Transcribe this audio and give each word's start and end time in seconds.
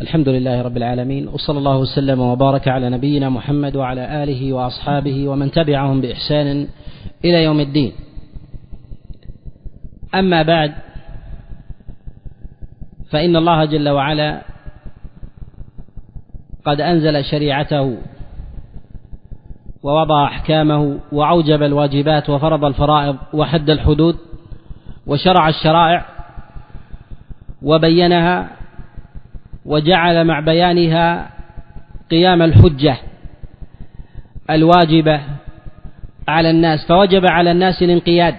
الحمد 0.00 0.28
لله 0.28 0.62
رب 0.62 0.76
العالمين 0.76 1.28
وصلى 1.28 1.58
الله 1.58 1.76
وسلم 1.78 2.20
وبارك 2.20 2.68
على 2.68 2.90
نبينا 2.90 3.28
محمد 3.28 3.76
وعلى 3.76 4.22
آله 4.22 4.52
وأصحابه 4.52 5.28
ومن 5.28 5.50
تبعهم 5.50 6.00
بإحسان 6.00 6.68
إلى 7.24 7.44
يوم 7.44 7.60
الدين. 7.60 7.92
أما 10.14 10.42
بعد 10.42 10.74
فإن 13.10 13.36
الله 13.36 13.64
جل 13.64 13.88
وعلا 13.88 14.42
قد 16.64 16.80
أنزل 16.80 17.24
شريعته 17.24 17.98
ووضع 19.82 20.24
أحكامه 20.24 20.98
وأوجب 21.12 21.62
الواجبات 21.62 22.30
وفرض 22.30 22.64
الفرائض 22.64 23.16
وحد 23.34 23.70
الحدود 23.70 24.16
وشرع 25.06 25.48
الشرائع 25.48 26.04
وبينها 27.62 28.63
وجعل 29.64 30.24
مع 30.24 30.40
بيانها 30.40 31.30
قيام 32.10 32.42
الحجة 32.42 32.96
الواجبة 34.50 35.20
على 36.28 36.50
الناس 36.50 36.86
فوجب 36.88 37.26
على 37.26 37.50
الناس 37.50 37.82
الانقياد 37.82 38.34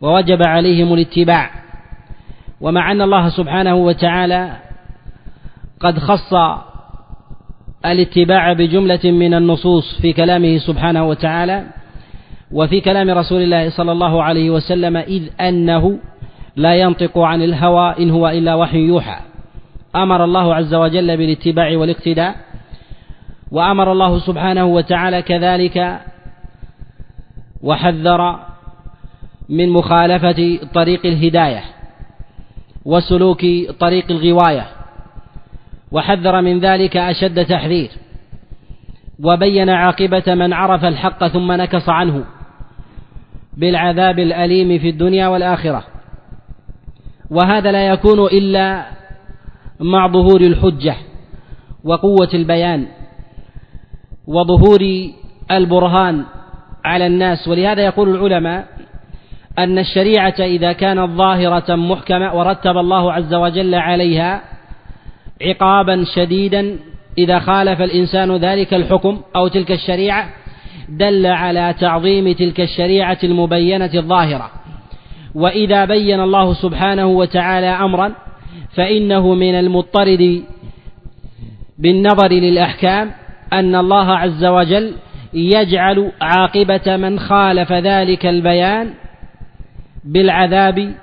ووجب 0.00 0.38
عليهم 0.46 0.94
الاتباع. 0.94 1.50
ومع 2.60 2.92
أن 2.92 3.02
الله 3.02 3.28
سبحانه 3.28 3.74
وتعالى 3.74 4.56
قد 5.80 5.98
خص 5.98 6.34
الاتباع 7.86 8.52
بجملة 8.52 9.00
من 9.04 9.34
النصوص 9.34 10.00
في 10.00 10.12
كلامه 10.12 10.58
سبحانه 10.58 11.04
وتعالى 11.04 11.64
وفي 12.52 12.80
كلام 12.80 13.10
رسول 13.10 13.42
الله 13.42 13.70
صلى 13.70 13.92
الله 13.92 14.22
عليه 14.22 14.50
وسلم 14.50 14.96
إذ 14.96 15.22
أنه 15.40 15.98
لا 16.56 16.74
ينطق 16.74 17.18
عن 17.18 17.42
الهوى 17.42 17.94
إن 17.98 18.10
هو 18.10 18.28
إلا 18.28 18.54
وحي 18.54 18.78
يوحى. 18.78 19.16
أمر 19.96 20.24
الله 20.24 20.54
عز 20.54 20.74
وجل 20.74 21.16
بالاتباع 21.16 21.76
والاقتداء 21.76 22.36
وأمر 23.50 23.92
الله 23.92 24.18
سبحانه 24.18 24.64
وتعالى 24.64 25.22
كذلك 25.22 26.00
وحذر 27.62 28.38
من 29.48 29.68
مخالفة 29.68 30.58
طريق 30.74 31.06
الهداية 31.06 31.62
وسلوك 32.84 33.40
طريق 33.80 34.10
الغواية 34.10 34.66
وحذر 35.92 36.42
من 36.42 36.60
ذلك 36.60 36.96
أشد 36.96 37.44
تحذير 37.44 37.90
وبين 39.24 39.70
عاقبة 39.70 40.34
من 40.34 40.52
عرف 40.52 40.84
الحق 40.84 41.26
ثم 41.26 41.52
نكص 41.52 41.88
عنه 41.88 42.24
بالعذاب 43.56 44.18
الأليم 44.18 44.78
في 44.78 44.88
الدنيا 44.88 45.28
والآخرة. 45.28 45.84
وهذا 47.30 47.72
لا 47.72 47.88
يكون 47.88 48.26
إلا 48.26 48.86
مع 49.80 50.08
ظهور 50.08 50.40
الحجة 50.40 50.96
وقوة 51.84 52.28
البيان 52.34 52.86
وظهور 54.26 55.10
البرهان 55.50 56.24
على 56.84 57.06
الناس. 57.06 57.48
ولهذا 57.48 57.82
يقول 57.84 58.08
العلماء 58.08 58.66
أن 59.58 59.78
الشريعة 59.78 60.34
إذا 60.40 60.72
كانت 60.72 61.10
ظاهرة 61.10 61.74
محكمة 61.74 62.34
ورتب 62.34 62.76
الله 62.76 63.12
عز 63.12 63.34
وجل 63.34 63.74
عليها 63.74 64.42
عقابا 65.42 66.04
شديدا 66.14 66.76
إذا 67.18 67.38
خالف 67.38 67.80
الإنسان 67.80 68.36
ذلك 68.36 68.74
الحكم 68.74 69.20
أو 69.36 69.48
تلك 69.48 69.72
الشريعة 69.72 70.28
دل 70.88 71.26
على 71.26 71.74
تعظيم 71.80 72.32
تلك 72.32 72.60
الشريعة 72.60 73.18
المبينة 73.24 73.90
الظاهرة. 73.94 74.50
وإذا 75.34 75.84
بين 75.84 76.20
الله 76.20 76.54
سبحانه 76.54 77.06
وتعالى 77.06 77.66
أمرا 77.66 78.14
فإنه 78.76 79.34
من 79.34 79.54
المضطرد 79.54 80.44
بالنظر 81.78 82.28
للأحكام 82.28 83.10
أن 83.52 83.74
الله 83.74 84.12
عز 84.12 84.44
وجل 84.44 84.92
يجعل 85.34 86.12
عاقبة 86.20 86.96
من 86.96 87.18
خالف 87.18 87.72
ذلك 87.72 88.26
البيان 88.26 88.90
بالعذاب 90.04 90.94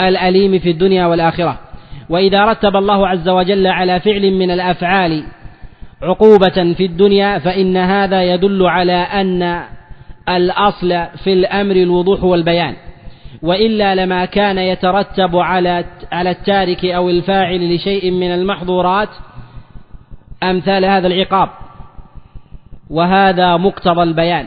الأليم 0.00 0.58
في 0.58 0.70
الدنيا 0.70 1.06
والآخرة. 1.06 1.58
وإذا 2.08 2.44
رتب 2.44 2.76
الله 2.76 3.08
عز 3.08 3.28
وجل 3.28 3.66
على 3.66 4.00
فعل 4.00 4.30
من 4.30 4.50
الأفعال 4.50 5.24
عقوبة 6.02 6.74
في 6.74 6.84
الدنيا 6.84 7.38
فإن 7.38 7.76
هذا 7.76 8.22
يدل 8.22 8.66
على 8.66 8.92
أن 8.92 9.62
الأصل 10.28 11.06
في 11.24 11.32
الأمر 11.32 11.76
الوضوح 11.76 12.24
والبيان. 12.24 12.76
وإلا 13.42 13.94
لما 13.94 14.24
كان 14.24 14.58
يترتب 14.58 15.36
على 15.36 15.84
على 16.12 16.30
التارك 16.30 16.84
أو 16.84 17.10
الفاعل 17.10 17.74
لشيء 17.74 18.10
من 18.10 18.34
المحظورات 18.34 19.08
أمثال 20.42 20.84
هذا 20.84 21.06
العقاب. 21.06 21.48
وهذا 22.90 23.56
مقتضى 23.56 24.02
البيان. 24.02 24.46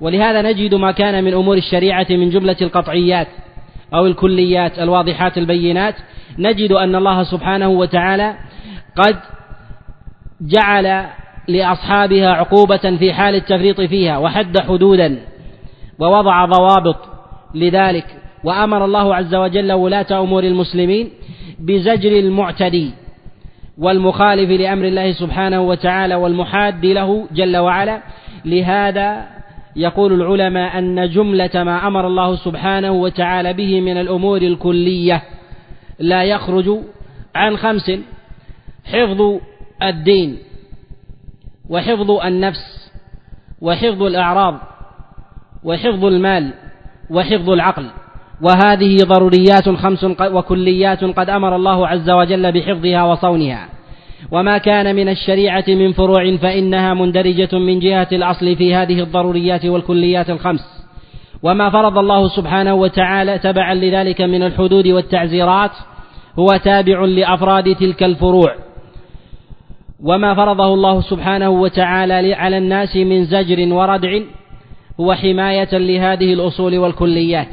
ولهذا 0.00 0.42
نجد 0.42 0.74
ما 0.74 0.92
كان 0.92 1.24
من 1.24 1.34
أمور 1.34 1.56
الشريعة 1.56 2.06
من 2.10 2.30
جملة 2.30 2.56
القطعيات 2.62 3.28
أو 3.94 4.06
الكليات 4.06 4.78
الواضحات 4.78 5.38
البينات. 5.38 5.94
نجد 6.38 6.72
أن 6.72 6.94
الله 6.94 7.22
سبحانه 7.22 7.68
وتعالى 7.68 8.34
قد 8.96 9.16
جعل 10.40 11.06
لأصحابها 11.48 12.28
عقوبة 12.28 12.96
في 12.98 13.12
حال 13.12 13.34
التفريط 13.34 13.80
فيها 13.80 14.18
وحد 14.18 14.58
حدودا 14.58 15.18
ووضع 15.98 16.44
ضوابط 16.44 17.15
لذلك 17.56 18.06
وأمر 18.44 18.84
الله 18.84 19.14
عز 19.14 19.34
وجل 19.34 19.72
ولاة 19.72 20.20
أمور 20.22 20.44
المسلمين 20.44 21.10
بزجر 21.58 22.12
المعتدي 22.12 22.90
والمخالف 23.78 24.50
لأمر 24.60 24.84
الله 24.84 25.12
سبحانه 25.12 25.60
وتعالى 25.60 26.14
والمحاد 26.14 26.86
له 26.86 27.26
جل 27.32 27.56
وعلا. 27.56 28.02
لهذا 28.44 29.26
يقول 29.76 30.12
العلماء 30.12 30.78
أن 30.78 31.10
جملة 31.10 31.50
ما 31.54 31.86
أمر 31.86 32.06
الله 32.06 32.36
سبحانه 32.36 32.92
وتعالى 32.92 33.52
به 33.52 33.80
من 33.80 33.96
الأمور 33.96 34.42
الكلية 34.42 35.22
لا 35.98 36.24
يخرج 36.24 36.78
عن 37.34 37.56
خمس. 37.56 37.90
حفظ 38.84 39.40
الدين 39.82 40.38
وحفظ 41.68 42.10
النفس 42.10 42.92
وحفظ 43.60 44.02
الأعراض 44.02 44.60
وحفظ 45.64 46.04
المال 46.04 46.54
وحفظ 47.10 47.50
العقل. 47.50 47.86
وهذه 48.42 48.96
ضروريات 48.96 49.68
خمس 49.68 50.04
وكليات 50.20 51.04
قد 51.04 51.30
أمر 51.30 51.56
الله 51.56 51.88
عز 51.88 52.10
وجل 52.10 52.52
بحفظها 52.52 53.02
وصونها. 53.04 53.68
وما 54.30 54.58
كان 54.58 54.96
من 54.96 55.08
الشريعة 55.08 55.64
من 55.68 55.92
فروع 55.92 56.36
فإنها 56.36 56.94
مندرجة 56.94 57.58
من 57.58 57.78
جهة 57.78 58.08
الأصل 58.12 58.56
في 58.56 58.74
هذه 58.74 59.00
الضروريات 59.00 59.64
والكليات 59.64 60.30
الخمس. 60.30 60.86
وما 61.42 61.70
فرض 61.70 61.98
الله 61.98 62.28
سبحانه 62.28 62.74
وتعالى 62.74 63.38
تبعا 63.38 63.74
لذلك 63.74 64.20
من 64.20 64.42
الحدود 64.42 64.86
والتعزيرات 64.86 65.70
هو 66.38 66.46
تابع 66.64 67.04
لأفراد 67.04 67.74
تلك 67.74 68.02
الفروع. 68.02 68.54
وما 70.04 70.34
فرضه 70.34 70.74
الله 70.74 71.00
سبحانه 71.00 71.50
وتعالى 71.50 72.34
على 72.34 72.58
الناس 72.58 72.96
من 72.96 73.24
زجر 73.24 73.74
وردع 73.74 74.20
هو 75.00 75.14
حماية 75.14 75.68
لهذه 75.72 76.32
الأصول 76.32 76.78
والكليات. 76.78 77.48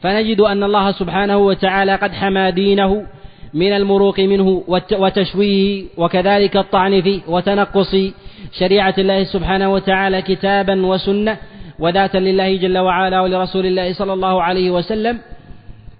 فنجد 0.00 0.40
أن 0.40 0.62
الله 0.62 0.92
سبحانه 0.92 1.36
وتعالى 1.36 1.94
قد 1.94 2.12
حمى 2.12 2.50
دينه 2.50 3.06
من 3.54 3.72
المروق 3.72 4.20
منه 4.20 4.62
وتشويه 4.92 5.84
وكذلك 5.96 6.56
الطعن 6.56 7.02
فيه 7.02 7.20
وتنقص 7.28 7.96
شريعة 8.58 8.94
الله 8.98 9.24
سبحانه 9.24 9.72
وتعالى 9.72 10.22
كتابا 10.22 10.86
وسنة 10.86 11.36
وذاتا 11.78 12.18
لله 12.18 12.56
جل 12.56 12.78
وعلا 12.78 13.20
ولرسول 13.20 13.66
الله 13.66 13.92
صلى 13.92 14.12
الله 14.12 14.42
عليه 14.42 14.70
وسلم 14.70 15.18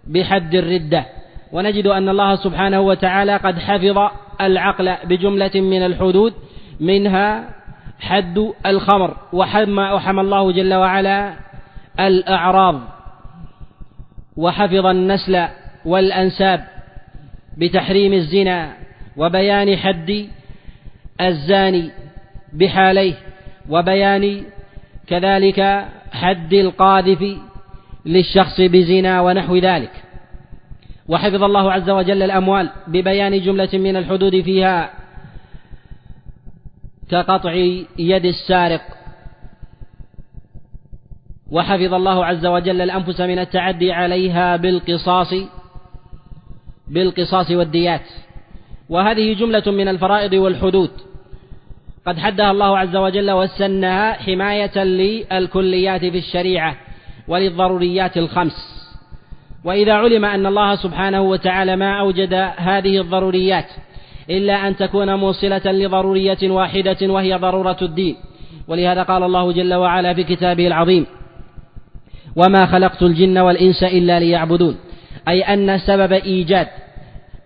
بحد 0.07 0.55
الردة. 0.55 1.05
ونجد 1.53 1.87
أن 1.87 2.09
الله 2.09 2.37
سبحانه 2.37 2.81
وتعالى 2.81 3.37
قد 3.37 3.59
حفظ 3.59 3.99
العقل 4.41 4.97
بجملة 5.05 5.51
من 5.55 5.83
الحدود 5.83 6.33
منها 6.81 7.55
حد 8.01 8.53
الخمر 8.67 9.17
وحمى, 9.33 9.83
وحمى 9.83 10.21
الله 10.21 10.53
جل 10.53 10.75
وعلا 10.75 11.35
الأعراض 12.01 12.81
وحفظ 14.37 14.87
النسل 14.87 15.47
والأنساب 15.85 16.65
بتحريم 17.59 18.13
الزنا 18.13 18.73
وبيان 19.17 19.77
حد 19.77 20.29
الزاني 21.21 21.91
بحاليه 22.53 23.15
وبيان 23.71 24.43
كذلك 25.07 25.85
حد 26.13 26.53
القاذف 26.53 27.39
للشخص 28.07 28.61
بزنا 28.61 29.21
ونحو 29.21 29.57
ذلك. 29.57 29.93
وحفظ 31.09 31.43
الله 31.43 31.73
عز 31.73 31.91
وجل 31.91 32.23
الأموال 32.23 32.71
ببيان 32.87 33.41
جملة 33.41 33.69
من 33.73 33.97
الحدود 33.97 34.41
فيها 34.41 34.91
كقطع 37.11 37.53
يد 37.99 38.25
السارق. 38.25 38.81
وحفظ 41.51 41.95
الله 41.95 42.27
عز 42.27 42.47
وجل 42.47 42.81
الأنفس 42.81 43.21
من 43.21 43.39
التعدي 43.39 43.93
عليها 43.93 44.57
بالقصاص 44.57 45.35
بالقصاص 46.89 47.51
والديات. 47.51 48.09
وهذه 48.89 49.35
جملة 49.35 49.63
من 49.67 49.89
الفرائض 49.89 50.33
والحدود. 50.33 50.91
قد 52.07 52.19
حدها 52.19 52.51
الله 52.51 52.79
عز 52.79 52.97
وجل 52.97 53.31
وسنها 53.31 54.13
حماية 54.13 54.85
للكليات 54.85 56.01
في 56.01 56.19
الشريعة 56.19 56.77
وللضروريات 57.29 58.17
الخمس. 58.17 58.81
وإذا 59.65 59.93
علم 59.93 60.25
أن 60.25 60.47
الله 60.47 60.75
سبحانه 60.75 61.23
وتعالى 61.23 61.77
ما 61.77 62.01
أوجد 62.01 62.35
هذه 62.57 63.01
الضروريات 63.01 63.67
إلا 64.31 64.69
أن 64.69 64.77
تكون 64.77 65.15
موصلة 65.15 65.63
لضرورية 65.65 66.39
واحدة 66.43 66.97
وهي 67.03 67.35
ضرورة 67.35 67.77
الدين. 67.83 68.17
ولهذا 68.69 69.03
قال 69.03 69.23
الله 69.23 69.53
جل 69.53 69.75
وعلا 69.75 70.15
في 70.15 70.25
كتابه 70.25 70.67
العظيم 70.67 71.07
وما 72.37 72.67
خلقت 72.67 73.03
الجن 73.03 73.39
والإنس 73.39 73.83
إلا 73.83 74.21
ليعبدون. 74.21 74.77
أي 75.29 75.43
أن 75.43 75.79
سبب 75.79 76.13
إيجاد 76.13 76.67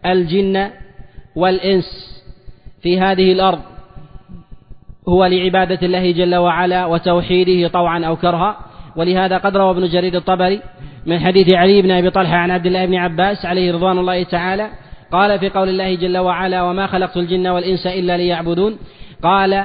الجن 0.07 0.71
والإنس 1.37 1.85
في 2.83 3.01
هذه 3.01 3.33
الأرض 3.33 3.61
هو 5.09 5.25
لعبادة 5.25 5.87
الله 5.87 6.13
جل 6.13 6.35
وعلا 6.35 6.87
وتوحيده 6.87 7.69
طوعا 7.69 8.05
أو 8.05 8.17
كرها. 8.17 8.57
ولهذا 8.97 9.39
قد 9.39 9.57
روى 9.57 9.71
ابن 9.71 9.89
جرير 9.89 10.15
الطبري 10.17 10.61
من 11.07 11.21
حديث 11.21 11.55
علي 11.55 11.83
بن 11.83 11.91
أبي 11.91 12.11
طلحة 12.11 12.37
عن 12.37 12.51
عبد 12.51 12.67
الله 12.67 12.87
بن 12.87 12.95
عباس 12.95 13.47
عليه 13.47 13.73
رضوان 13.73 13.99
الله 13.99 14.23
تعالى 14.23 14.69
قال 15.15 15.39
في 15.39 15.49
قول 15.49 15.69
الله 15.69 15.95
جل 15.95 16.19
وعلا 16.19 16.63
وما 16.63 16.87
خلقت 16.87 17.17
الجن 17.17 17.47
والإنس 17.47 17.87
إلا 17.87 18.17
ليعبدون 18.17 18.79
قال 19.23 19.65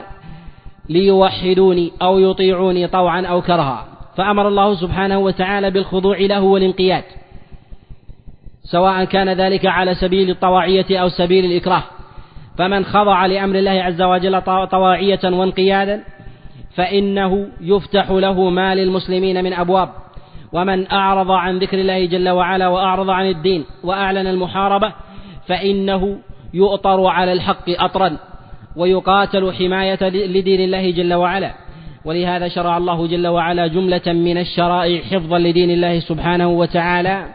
ليوحدوني 0.89 1.91
أو 2.01 2.19
يطيعوني 2.19 2.87
طوعا 2.87 3.25
أو 3.25 3.41
كرها 3.41 3.85
فأمر 4.17 4.47
الله 4.47 4.75
سبحانه 4.75 5.19
وتعالى 5.19 5.71
بالخضوع 5.71 6.17
له 6.17 6.41
والانقياد 6.41 7.03
سواء 8.63 9.03
كان 9.03 9.29
ذلك 9.29 9.65
على 9.65 9.95
سبيل 9.95 10.29
الطواعية 10.29 10.97
أو 11.01 11.09
سبيل 11.09 11.45
الإكراه. 11.45 11.83
فمن 12.57 12.85
خضع 12.85 13.25
لأمر 13.25 13.55
الله 13.55 13.71
عز 13.71 14.01
وجل 14.01 14.41
طواعية 14.71 15.19
وانقيادا 15.23 16.03
فإنه 16.75 17.47
يفتح 17.61 18.09
له 18.11 18.49
ما 18.49 18.75
للمسلمين 18.75 19.43
من 19.43 19.53
أبواب. 19.53 19.89
ومن 20.53 20.91
أعرض 20.91 21.31
عن 21.31 21.59
ذكر 21.59 21.77
الله 21.79 22.05
جل 22.05 22.29
وعلا 22.29 22.67
وأعرض 22.67 23.09
عن 23.09 23.29
الدين 23.29 23.65
وأعلن 23.83 24.27
المحاربة 24.27 24.93
فإنه 25.49 26.17
يؤطر 26.53 27.05
على 27.07 27.33
الحق 27.33 27.69
أطرا 27.69 28.17
ويقاتل 28.75 29.53
حماية 29.53 30.03
لدين 30.09 30.61
الله 30.61 30.91
جل 30.91 31.13
وعلا. 31.13 31.53
ولهذا 32.05 32.47
شرع 32.47 32.77
الله 32.77 33.07
جل 33.07 33.27
وعلا 33.27 33.67
جملة 33.67 34.01
من 34.07 34.37
الشرائع 34.37 35.01
حفظا 35.01 35.39
لدين 35.39 35.71
الله 35.71 35.99
سبحانه 35.99 36.47
وتعالى 36.47 37.25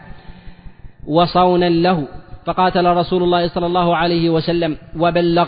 وصونا 1.07 1.69
له. 1.69 2.07
فقاتل 2.45 2.85
رسول 2.85 3.23
الله 3.23 3.47
صلى 3.47 3.65
الله 3.65 3.95
عليه 3.95 4.29
وسلم 4.29 4.77
وبلغ. 4.99 5.47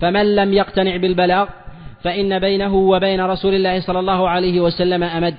فمن 0.00 0.36
لم 0.36 0.52
يقتنع 0.52 0.96
بالبلاغ 0.96 1.46
فإن 2.02 2.38
بينه 2.38 2.74
وبين 2.74 3.20
رسول 3.20 3.54
الله 3.54 3.80
صلى 3.80 4.00
الله 4.00 4.28
عليه 4.28 4.60
وسلم 4.60 5.02
أمد. 5.02 5.34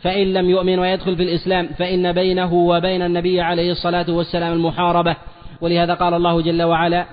فإن 0.00 0.32
لم 0.32 0.50
يؤمن 0.50 0.78
ويدخل 0.78 1.16
في 1.16 1.22
الإسلام 1.22 1.68
فإن 1.78 2.12
بينه 2.12 2.52
وبين 2.54 3.02
النبي 3.02 3.40
عليه 3.40 3.72
الصلاة 3.72 4.06
والسلام 4.08 4.52
المحاربة. 4.52 5.16
ولهذا 5.64 5.94
قال 5.94 6.14
الله 6.14 6.42
جل 6.42 6.62
وعلا 6.62 7.06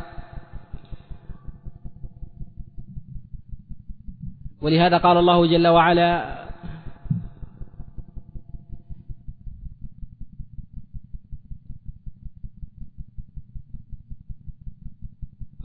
ولهذا 4.61 4.97
قال 4.97 5.17
الله 5.17 5.47
جل 5.47 5.67
وعلا 5.67 6.41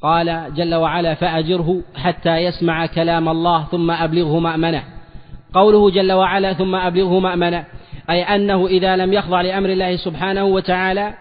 قال 0.03 0.55
جل 0.55 0.75
وعلا 0.75 1.15
فأجره 1.15 1.83
حتى 1.97 2.37
يسمع 2.37 2.87
كلام 2.87 3.29
الله 3.29 3.65
ثم 3.65 3.91
أبلغه 3.91 4.39
مأمنة. 4.39 4.83
قوله 5.53 5.91
جل 5.91 6.13
وعلا 6.13 6.53
ثم 6.53 6.75
أبلغه 6.75 7.21
مأمنة 7.21 7.65
أي 8.11 8.23
أنه 8.23 8.67
إذا 8.67 8.97
لم 8.97 9.13
يخضع 9.13 9.41
لأمر 9.41 9.69
الله 9.69 9.97
سبحانه 9.97 10.45
وتعالى 10.45 11.15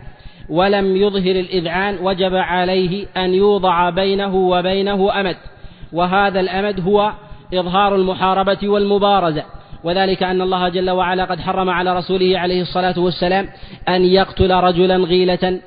ولم 0.50 0.96
يظهر 0.96 1.36
الإذعان 1.36 1.98
وجب 2.02 2.36
عليه 2.36 3.06
أن 3.18 3.34
يوضع 3.34 3.90
بينه 3.90 4.36
وبينه 4.36 5.20
أمد. 5.20 5.38
وهذا 5.94 6.40
الأمد 6.40 6.80
هو 6.80 7.12
إظهار 7.54 7.96
المحاربة 7.96 8.70
والمبارزة. 8.70 9.44
وذلك 9.84 10.24
أن 10.24 10.42
الله 10.42 10.70
جل 10.70 10.90
وعلا 10.90 11.26
قد 11.26 11.40
حرم 11.40 11.70
على 11.70 11.98
رسوله 11.98 12.40
عليه 12.40 12.62
الصلاة 12.62 13.00
والسلام 13.00 13.48
أن 13.90 14.04
يقتل 14.04 14.52
رجلا 14.52 14.96
غيلة 14.96 15.60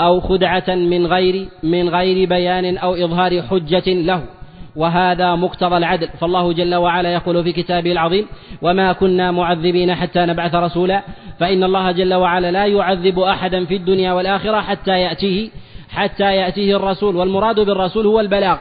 أو 0.00 0.20
خدعة 0.20 0.74
من 0.74 1.06
غير 1.06 1.48
من 1.62 1.88
غير 1.88 2.28
بيان 2.28 2.78
أو 2.78 2.94
إظهار 2.94 3.42
حجة 3.42 3.92
له. 3.92 4.37
وهذا 4.78 5.34
مقتضى 5.34 5.76
العدل. 5.76 6.08
فالله 6.20 6.52
جل 6.52 6.74
وعلا 6.74 7.12
يقول 7.12 7.44
في 7.44 7.52
كتابه 7.52 7.92
العظيم 7.92 8.26
وما 8.62 8.92
كنا 8.92 9.30
معذبين 9.30 9.94
حتى 9.94 10.20
نبعث 10.20 10.54
رسولا. 10.54 11.02
فإن 11.40 11.64
الله 11.64 11.90
جل 11.92 12.14
وعلا 12.14 12.50
لا 12.50 12.66
يعذب 12.66 13.18
أحدا 13.18 13.64
في 13.64 13.76
الدنيا 13.76 14.12
والآخرة 14.12 14.60
حتى 14.60 15.00
يأتيه 15.00 15.50
حتى 15.90 16.36
يأتيه 16.36 16.76
الرسول. 16.76 17.16
والمراد 17.16 17.60
بالرسول 17.60 18.06
هو 18.06 18.20
البلاغ. 18.20 18.56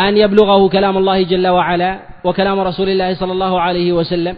أن 0.00 0.16
يبلغه 0.16 0.68
كلام 0.68 0.96
الله 0.96 1.22
جل 1.22 1.48
وعلا 1.48 1.98
وكلام 2.24 2.60
رسول 2.60 2.88
الله 2.88 3.14
صلى 3.14 3.32
الله 3.32 3.60
عليه 3.60 3.92
وسلم. 3.92 4.36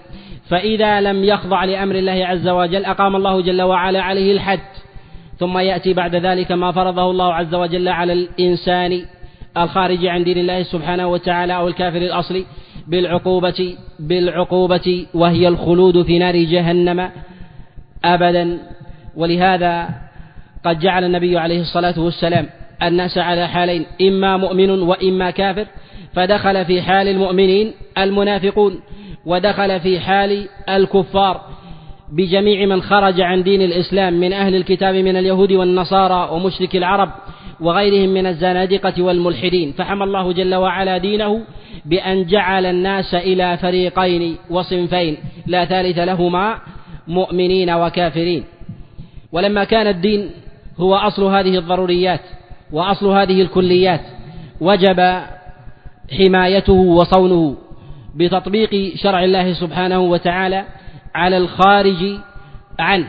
فإذا 0.48 1.00
لم 1.00 1.24
يخضع 1.24 1.64
لأمر 1.64 1.94
الله 1.94 2.26
عز 2.26 2.48
وجل 2.48 2.84
أقام 2.84 3.16
الله 3.16 3.40
جل 3.40 3.62
وعلا 3.62 4.02
عليه 4.02 4.32
الحد. 4.32 4.60
ثم 5.38 5.58
يأتي 5.58 5.94
بعد 5.94 6.16
ذلك 6.16 6.52
ما 6.52 6.72
فرضه 6.72 7.10
الله 7.10 7.34
عز 7.34 7.54
وجل 7.54 7.88
على 7.88 8.12
الإنسان. 8.12 9.04
الخارج 9.56 10.06
عن 10.06 10.24
دين 10.24 10.38
الله 10.38 10.62
سبحانه 10.62 11.06
وتعالى 11.06 11.56
أو 11.56 11.68
الكافر 11.68 11.96
الأصلي 11.96 12.44
بالعقوبة 12.88 13.76
بالعقوبة 13.98 15.06
وهي 15.14 15.48
الخلود 15.48 16.02
في 16.02 16.18
نار 16.18 16.36
جهنم 16.36 17.10
أبدا. 18.04 18.58
ولهذا 19.16 19.88
قد 20.64 20.78
جعل 20.78 21.04
النبي 21.04 21.38
عليه 21.38 21.60
الصلاة 21.60 22.00
والسلام 22.00 22.46
الناس 22.82 23.18
على 23.18 23.48
حالين 23.48 23.86
إما 24.00 24.36
مؤمن 24.36 24.70
وإما 24.70 25.30
كافر. 25.30 25.66
فدخل 26.14 26.64
في 26.64 26.82
حال 26.82 27.08
المؤمنين 27.08 27.72
المنافقون 27.98 28.80
ودخل 29.26 29.80
في 29.80 30.00
حال 30.00 30.48
الكفار. 30.68 31.40
بجميع 32.12 32.66
من 32.66 32.82
خرج 32.82 33.20
عن 33.20 33.42
دين 33.42 33.62
الإسلام 33.62 34.20
من 34.20 34.32
أهل 34.32 34.54
الكتاب 34.54 34.94
من 34.94 35.16
اليهود 35.16 35.52
والنصارى 35.52 36.28
ومشرك 36.32 36.76
العرب 36.76 37.10
وغيرهم 37.60 38.08
من 38.08 38.26
الزنادقة 38.26 39.02
والملحدين. 39.02 39.72
فحمى 39.72 40.04
الله 40.04 40.32
جل 40.32 40.54
وعلا 40.54 40.98
دينه 40.98 41.40
بأن 41.84 42.26
جعل 42.26 42.66
الناس 42.66 43.14
إلى 43.14 43.56
فريقين 43.56 44.36
وصنفين 44.50 45.16
لا 45.46 45.64
ثالث 45.64 45.98
لهما 45.98 46.58
مؤمنين 47.08 47.70
وكافرين. 47.70 48.44
ولما 49.32 49.64
كان 49.64 49.86
الدين 49.86 50.30
هو 50.78 50.94
أصل 50.94 51.24
هذه 51.24 51.58
الضروريات 51.58 52.20
وأصل 52.72 53.06
هذه 53.06 53.42
الكليات 53.42 54.00
وجب 54.60 55.20
حمايته 56.18 56.72
وصونه 56.72 57.56
بتطبيق 58.14 58.94
شرع 58.96 59.24
الله 59.24 59.52
سبحانه 59.52 60.00
وتعالى 60.00 60.64
على 61.14 61.36
الخارج 61.36 62.18
عنه. 62.78 63.08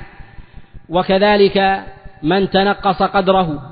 وكذلك 0.90 1.84
من 2.24 2.50
تنقص 2.50 3.04
قدره 3.04 3.71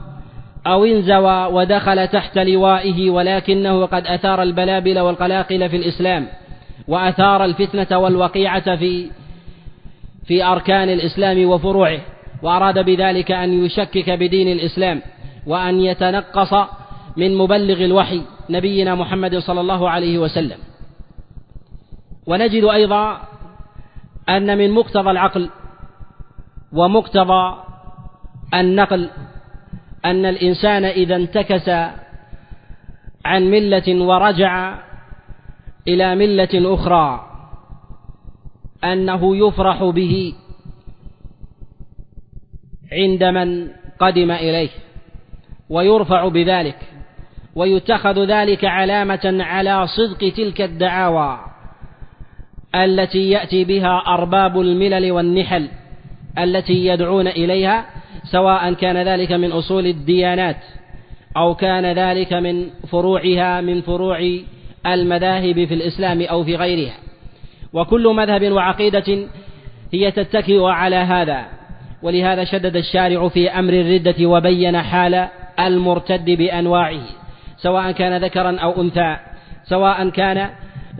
أو 0.70 0.86
انزوى 0.86 1.46
ودخل 1.46 2.08
تحت 2.08 2.38
لوائه 2.38 3.10
ولكنه 3.10 3.86
قد 3.86 4.08
أثار 4.08 4.42
البلابل 4.44 5.00
والقلاقل 5.00 5.70
في 5.70 5.76
الإسلام 5.76 6.28
وأثار 6.88 7.46
الفتنة 7.46 7.98
والوقيعة 7.98 8.76
في 8.76 9.12
في 10.26 10.44
أركان 10.44 10.90
الإسلام 10.90 11.50
وفروعه 11.50 12.00
وأراد 12.44 12.86
بذلك 12.86 13.32
أن 13.32 13.66
يشكك 13.66 14.10
بدين 14.10 14.48
الإسلام 14.48 15.02
وأن 15.48 15.82
يتنقص 15.82 16.54
من 17.18 17.38
مبلغ 17.38 17.86
الوحي 17.86 18.22
نبينا 18.50 18.96
محمد 18.96 19.38
صلى 19.38 19.62
الله 19.62 19.90
عليه 19.90 20.18
وسلم. 20.18 20.58
ونجد 22.28 22.64
أيضا 22.64 23.22
أن 24.30 24.58
من 24.58 24.72
مقتضى 24.72 25.12
العقل 25.12 25.50
ومقتضى 26.74 27.56
النقل 28.54 29.10
أن 30.06 30.26
الإنسان 30.26 30.86
إذا 30.86 31.16
انتكس 31.16 31.70
عن 33.26 33.52
ملة 33.52 34.06
ورجع 34.06 34.80
إلى 35.88 36.16
ملة 36.16 36.74
أخرى 36.74 37.26
أنه 38.84 39.38
يفرح 39.38 39.84
به 39.84 40.34
عند 42.92 43.24
من 43.24 43.68
قدم 44.00 44.32
إليه 44.32 44.70
ويرفع 45.70 46.28
بذلك 46.28 46.78
ويتخذ 47.56 48.26
ذلك 48.26 48.66
علامة 48.66 49.38
على 49.40 49.88
صدق 49.88 50.34
تلك 50.34 50.62
الدعاوى 50.62 51.40
التي 52.76 53.30
يأتي 53.30 53.64
بها 53.64 54.04
أرباب 54.08 54.62
الملل 54.62 55.12
والنحل 55.12 55.70
التي 56.38 56.86
يدعون 56.86 57.28
إليها 57.28 57.86
سواء 58.24 58.74
كان 58.74 58.98
ذلك 58.98 59.32
من 59.32 59.52
أصول 59.52 59.88
الديانات 59.88 60.58
أو 61.38 61.56
كان 61.56 61.86
ذلك 61.86 62.34
من 62.34 62.70
فروعها 62.92 63.62
من 63.62 63.82
فروع 63.82 64.40
المذاهب 64.86 65.66
في 65.66 65.74
الإسلام 65.74 66.22
أو 66.22 66.44
في 66.44 66.56
غيرها. 66.56 66.96
وكل 67.74 68.14
مذهب 68.16 68.52
وعقيدة 68.52 69.28
هي 69.94 70.12
تتكئ 70.12 70.64
على 70.64 70.96
هذا. 70.96 71.46
ولهذا 72.02 72.44
شدد 72.44 72.76
الشارع 72.76 73.28
في 73.28 73.50
أمر 73.50 73.74
الردة 73.74 74.26
وبين 74.26 74.82
حال 74.82 75.28
المرتد 75.60 76.26
بأنواعه 76.26 77.02
سواء 77.58 77.92
كان 77.92 78.24
ذكرا 78.24 78.60
أو 78.60 78.82
أنثى 78.82 79.18
سواء 79.64 80.10
كان 80.10 80.50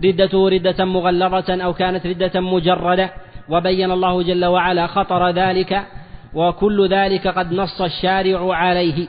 ردته 0.04 0.48
ردة 0.48 0.84
مغلظة 0.84 1.64
أو 1.64 1.72
كانت 1.72 2.06
ردة 2.06 2.40
مجردة. 2.40 3.10
وبين 3.50 3.90
الله 3.90 4.22
جل 4.22 4.44
وعلا 4.44 4.86
خطر 4.86 5.30
ذلك 5.30 5.82
وكل 6.34 6.88
ذلك 6.88 7.28
قد 7.28 7.52
نص 7.52 7.80
الشارع 7.80 8.54
عليه 8.54 9.08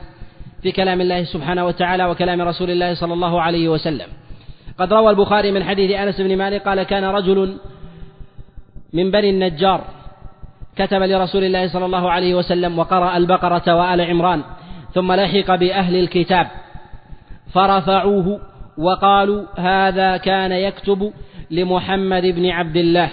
في 0.62 0.72
كلام 0.72 1.00
الله 1.00 1.24
سبحانه 1.24 1.66
وتعالى 1.66 2.04
وكلام 2.04 2.42
رسول 2.42 2.70
الله 2.70 2.94
صلى 2.94 3.12
الله 3.12 3.40
عليه 3.40 3.68
وسلم. 3.68 4.06
قد 4.78 4.92
روى 4.92 5.10
البخاري 5.10 5.52
من 5.52 5.64
حديث 5.64 5.90
أنس 5.90 6.20
بن 6.20 6.36
مالك 6.36 6.62
قال 6.68 6.82
كان 6.82 7.04
رجل 7.04 7.56
من 8.92 9.10
بني 9.10 9.30
النجار 9.30 9.84
كتب 10.76 11.02
لرسول 11.02 11.44
الله 11.44 11.68
صلى 11.68 11.84
الله 11.84 12.10
عليه 12.10 12.34
وسلم 12.34 12.78
وقرأ 12.78 13.16
البقرة 13.16 13.74
وآل 13.74 14.00
عمران 14.00 14.42
ثم 14.94 15.12
لحق 15.12 15.54
بأهل 15.54 15.96
الكتاب 15.96 16.46
فرفعوه 17.54 18.40
وقالوا 18.78 19.44
هذا 19.58 20.16
كان 20.16 20.52
يكتب 20.52 21.12
لمحمد 21.50 22.22
بن 22.22 22.50
عبد 22.50 22.76
الله 22.76 23.10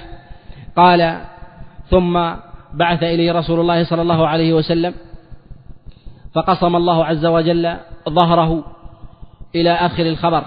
قال 0.80 1.22
ثم 1.90 2.14
بعث 2.74 3.04
إليه 3.04 3.32
رسول 3.32 3.60
الله 3.60 3.84
صلى 3.84 4.02
الله 4.02 4.28
عليه 4.28 4.54
وسلم 4.54 4.94
فقصم 6.36 6.76
الله 6.76 7.06
عز 7.06 7.26
وجل 7.26 7.76
ظهره 8.10 8.64
إلى 9.56 9.72
آخر 9.72 10.06
الخبر. 10.06 10.44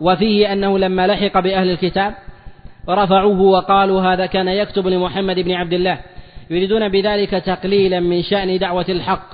وفيه 0.00 0.52
أنه 0.52 0.78
لما 0.78 1.06
لحق 1.06 1.40
بأهل 1.40 1.70
الكتاب 1.70 2.14
رفعوه 2.88 3.40
وقالوا 3.40 4.02
هذا 4.02 4.26
كان 4.26 4.48
يكتب 4.48 4.86
لمحمد 4.86 5.36
بن 5.40 5.52
عبد 5.52 5.72
الله 5.72 5.98
يريدون 6.50 6.88
بذلك 6.88 7.30
تقليلا 7.30 8.00
من 8.00 8.22
شأن 8.22 8.58
دعوة 8.58 8.86
الحق 8.88 9.28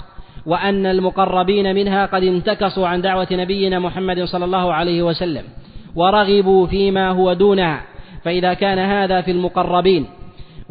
وأن 0.47 0.87
المقربين 0.87 1.75
منها 1.75 2.07
قد 2.07 2.23
انتكصوا 2.23 2.87
عن 2.87 3.01
دعوة 3.01 3.27
نبينا 3.31 3.79
محمد 3.79 4.25
صلى 4.25 4.45
الله 4.45 4.73
عليه 4.73 5.03
وسلم 5.03 5.45
ورغبوا 5.97 6.67
فيما 6.67 7.11
هو 7.11 7.33
دونها 7.33 7.83
فإذا 8.25 8.55
كان 8.55 8.79
هذا 8.79 9.21
في 9.21 9.31
المقربين. 9.31 10.22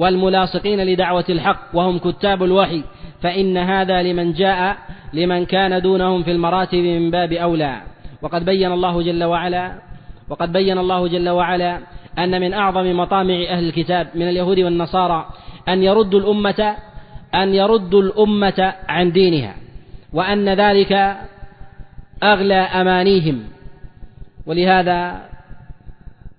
والملاصقين 0.02 0.80
لدعوة 0.80 1.26
الحق 1.30 1.62
وهم 1.74 1.98
كتاب 1.98 2.44
الوحي 2.44 2.84
فإن 3.22 3.58
هذا 3.58 4.04
لمن 4.04 4.34
جاء 4.34 4.78
لمن 5.14 5.46
كان 5.46 5.82
دونهم 5.82 6.24
في 6.24 6.32
المراتب 6.32 6.78
من 6.78 7.12
باب 7.12 7.34
أولى. 7.34 7.82
وقد 8.22 8.46
بين 8.46 8.72
الله 8.72 9.04
جل 9.04 9.24
وعلا 9.24 9.74
وقد 10.30 10.52
بين 10.54 10.78
الله 10.78 11.08
جل 11.08 11.30
وعلا 11.30 11.80
أن 12.18 12.42
من 12.42 12.54
أعظم 12.54 12.98
مطامع 12.98 13.34
أهل 13.50 13.64
الكتاب 13.68 14.08
من 14.16 14.30
اليهود 14.30 14.60
والنصارى 14.60 15.26
أن 15.70 15.84
يردوا 15.84 16.20
الأمة 16.20 16.76
أن 17.36 17.54
يردوا 17.54 18.02
الأمة 18.02 18.74
عن 18.90 19.12
دينها 19.12 19.56
وأن 20.14 20.50
ذلك 20.50 21.18
أغلى 22.24 22.62
أمانيهم. 22.82 23.44
ولهذا 24.46 25.22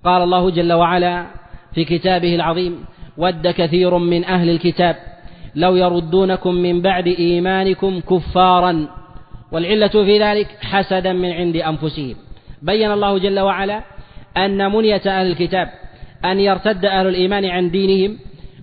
قال 0.04 0.22
الله 0.22 0.50
جل 0.50 0.72
وعلا 0.72 1.26
في 1.74 1.84
كتابه 1.84 2.34
العظيم 2.34 2.91
ود 3.18 3.46
كثير 3.48 3.98
من 3.98 4.24
أهل 4.24 4.50
الكتاب. 4.50 4.96
لو 5.54 5.76
يردونكم 5.76 6.54
من 6.54 6.82
بعد 6.82 7.06
إيمانكم 7.06 8.00
كفارا. 8.00 8.88
والعلة 9.52 9.88
في 9.88 10.18
ذلك 10.18 10.46
حسدا 10.62 11.12
من 11.12 11.32
عند 11.32 11.56
أنفسهم. 11.56 12.16
بين 12.62 12.92
الله 12.92 13.18
جل 13.18 13.40
وعلا 13.40 13.82
أن 14.36 14.72
منية 14.72 15.02
أهل 15.06 15.26
الكتاب 15.26 15.68
أن 16.24 16.40
يرتد 16.40 16.84
أهل 16.84 17.06
الإيمان 17.06 17.44
عن 17.44 17.70
دينهم 17.70 18.18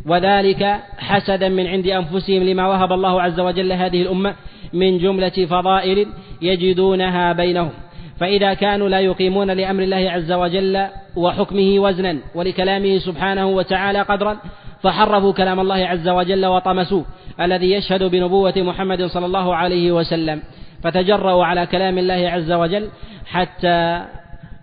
وذلك 0.06 0.80
حسدا 0.98 1.50
من 1.50 1.68
عند 1.68 1.88
أنفسهم 1.88 2.44
لما 2.44 2.68
وهب 2.68 2.92
الله 2.92 3.22
عز 3.22 3.40
وجل 3.40 3.72
هذه 3.72 4.02
الأمة 4.02 4.36
من 4.74 4.98
جملة 4.98 5.30
فضائل 5.30 6.08
يجدونها 6.42 7.34
بينهم. 7.34 7.72
فإذا 8.20 8.54
كانوا 8.54 8.90
لا 8.90 9.00
يقيمون 9.00 9.52
لأمر 9.52 9.84
الله 9.84 10.12
عز 10.12 10.32
وجل 10.32 10.88
وحكمه 11.16 11.80
وزنا 11.80 12.18
ولكلامه 12.36 12.98
سبحانه 12.98 13.48
وتعالى 13.48 14.02
قدرا 14.02 14.38
فحرفوا 14.84 15.34
كلام 15.34 15.60
الله 15.60 15.76
عز 15.76 16.08
وجل 16.10 16.46
وطمسوه 16.46 17.06
الذي 17.42 17.72
يشهد 17.72 18.04
بنبوة 18.04 18.54
محمد 18.58 19.06
صلى 19.06 19.26
الله 19.26 19.56
عليه 19.56 19.92
وسلم. 19.92 20.42
فتجرؤوا 20.84 21.46
على 21.46 21.66
كلام 21.66 21.98
الله 21.98 22.30
عز 22.30 22.52
وجل 22.52 22.90
حتى 23.26 24.06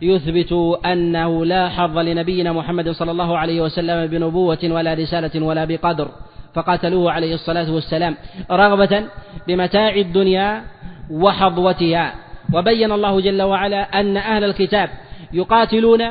يثبتوا 0.03 0.93
أنه 0.93 1.45
لا 1.45 1.69
حظ 1.69 1.99
لنبينا 1.99 2.53
محمد 2.53 2.91
صلى 2.91 3.11
الله 3.11 3.39
عليه 3.39 3.61
وسلم 3.61 4.07
بنبوة 4.07 4.59
ولا 4.65 4.95
رسالة 4.95 5.43
ولا 5.43 5.65
بقدر. 5.65 6.09
فقاتلوه 6.55 7.13
عليه 7.13 7.35
الصلاة 7.35 7.73
والسلام 7.73 8.17
رغبة 8.51 9.05
بمتاع 9.49 9.95
الدنيا 9.95 10.63
وحظوتها. 11.11 12.15
وبين 12.55 12.93
الله 12.93 13.21
جل 13.21 13.43
وعلا 13.43 14.01
أن 14.01 14.17
أهل 14.17 14.45
الكتاب 14.45 14.89
يقاتلون 15.33 16.03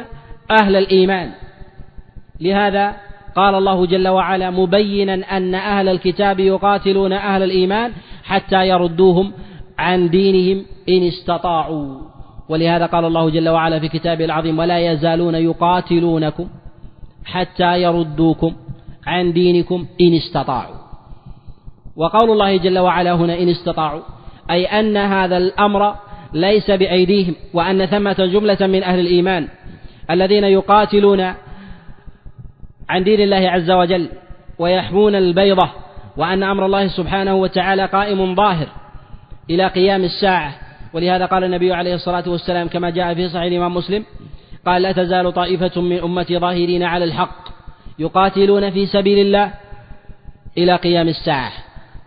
أهل 0.52 0.76
الإيمان. 0.76 1.32
لهذا 2.42 2.96
قال 3.36 3.56
الله 3.56 3.86
جل 3.86 4.08
وعلا 4.08 4.50
مبينا 4.50 5.38
أن 5.38 5.56
أهل 5.56 5.90
الكتاب 5.90 6.40
يقاتلون 6.40 7.14
أهل 7.14 7.44
الإيمان 7.44 7.92
حتى 8.24 8.68
يردوهم 8.68 9.32
عن 9.80 10.10
دينهم 10.10 10.66
إن 10.90 11.08
استطاعوا. 11.08 12.02
ولهذا 12.50 12.86
قال 12.86 13.06
الله 13.06 13.30
جل 13.30 13.50
وعلا 13.50 13.80
في 13.80 13.88
كتابه 13.88 14.26
العظيم 14.26 14.60
ولا 14.60 14.80
يزالون 14.80 15.36
يقاتلونكم 15.36 16.48
حتى 17.26 17.82
يردوكم 17.82 18.54
عن 19.08 19.34
دينكم 19.34 19.86
إن 20.02 20.14
استطاعوا. 20.14 20.76
وقول 21.96 22.32
الله 22.32 22.58
جل 22.58 22.80
وعلا 22.80 23.14
هنا 23.14 23.40
إن 23.40 23.50
استطاعوا 23.50 24.02
أي 24.52 24.66
أن 24.66 24.98
هذا 24.98 25.38
الأمر 25.38 25.96
ليس 26.36 26.72
بأيديهم 26.72 27.36
وأن 27.54 27.86
ثمة 27.86 28.30
جملة 28.34 28.68
من 28.68 28.84
أهل 28.84 29.00
الإيمان 29.00 29.48
الذين 30.12 30.44
يقاتلون 30.44 31.34
عن 32.90 33.04
دين 33.04 33.22
الله 33.22 33.50
عز 33.50 33.72
وجل 33.72 34.10
ويحمون 34.60 35.16
البيضة 35.16 35.70
وأن 36.18 36.44
أمر 36.44 36.66
الله 36.66 36.88
سبحانه 36.88 37.36
وتعالى 37.36 37.86
قائم 37.86 38.36
ظاهر 38.36 38.68
إلى 39.50 39.68
قيام 39.68 40.04
الساعة. 40.04 40.56
ولهذا 40.94 41.26
قال 41.26 41.44
النبي 41.44 41.74
عليه 41.74 41.96
الصلاة 41.96 42.24
والسلام 42.28 42.68
كما 42.68 42.90
جاء 42.90 43.14
في 43.14 43.30
صحيح 43.30 43.44
الإمام 43.44 43.74
مسلم 43.74 44.04
قال 44.66 44.82
لا 44.82 44.92
تزال 44.92 45.34
طائفة 45.34 45.82
من 45.82 46.00
أمتي 46.00 46.40
ظاهرين 46.40 46.84
على 46.84 47.06
الحق 47.06 47.48
يقاتلون 48.00 48.72
في 48.72 48.86
سبيل 48.86 49.20
الله 49.20 49.52
إلى 50.58 50.76
قيام 50.76 51.08
الساعة. 51.08 51.52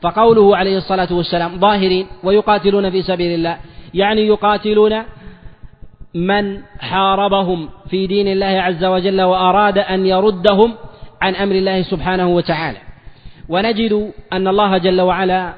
فقوله 0.02 0.56
عليه 0.56 0.76
الصلاة 0.76 1.08
والسلام 1.12 1.61
ظاهرين 1.61 2.06
ويقاتلون 2.25 2.90
في 2.90 3.02
سبيل 3.02 3.35
الله 3.35 3.56
يعني 3.95 4.26
يقاتلون 4.26 5.02
من 6.14 6.61
حاربهم 6.80 7.68
في 7.90 8.07
دين 8.07 8.28
الله 8.28 8.47
عز 8.47 8.85
وجل 8.85 9.23
وأراد 9.23 9.78
أن 9.78 10.07
يردهم 10.07 10.75
عن 11.23 11.35
أمر 11.35 11.54
الله 11.54 11.83
سبحانه 11.83 12.26
وتعالى. 12.28 12.78
ونجد 13.49 14.12
أن 14.33 14.49
الله 14.49 14.78
جل 14.78 15.00
وعلا 15.00 15.52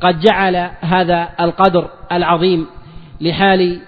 قد 0.00 0.20
جعل 0.20 0.70
هذا 0.80 1.28
القدر 1.40 1.88
العظيم 2.12 2.66
لحال 3.20 3.80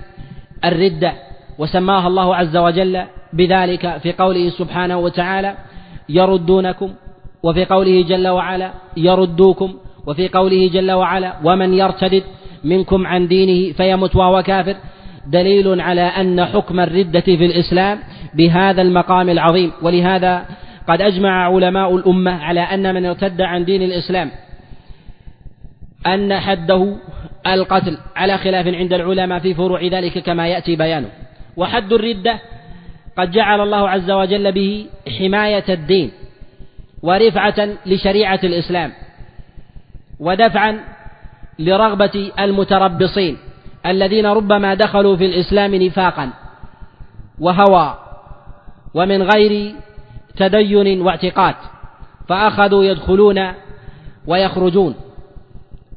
الردة 0.65 1.13
وسماها 1.59 2.07
الله 2.07 2.37
عز 2.37 2.57
وجل 2.57 3.05
بذلك 3.33 3.97
في 3.97 4.13
قوله 4.13 4.49
سبحانه 4.49 4.99
وتعالى 4.99 5.55
يردونكم 6.09 6.95
وفي 7.43 7.65
قوله 7.65 8.03
جل 8.03 8.29
وعلا 8.29 8.71
يردوكم 8.97 9.75
وفي 10.07 10.29
قوله 10.29 10.69
جل 10.69 10.93
وعلا 10.93 11.35
ومن 11.45 11.75
يرتد 11.75 12.23
منكم 12.67 13.07
عن 13.07 13.29
دينه 13.29 13.73
فيمت 13.73 14.17
وهو 14.17 14.43
كافر. 14.43 14.77
دليل 15.27 15.81
على 15.81 16.01
أن 16.01 16.45
حكم 16.45 16.81
الردة 16.81 17.21
في 17.21 17.47
الإسلام 17.47 17.99
بهذا 18.35 18.83
المقام 18.83 19.29
العظيم. 19.29 19.73
ولهذا 19.83 20.45
قد 20.89 21.03
أجمع 21.03 21.55
علماء 21.55 21.97
الأمة 21.97 22.45
على 22.45 22.61
أن 22.61 22.95
من 22.95 23.07
ارتد 23.07 23.41
عن 23.41 23.65
دين 23.65 23.83
الإسلام 23.83 24.31
أن 26.07 26.41
حده 26.41 26.97
القتل 27.47 27.99
على 28.17 28.39
خلاف 28.39 28.67
عند 28.67 28.93
العلماء 28.93 29.39
في 29.39 29.55
فروع 29.55 29.83
ذلك 29.83 30.19
كما 30.19 30.49
يأتي 30.49 30.77
بيانه. 30.77 31.09
وحد 31.57 31.93
الردة 31.93 32.41
قد 33.19 33.31
جعل 33.31 33.61
الله 33.61 33.89
عز 33.89 34.11
وجل 34.11 34.53
به 34.53 34.87
حماية 35.19 35.65
الدين 35.69 36.11
ورفعة 37.03 37.69
لشريعة 37.87 38.41
الإسلام 38.45 38.93
ودفعا 40.21 40.81
لرغبة 41.59 42.33
المتربصين 42.39 43.37
الذين 43.87 44.27
ربما 44.27 44.75
دخلوا 44.75 45.17
في 45.17 45.27
الإسلام 45.27 45.75
نفاقا 45.75 46.31
وهوى 47.39 47.95
ومن 48.95 49.23
غير 49.23 49.75
تدين 50.37 51.03
واعتقاد 51.03 51.55
فأخذوا 52.29 52.85
يدخلون 52.85 53.53
ويخرجون 54.27 54.95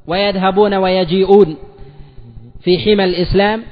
ويذهبون 0.08 0.74
ويجيئون 0.74 1.58
في 2.62 2.80
حمى 2.80 3.04
الإسلام 3.04 3.64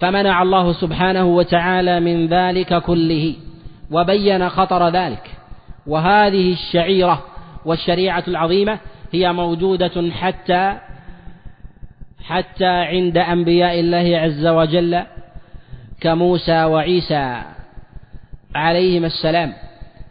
فمنع 0.00 0.42
الله 0.42 0.72
سبحانه 0.72 1.24
وتعالى 1.24 2.00
من 2.00 2.26
ذلك 2.26 2.82
كله 2.82 3.34
وبين 3.90 4.48
خطر 4.48 4.88
ذلك 4.88 5.30
وهذه 5.86 6.52
الشعيرة 6.52 7.22
والشريعة 7.64 8.24
العظيمة 8.28 8.78
هي 9.12 9.32
موجودة 9.32 10.10
حتى 10.10 10.78
حتى 12.22 12.66
عند 12.66 13.18
أنبياء 13.18 13.80
الله 13.80 14.18
عز 14.18 14.46
وجل 14.46 15.02
كموسى 16.00 16.64
وعيسى 16.64 17.42
عليهما 18.54 19.06
السلام. 19.06 19.52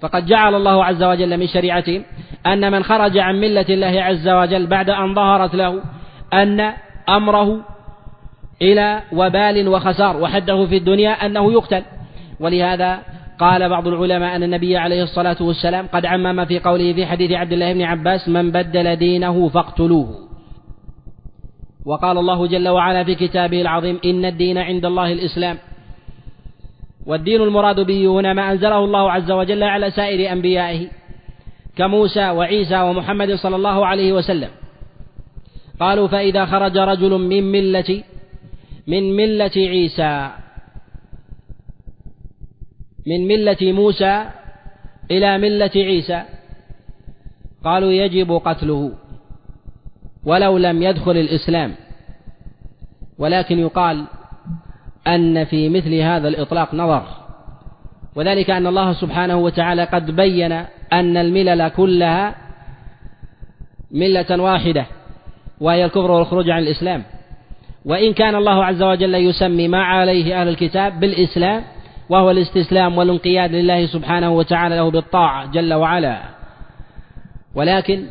فقد 0.01 0.25
جعل 0.25 0.56
الله 0.56 0.86
عز 0.86 1.03
وجل 1.03 1.38
من 1.38 1.48
شريعتهم 1.48 2.03
أن 2.46 2.72
من 2.72 2.84
خرج 2.84 3.18
عن 3.18 3.36
ملة 3.36 3.65
الله 3.70 4.01
عز 4.01 4.30
وجل 4.30 4.68
بعد 4.68 4.89
أن 4.89 5.15
ظهرت 5.15 5.56
له 5.56 5.82
أن 6.34 6.74
أمره 7.10 7.65
إلى 8.62 9.01
وبال 9.13 9.68
وخسار 9.68 10.18
وحده 10.18 10.65
في 10.65 10.77
الدنيا 10.77 11.12
أنه 11.25 11.53
يقتل. 11.53 11.84
ولهذا 12.39 13.00
قال 13.39 13.70
بعض 13.70 13.88
العلماء 13.88 14.36
أن 14.36 14.44
النبي 14.44 14.77
عليه 14.77 15.03
الصلاة 15.03 15.38
والسلام 15.41 15.88
قد 15.88 16.06
عمم 16.06 16.46
في 16.46 16.60
قوله 16.60 16.94
في 16.94 17.06
حديث 17.06 17.32
عبد 17.32 17.53
الله 17.53 17.74
بن 17.74 17.82
عباس 17.82 18.30
من 18.30 18.51
بدل 18.51 18.96
دينه 18.96 19.50
فاقتلوه. 19.50 20.30
وقال 21.85 22.17
الله 22.17 22.47
جل 22.47 22.67
وعلا 22.67 23.03
في 23.03 23.15
كتابه 23.15 23.61
العظيم 23.61 24.00
إن 24.05 24.25
الدين 24.25 24.57
عند 24.57 24.85
الله 24.85 25.13
الإسلام. 25.13 25.57
والدين 27.05 27.41
المراد 27.41 27.79
به 27.79 28.07
هنا 28.07 28.33
ما 28.33 28.51
أنزله 28.51 28.85
الله 28.85 29.11
عز 29.11 29.31
وجل 29.31 29.63
على 29.63 29.91
سائر 29.91 30.31
أنبيائه 30.31 30.88
كموسى 31.75 32.29
وعيسى 32.29 32.81
ومحمد 32.81 33.33
صلى 33.33 33.55
الله 33.55 33.85
عليه 33.85 34.13
وسلم. 34.13 34.50
قالوا 35.79 36.07
فإذا 36.07 36.45
خرج 36.45 36.77
رجل 36.77 37.17
من 37.17 37.51
ملة 37.51 38.03
من 38.88 39.15
ملة 39.15 39.51
عيسى 39.57 40.29
من 43.07 43.27
ملة 43.27 43.57
موسى 43.61 44.25
إلى 45.11 45.38
ملة 45.38 45.71
عيسى 45.75 46.23
قالوا 47.63 47.91
يجب 47.91 48.31
قتله. 48.31 48.91
ولو 50.25 50.58
لم 50.58 50.84
يدخل 50.84 51.12
الإسلام. 51.12 51.75
ولكن 53.18 53.60
يقال 53.60 54.06
أن 55.08 55.46
في 55.46 55.70
مثل 55.70 55.94
هذا 55.94 56.28
الإطلاق 56.28 56.75
نظر. 56.75 57.04
وذلك 58.16 58.50
أن 58.50 58.68
الله 58.68 58.94
سبحانه 58.94 59.36
وتعالى 59.36 59.84
قد 59.84 60.12
بين 60.12 60.51
أن 60.94 61.18
الملل 61.18 61.68
كلها 61.68 62.36
ملة 63.92 64.42
واحدة 64.42 64.86
وهي 65.60 65.86
الكفر 65.86 66.12
والخروج 66.12 66.50
عن 66.50 66.62
الإسلام. 66.62 67.04
وإن 67.86 68.13
كان 68.13 68.36
الله 68.36 68.66
عز 68.66 68.84
وجل 68.84 69.16
يسمي 69.16 69.68
ما 69.68 69.84
عليه 69.84 70.42
أهل 70.42 70.48
الكتاب 70.48 71.00
بالإسلام 71.00 71.63
وهو 72.10 72.32
الاستسلام 72.32 72.98
والانقياد 72.98 73.51
لله 73.51 73.86
سبحانه 73.86 74.32
وتعالى 74.32 74.75
له 74.75 74.92
بالطاعة 74.92 75.51
جل 75.51 75.74
وعلا. 75.74 76.22
ولكن 77.56 78.08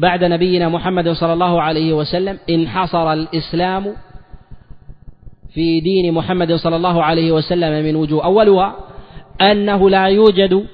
بعد 0.00 0.24
نبينا 0.24 0.68
محمد 0.68 1.08
صلى 1.08 1.32
الله 1.32 1.62
عليه 1.62 1.92
وسلم 1.92 2.38
انحصر 2.50 3.12
الإسلام 3.12 3.86
في 5.54 5.80
دين 5.80 6.14
محمد 6.14 6.52
صلى 6.52 6.76
الله 6.76 7.02
عليه 7.04 7.32
وسلم 7.32 7.84
من 7.84 7.96
وجوه. 7.96 8.24
أولها 8.24 8.76
أنه 9.40 9.90
لا 9.90 10.06
يوجد 10.06 10.66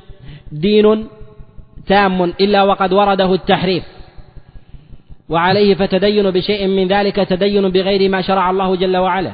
دين 0.53 1.07
تام 1.87 2.23
إلا 2.23 2.63
وقد 2.63 2.93
ورده 2.93 3.35
التحريف 3.35 3.85
وعليه 5.29 5.75
فتدين 5.75 6.31
بشيء 6.31 6.67
من 6.67 6.89
ذلك 6.89 7.17
تدين 7.17 7.69
بغير 7.69 8.11
ما 8.11 8.21
شرع 8.23 8.51
الله 8.51 8.77
جل 8.77 8.97
وعلا. 8.97 9.33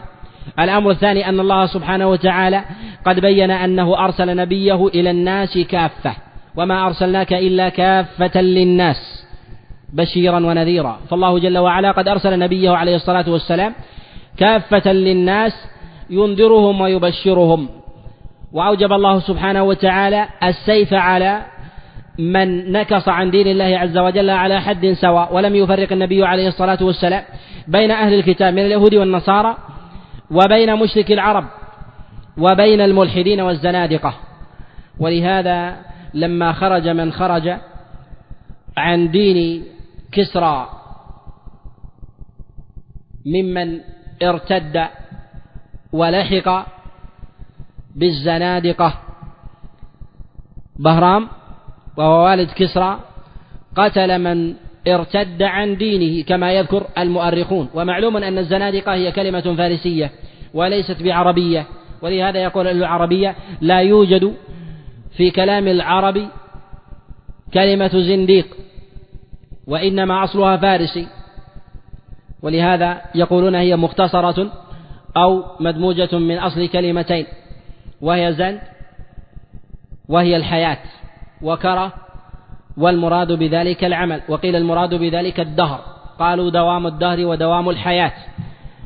الأمر 0.58 0.90
الثاني 0.90 1.28
أن 1.28 1.40
الله 1.40 1.66
سبحانه 1.66 2.08
وتعالى 2.08 2.64
قد 3.06 3.20
بين 3.20 3.50
أنه 3.50 4.04
أرسل 4.04 4.36
نبيه 4.36 4.86
إلى 4.86 5.10
الناس 5.10 5.58
كافة 5.58 6.12
وما 6.56 6.86
أرسلناك 6.86 7.32
إلا 7.32 7.68
كافة 7.68 8.40
للناس. 8.40 9.27
بشيرا 9.92 10.36
ونذيرا. 10.36 10.98
فالله 11.10 11.38
جل 11.38 11.58
وعلا 11.58 11.90
قد 11.90 12.08
أرسل 12.08 12.38
نبيه 12.38 12.70
عليه 12.70 12.96
الصلاة 12.96 13.24
والسلام 13.28 13.74
كافة 14.36 14.92
للناس 14.92 15.52
ينذرهم 16.10 16.80
ويبشرهم. 16.80 17.68
وأوجب 18.52 18.92
الله 18.92 19.20
سبحانه 19.20 19.62
وتعالى 19.62 20.28
السيف 20.42 20.94
على 20.94 21.42
من 22.18 22.72
نكص 22.72 23.08
عن 23.08 23.30
دين 23.30 23.46
الله 23.46 23.78
عز 23.78 23.98
وجل 23.98 24.30
على 24.30 24.60
حد 24.60 24.92
سواء 24.92 25.34
ولم 25.34 25.54
يفرق 25.54 25.92
النبي 25.92 26.24
عليه 26.24 26.48
الصلاة 26.48 26.78
والسلام 26.80 27.22
بين 27.68 27.90
أهل 27.90 28.14
الكتاب 28.14 28.54
من 28.54 28.64
اليهود 28.66 28.94
والنصارى 28.94 29.56
وبين 30.30 30.76
مشرك 30.76 31.12
العرب 31.12 31.44
وبين 32.38 32.80
الملحدين 32.80 33.40
والزنادقة. 33.40 34.14
ولهذا 34.98 35.76
لما 36.14 36.52
خرج 36.52 36.88
من 36.88 37.12
خرج 37.12 37.56
عن 38.76 39.10
دين 39.10 39.64
كسرى 40.12 40.68
ممن 43.26 43.80
ارتد 44.22 44.86
ولحق 45.92 46.66
بالزنادقة. 47.96 48.94
بهرام 50.78 51.28
وهو 51.96 52.24
والد 52.24 52.50
كسرى 52.50 53.00
قتل 53.76 54.18
من 54.18 54.54
ارتد 54.88 55.42
عن 55.42 55.76
دينه 55.76 56.24
كما 56.24 56.52
يذكر 56.52 56.86
المؤرخون. 56.98 57.68
ومعلوم 57.74 58.16
أن 58.16 58.38
الزنادقة 58.38 58.94
هي 58.94 59.12
كلمة 59.12 59.54
فارسية 59.56 60.10
وليست 60.54 61.02
بعربية 61.02 61.66
ولهذا 62.02 62.38
يقول 62.42 62.66
العربية 62.66 63.36
لا 63.60 63.80
يوجد 63.80 64.34
في 65.16 65.30
كلام 65.30 65.68
العرب 65.68 66.28
كلمة 67.54 67.88
زنديق. 67.88 68.46
وإنما 69.68 70.24
أصلها 70.24 70.56
فارسي. 70.56 71.06
ولهذا 72.42 73.00
يقولون 73.14 73.54
هي 73.54 73.76
مختصرة 73.76 74.52
أو 75.16 75.44
مدموجة 75.60 76.18
من 76.18 76.38
أصل 76.38 76.68
كلمتين 76.68 77.26
وهي 78.00 78.32
زند 78.32 78.60
وهي 80.08 80.36
الحياة 80.36 80.78
وكرة 81.42 81.92
والمراد 82.76 83.32
بذلك 83.32 83.84
العمل. 83.84 84.22
وقيل 84.28 84.56
المراد 84.56 84.94
بذلك 84.94 85.40
الدهر. 85.40 85.80
قالوا 86.18 86.50
دوام 86.50 86.86
الدهر 86.86 87.26
ودوام 87.26 87.68
الحياة. 87.68 88.12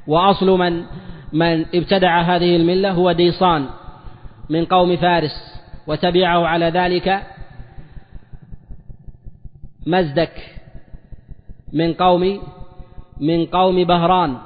وأصل 0.07 0.59
من 0.59 0.85
من 1.33 1.66
ابتدع 1.75 2.21
هذه 2.21 2.57
الملة 2.57 2.90
هو 2.90 3.12
ديصان 3.12 3.66
من 4.51 4.64
قوم 4.64 4.97
فارس 4.97 5.62
وتبعه 5.87 6.47
على 6.47 6.66
ذلك 6.66 7.23
مزدك. 9.87 10.62
من 11.72 11.92
قوم 11.92 12.40
من 13.20 13.46
قوم 13.46 13.85
بهران. 13.85 14.37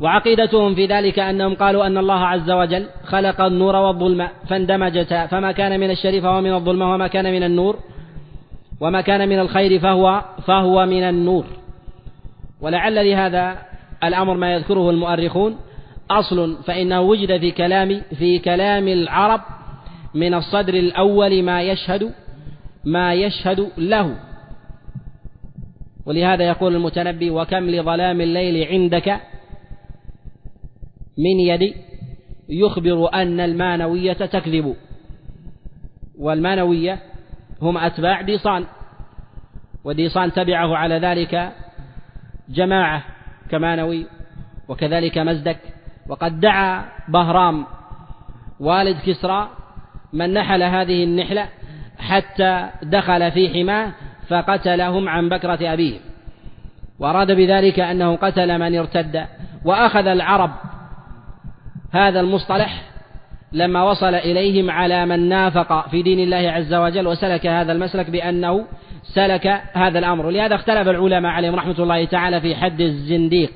وعقيدتهم 0.00 0.74
في 0.74 0.86
ذلك 0.86 1.18
أنهم 1.18 1.54
قالوا 1.54 1.86
أن 1.86 1.98
الله 1.98 2.20
عز 2.24 2.50
وجل 2.50 2.86
خلق 3.04 3.40
النور 3.40 3.76
والظلم 3.76 4.28
فاندمجتا 4.48 5.26
فما 5.26 5.52
كان 5.52 5.80
من 5.80 5.90
الشريف 5.90 6.22
فهو 6.22 6.40
من 6.40 6.54
الظلم 6.54 6.82
وما 6.82 7.06
كان 7.06 7.32
من 7.32 7.42
النور 7.42 7.76
وما 8.80 9.00
كان 9.00 9.28
من 9.28 9.38
الخير 9.38 9.78
فهو 9.78 10.24
فهو 10.46 10.86
من 10.86 11.02
النور. 11.02 11.44
ولعل 12.60 13.10
لهذا 13.10 13.58
الأمر 14.04 14.34
ما 14.34 14.54
يذكره 14.54 14.90
المؤرخون 14.90 15.56
أصل 16.10 16.56
فإنه 16.64 17.00
وجد 17.00 17.40
في 17.40 17.50
كلام 17.50 18.02
في 18.18 18.38
كلام 18.38 18.88
العرب 18.88 19.40
من 20.14 20.34
الصدر 20.34 20.74
الأول 20.74 21.42
ما 21.42 21.62
يشهد 21.62 22.12
ما 22.84 23.14
يشهد 23.14 23.68
له. 23.78 24.16
ولهذا 26.10 26.44
يقول 26.44 26.74
المتنبي 26.74 27.30
وكم 27.30 27.70
لظلام 27.70 28.20
الليل 28.20 28.68
عندك 28.68 29.20
من 31.18 31.40
يد 31.40 31.74
يخبر 32.48 33.14
أن 33.14 33.40
المانوية 33.40 34.12
تكذب 34.12 34.76
والمانوية 36.18 36.98
هم 37.62 37.78
أتباع 37.78 38.20
ديصان 38.20 38.64
وديصان 39.84 40.32
تبعه 40.32 40.76
على 40.76 40.98
ذلك 40.98 41.52
جماعة 42.48 43.04
كمانوي 43.50 44.06
وكذلك 44.68 45.18
مزدك 45.18 45.58
وقد 46.08 46.40
دعا 46.40 46.84
بهرام 47.08 47.66
والد 48.60 48.96
كسرى 49.06 49.48
من 50.12 50.34
نحل 50.34 50.62
هذه 50.62 51.04
النحلة 51.04 51.48
حتى 51.98 52.68
دخل 52.82 53.32
في 53.32 53.48
حماه 53.48 53.92
فقتلهم 54.30 55.08
عن 55.08 55.28
بكرة 55.28 55.72
أبيهم 55.72 56.00
وأراد 56.98 57.32
بذلك 57.32 57.80
أنه 57.80 58.16
قتل 58.16 58.58
من 58.58 58.78
ارتد. 58.78 59.24
وأخذ 59.64 60.06
العرب 60.06 60.50
هذا 61.92 62.20
المصطلح 62.20 62.82
لما 63.52 63.82
وصل 63.82 64.14
إليهم 64.14 64.70
على 64.70 65.06
من 65.06 65.28
نافق 65.28 65.88
في 65.88 66.02
دين 66.02 66.18
الله 66.20 66.50
عز 66.50 66.74
وجل 66.74 67.06
وسلك 67.06 67.46
هذا 67.46 67.72
المسلك 67.72 68.10
بأنه 68.10 68.64
سلك 69.02 69.60
هذا 69.72 69.98
الأمر. 69.98 70.26
ولهذا 70.26 70.54
اختلف 70.54 70.88
العلماء 70.88 71.32
عليهم 71.32 71.54
رحمة 71.54 71.78
الله 71.78 72.04
تعالى 72.04 72.40
في 72.40 72.54
حد 72.54 72.80
الزنديق 72.80 73.50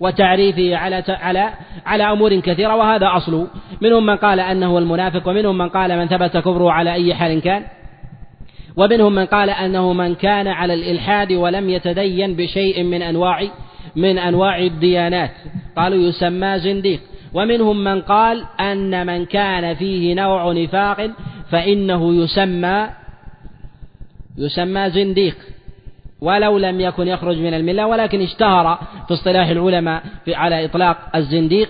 وتعريفه 0.00 0.76
على 0.76 1.02
على 1.08 1.50
على 1.86 2.12
أمور 2.12 2.40
كثيرة 2.40 2.74
وهذا 2.76 3.16
اصله 3.16 3.46
منهم 3.80 4.06
من 4.06 4.16
قال 4.16 4.40
أنه 4.40 4.78
المنافق 4.78 5.28
ومنهم 5.28 5.58
من 5.58 5.68
قال 5.68 5.98
من 5.98 6.06
ثبت 6.06 6.36
كفره 6.36 6.70
على 6.72 6.92
أي 6.92 7.14
حال 7.14 7.40
كان. 7.40 7.64
ومنهم 8.76 9.14
من 9.14 9.26
قال 9.26 9.50
أنه 9.50 9.92
من 9.92 10.14
كان 10.14 10.48
على 10.48 10.74
الإلحاد 10.74 11.32
ولم 11.32 11.70
يتدين 11.70 12.36
بشيء 12.36 12.82
من 12.82 13.02
انواع 13.02 13.48
من 13.96 14.18
أنواع 14.18 14.58
الديانات. 14.58 15.30
قالوا 15.76 16.08
يسمى 16.08 16.58
زنديق. 16.58 17.00
ومنهم 17.34 17.84
من 17.84 18.00
قال 18.00 18.44
أن 18.60 19.06
من 19.06 19.24
كان 19.24 19.74
فيه 19.74 20.14
نوع 20.14 20.52
نفاق 20.52 21.10
فإنه 21.50 22.14
يسمى 22.14 22.88
يسمى 24.38 24.90
زنديق. 24.90 25.36
ولو 26.20 26.58
لم 26.58 26.80
يكن 26.80 27.08
يخرج 27.08 27.38
من 27.38 27.54
الملة 27.54 27.86
ولكن 27.86 28.20
اشتهر 28.20 28.78
في 29.08 29.14
اصطلاح 29.14 29.48
العلماء 29.48 30.02
في 30.24 30.34
على 30.34 30.64
إطلاق 30.64 30.96
الزنديق 31.16 31.68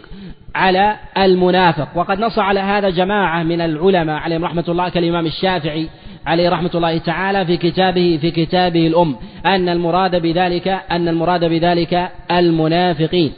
على 0.54 0.96
المنافق. 1.18 1.88
وقد 1.94 2.20
نص 2.20 2.38
على 2.38 2.60
هذا 2.60 2.90
جماعة 2.90 3.42
من 3.42 3.60
العلماء 3.60 4.16
عليهم 4.16 4.44
رحمة 4.44 4.64
الله 4.68 4.88
كالإمام 4.88 5.26
الشافعي 5.26 5.88
عليه 6.26 6.48
رحمة 6.48 6.70
الله 6.74 6.98
تعالى 6.98 7.46
في 7.46 7.56
كتابه 7.56 8.18
في 8.20 8.30
كتابه 8.30 8.86
الأم 8.86 9.16
أن 9.46 9.68
المراد 9.68 10.22
بذلك 10.22 10.68
أن 10.68 11.08
المراد 11.08 11.44
بذلك 11.44 12.08
المنافقين. 12.30 13.32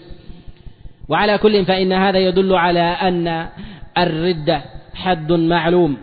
وعلى 1.09 1.39
كل 1.39 1.65
فإن 1.65 1.93
هذا 1.93 2.19
يدل 2.19 2.55
على 2.55 2.81
أن 2.81 3.47
الردة 3.99 4.63
حد 4.95 5.33
معلوم 5.33 5.97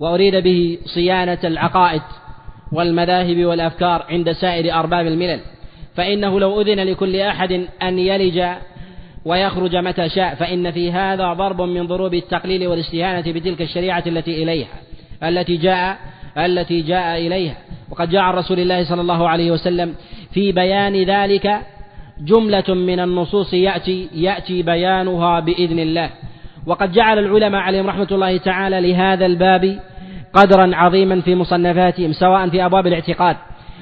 وأريد 0.00 0.36
به 0.36 0.78
صيانة 0.84 1.38
العقائد 1.44 2.02
والمذاهب 2.72 3.44
والأفكار 3.44 4.06
عند 4.08 4.32
سائر 4.32 4.74
أرباب 4.74 5.06
الملل. 5.06 5.40
فإنه 5.96 6.40
لو 6.40 6.60
أذن 6.60 6.80
لكل 6.80 7.16
أحد 7.16 7.52
أن 7.82 7.98
يلج 7.98 8.42
ويخرج 9.24 9.76
متى 9.76 10.08
شاء 10.08 10.34
فإن 10.34 10.70
في 10.70 10.92
هذا 10.92 11.32
ضرب 11.32 11.60
من 11.60 11.86
ضروب 11.86 12.14
التقليل 12.14 12.66
والاستهانة 12.66 13.32
بتلك 13.32 13.62
الشريعة 13.62 14.02
التي 14.06 14.42
إليها. 14.42 14.68
التي 15.22 15.56
جاء 15.56 15.98
التي 16.38 16.80
جاء 16.80 17.26
إليها. 17.26 17.56
وقد 17.90 18.10
جاء 18.10 18.22
رسول 18.22 18.60
الله 18.60 18.84
صلى 18.84 19.00
الله 19.00 19.28
عليه 19.28 19.50
وسلم 19.50 19.94
في 20.32 20.52
بيان 20.52 21.04
ذلك 21.04 21.60
جملة 22.20 22.74
من 22.74 23.00
النصوص 23.00 23.54
يأتي 23.54 24.08
يأتي 24.14 24.62
بيانها 24.62 25.40
بإذن 25.40 25.78
الله. 25.78 26.10
وقد 26.66 26.92
جعل 26.92 27.18
العلماء 27.18 27.60
عليهم 27.60 27.86
رحمة 27.86 28.08
الله 28.10 28.36
تعالى 28.36 28.80
لهذا 28.80 29.26
الباب 29.26 29.78
قدرا 30.32 30.76
عظيما 30.76 31.20
في 31.20 31.34
مصنفاتهم 31.34 32.12
سواء 32.12 32.48
في 32.48 32.64
أبواب 32.64 32.86
الاعتقاد 32.86 33.36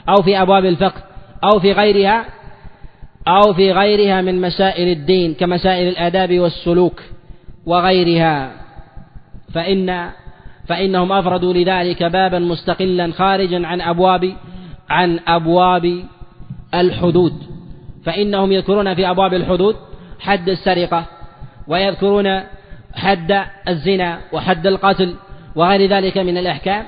أو 0.09 0.23
في 0.23 0.43
أبواب 0.43 0.65
الفقه 0.65 1.03
أو 1.45 1.61
في 1.61 1.73
غيرها 1.73 2.25
أو 3.29 3.55
في 3.55 3.73
غيرها 3.73 4.21
من 4.21 4.41
مسائل 4.41 4.89
الدين 4.89 5.35
كمسائل 5.35 5.89
الآداب 5.89 6.39
والسلوك 6.39 7.03
وغيرها. 7.67 8.53
فإن 9.55 10.11
فإنهم 10.69 11.13
أفردوا 11.13 11.53
لذلك 11.53 12.03
بابا 12.03 12.39
مستقلا 12.39 13.13
خارجا 13.13 13.67
عن 13.67 13.81
أبواب 13.81 14.33
عن 14.91 15.21
أبواب 15.29 16.05
الحدود. 16.75 17.33
فإنهم 18.05 18.53
يذكرون 18.53 18.95
في 18.95 19.11
أبواب 19.11 19.35
الحدود 19.35 19.77
حد 20.21 20.49
السرقة 20.49 21.05
ويذكرون 21.69 22.41
حد 22.95 23.45
الزنا 23.69 24.21
وحد 24.33 24.67
القتل 24.67 25.15
وغير 25.57 25.91
ذلك 25.91 26.19
من 26.19 26.39
الأحكام. 26.39 26.85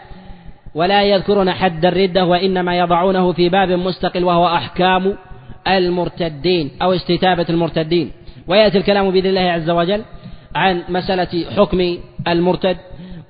ولا 0.74 1.02
يذكرون 1.02 1.52
حد 1.52 1.84
الردة 1.86 2.24
وإنما 2.24 2.78
يضعونه 2.78 3.32
في 3.32 3.48
باب 3.48 3.70
مستقل 3.70 4.24
وهو 4.24 4.46
أحكام 4.46 5.16
المرتدين 5.68 6.70
أو 6.82 6.92
استتابة 6.92 7.46
المرتدين. 7.50 8.10
ويأتي 8.48 8.78
الكلام 8.78 9.10
بإذن 9.10 9.26
الله 9.26 9.40
عز 9.40 9.70
وجل 9.70 10.02
عن 10.54 10.82
مسألة 10.88 11.50
حكم 11.56 11.98
المرتد. 12.28 12.76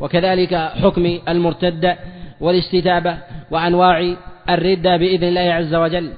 وكذلك 0.01 0.55
حكم 0.55 1.19
المرتد 1.29 1.97
والاستتابة 2.41 3.19
وأنواع 3.51 4.15
الردة 4.51 4.97
بإذن 4.97 5.29
الله 5.29 5.41
عز 5.41 5.75
وجل. 5.75 6.13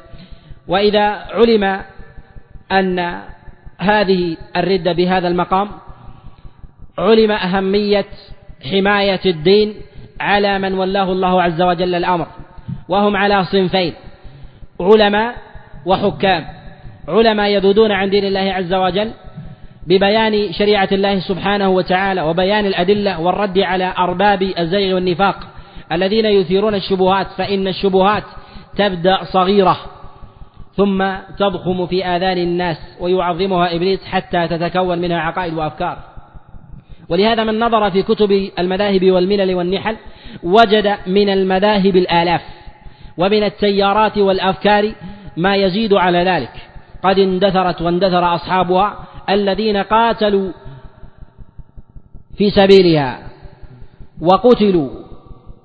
وإذا 0.69 1.05
علم 1.09 1.83
أن 2.73 3.21
هذه 3.79 4.37
الردة 4.57 4.93
بهذا 4.93 5.29
المقام 5.29 5.69
علم 6.99 7.31
أهمية 7.31 8.07
حماية 8.71 9.21
الدين 9.27 9.75
على 10.21 10.59
من 10.59 10.75
ولاه 10.75 11.13
الله 11.13 11.43
عز 11.43 11.63
وجل 11.63 11.95
الأمر 11.95 12.27
وهم 12.89 13.17
على 13.17 13.45
صنفين 13.45 13.95
علماء 14.81 15.35
وحكام. 15.87 16.45
علماء 17.09 17.49
يذودون 17.49 17.93
عن 17.93 18.11
دين 18.11 18.25
الله 18.25 18.53
عز 18.53 18.75
وجل 18.75 19.11
ببيان 19.89 20.53
شريعة 20.53 20.89
الله 20.93 21.21
سبحانه 21.21 21.69
وتعالى 21.69 22.23
وبيان 22.23 22.67
الأدلة 22.67 23.21
والرد 23.21 23.59
على 23.59 23.95
أرباب 23.99 24.43
الزيغ 24.43 24.95
والنفاق 24.95 25.37
الذين 25.93 26.25
يثيرون 26.25 26.75
الشبهات 26.75 27.27
فإن 27.37 27.69
الشبهات 27.69 28.25
تبدأ 28.77 29.25
صغيرة 29.25 29.77
ثم 30.77 31.05
تضخم 31.39 31.87
في 31.87 32.05
آذان 32.05 32.39
الناس 32.39 32.77
ويعظمها 33.01 33.75
إبليس 33.75 34.05
حتى 34.05 34.49
تتكون 34.49 34.99
منها 34.99 35.21
عقائد 35.21 35.55
وأفكار. 35.55 35.99
ولهذا 37.09 37.45
من 37.45 37.59
نظر 37.59 37.91
في 37.91 38.03
كتب 38.03 38.51
المذاهب 38.59 39.11
والملل 39.11 39.55
والنحل 39.55 39.97
وجد 40.43 40.97
من 41.07 41.29
المذاهب 41.29 41.97
الآلاف 41.97 42.41
ومن 43.19 43.43
التيارات 43.43 44.19
والأفكار 44.19 44.93
ما 45.37 45.57
يزيد 45.57 45.93
على 45.93 46.19
ذلك. 46.19 46.53
قد 47.03 47.19
اندثرت 47.19 47.83
واندثر 47.83 48.35
أصحابها 48.35 49.05
الذين 49.31 49.77
قاتلوا 49.77 50.53
في 52.37 52.51
سبيلها 52.51 53.19
وقتلوا 54.21 54.91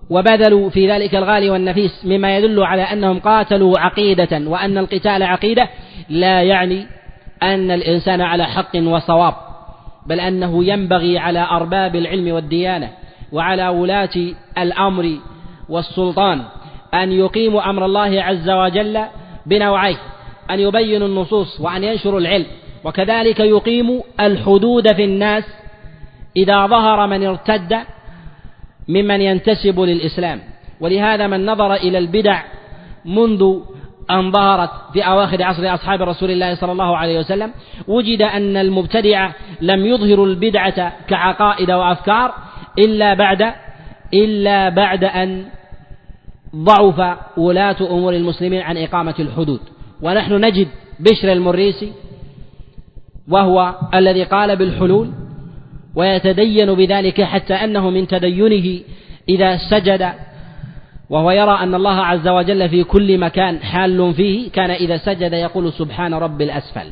وبذلوا 0.10 0.69
في 0.69 0.91
ذلك 0.91 1.15
الغالي 1.15 1.49
والنفيس 1.49 2.06
مما 2.06 2.38
يدل 2.38 2.63
على 2.63 2.82
أنهم 2.82 3.19
قاتلوا 3.19 3.80
عقيدة 3.80 4.49
وأن 4.49 4.78
القتال 4.78 5.23
عقيدة 5.23 5.69
لا 6.10 6.43
يعني 6.43 6.86
أن 7.43 7.71
الإنسان 7.71 8.21
على 8.21 8.45
حق 8.45 8.76
وصواب 8.76 9.34
بل 10.08 10.19
أنه 10.19 10.65
ينبغي 10.65 11.17
على 11.17 11.47
أرباب 11.52 11.95
العلم 11.95 12.34
والديانة 12.34 12.89
وعلى 13.32 13.67
ولاة 13.67 14.34
الأمر 14.58 15.17
والسلطان 15.69 16.41
أن 16.93 17.12
يقيموا 17.12 17.69
أمر 17.69 17.86
الله 17.86 18.23
عز 18.23 18.49
وجل 18.49 19.04
بنوعيه 19.45 19.97
أن 20.52 20.60
يبينوا 20.60 21.08
النصوص 21.08 21.60
وأن 21.62 21.84
ينشروا 21.84 22.19
العلم. 22.19 22.45
وكذلك 22.84 23.39
يقيموا 23.39 24.02
الحدود 24.19 24.93
في 24.93 25.04
الناس 25.04 25.43
إذا 26.38 26.67
ظهر 26.67 27.08
من 27.08 27.26
ارتد 27.26 27.78
ممن 28.88 29.22
ينتسب 29.22 29.80
للإسلام. 29.80 30.39
ولهذا 30.82 31.28
من 31.28 31.46
نظر 31.46 31.74
إلى 31.74 31.98
البدع 31.98 32.43
منذ 33.06 33.60
أن 34.12 34.32
ظهرت 34.32 34.69
في 34.93 35.02
أواخر 35.02 35.43
عصر 35.43 35.74
أصحاب 35.74 36.02
رسول 36.02 36.32
الله 36.32 36.56
صلى 36.56 36.72
الله 36.72 36.98
عليه 36.98 37.19
وسلم 37.19 37.52
وجد 37.88 38.22
أن 38.22 38.58
المبتدعة 38.58 39.34
لم 39.62 39.86
يظهروا 39.86 40.28
البدعة 40.28 40.93
كعقائد 41.08 41.72
وأفكار 41.72 42.34
إلا 42.80 43.13
بعد 43.13 43.54
إلا 44.13 44.69
بعد 44.69 45.04
أن 45.04 45.46
ضعف 46.56 47.17
ولاة 47.38 47.76
أمور 47.82 48.13
المسلمين 48.13 48.62
عن 48.62 48.78
إقامة 48.78 49.15
الحدود. 49.19 49.60
ونحن 50.02 50.46
نجد 50.46 50.67
بشر 51.00 51.32
المريسي 51.32 51.91
وهو 53.28 53.76
الذي 53.94 54.24
قال 54.24 54.56
بالحلول 54.56 55.12
ويتدين 55.96 56.74
بذلك 56.74 57.22
حتى 57.22 57.54
أنه 57.54 57.90
من 57.90 58.08
تدينه 58.08 58.80
إذا 59.30 59.58
سجد 59.58 60.14
وهو 61.10 61.32
يرى 61.32 61.52
أن 61.52 61.76
الله 61.76 62.02
عز 62.02 62.28
وجل 62.28 62.70
في 62.70 62.84
كل 62.84 63.18
مكان 63.18 63.60
حال 63.60 64.14
فيه 64.14 64.52
كان 64.52 64.72
إذا 64.72 64.98
سجد 64.98 65.34
يقول 65.34 65.74
سبحان 65.74 66.14
رب 66.14 66.42
الأسفل. 66.42 66.88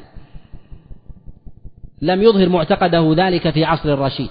لم 2.02 2.22
يظهر 2.22 2.50
معتقده 2.50 3.14
ذلك 3.18 3.50
في 3.50 3.66
عصر 3.66 3.94
الرشيد 3.94 4.30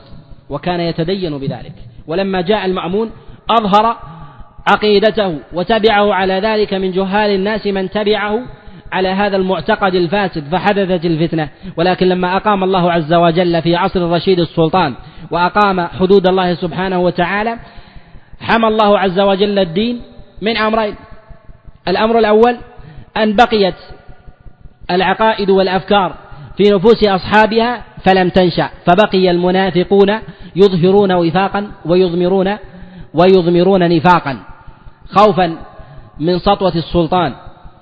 وكان 0.50 0.80
يتدين 0.80 1.38
بذلك. 1.38 1.74
ولما 2.06 2.40
جاء 2.40 2.66
المأمون 2.66 3.10
أظهر 3.50 3.96
عقيدته 4.66 5.38
وتبعه 5.52 6.14
على 6.14 6.34
ذلك 6.34 6.74
من 6.74 6.92
جهال 6.92 7.30
الناس 7.30 7.66
من 7.66 7.90
تبعه 7.90 8.40
على 8.92 9.08
هذا 9.08 9.36
المعتقد 9.36 9.94
الفاسد 9.94 10.44
فحدثت 10.52 11.04
الفتنة. 11.04 11.48
ولكن 11.76 12.08
لما 12.08 12.36
أقام 12.36 12.64
الله 12.64 12.92
عز 12.92 13.14
وجل 13.14 13.62
في 13.62 13.76
عصر 13.76 14.00
الرشيد 14.00 14.40
السلطان 14.40 14.94
وأقام 15.30 15.80
حدود 15.80 16.28
الله 16.28 16.54
سبحانه 16.54 16.98
وتعالى 16.98 17.58
حمى 18.40 18.68
الله 18.68 18.98
عز 18.98 19.20
وجل 19.20 19.58
الدين 19.58 20.00
من 20.42 20.56
أمرين. 20.56 20.94
الأمر 21.88 22.18
الأول 22.18 22.56
أن 23.16 23.36
بقيت 23.36 23.74
العقائد 24.90 25.50
والأفكار 25.50 26.14
في 26.56 26.62
نفوس 26.74 27.04
أصحابها 27.04 27.82
فلم 28.04 28.28
تنشأ 28.28 28.70
فبقي 28.86 29.30
المنافقون 29.30 30.18
يظهرون 30.56 31.12
وفاقا 31.12 31.70
ويضمرون 31.84 32.56
ويضمرون 33.14 33.96
نفاقا 33.96 34.38
خوفا 35.14 35.56
من 36.20 36.38
سطوة 36.38 36.74
السلطان. 36.74 37.34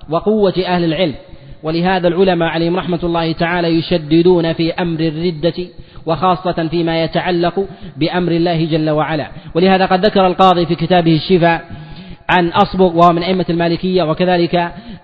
وقوة 0.09 0.53
أهل 0.65 0.83
العلم. 0.83 1.15
ولهذا 1.63 2.07
العلماء 2.07 2.49
عليهم 2.49 2.75
رحمة 2.75 2.99
الله 3.03 3.31
تعالى 3.31 3.67
يشددون 3.67 4.53
في 4.53 4.73
أمر 4.73 4.99
الردة 4.99 5.67
وخاصة 6.05 6.67
فيما 6.67 7.03
يتعلق 7.03 7.67
بأمر 7.97 8.31
الله 8.31 8.65
جل 8.65 8.89
وعلا. 8.89 9.31
ولهذا 9.55 9.85
قد 9.85 10.05
ذكر 10.05 10.27
القاضي 10.27 10.65
في 10.65 10.75
كتابه 10.75 11.15
الشفاء 11.15 11.65
عن 12.29 12.47
أصبغ 12.47 12.97
وهو 12.97 13.13
من 13.13 13.23
أئمة 13.23 13.45
المالكية 13.49 14.03
وكذلك 14.03 14.55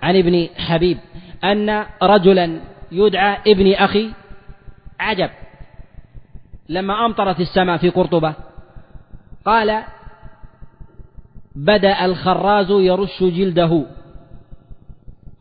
عن 0.02 0.16
ابن 0.16 0.48
حبيب 0.58 0.98
أن 1.44 1.86
رجلا 2.04 2.60
يدعى 2.92 3.38
ابن 3.48 3.74
أخي 3.74 4.10
عجب 5.00 5.30
لما 6.70 7.06
أمطرت 7.06 7.40
السماء 7.40 7.78
في 7.78 7.90
قرطبة 7.90 8.34
قال 9.46 9.84
بدأ 11.56 12.06
الخراز 12.06 12.72
يرش 12.72 13.24
جلده. 13.24 13.86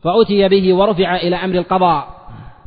فأتي 0.05 0.47
به 0.47 0.73
ورفع 0.73 1.15
إلى 1.15 1.35
أمر 1.35 1.55
القضاء. 1.55 2.07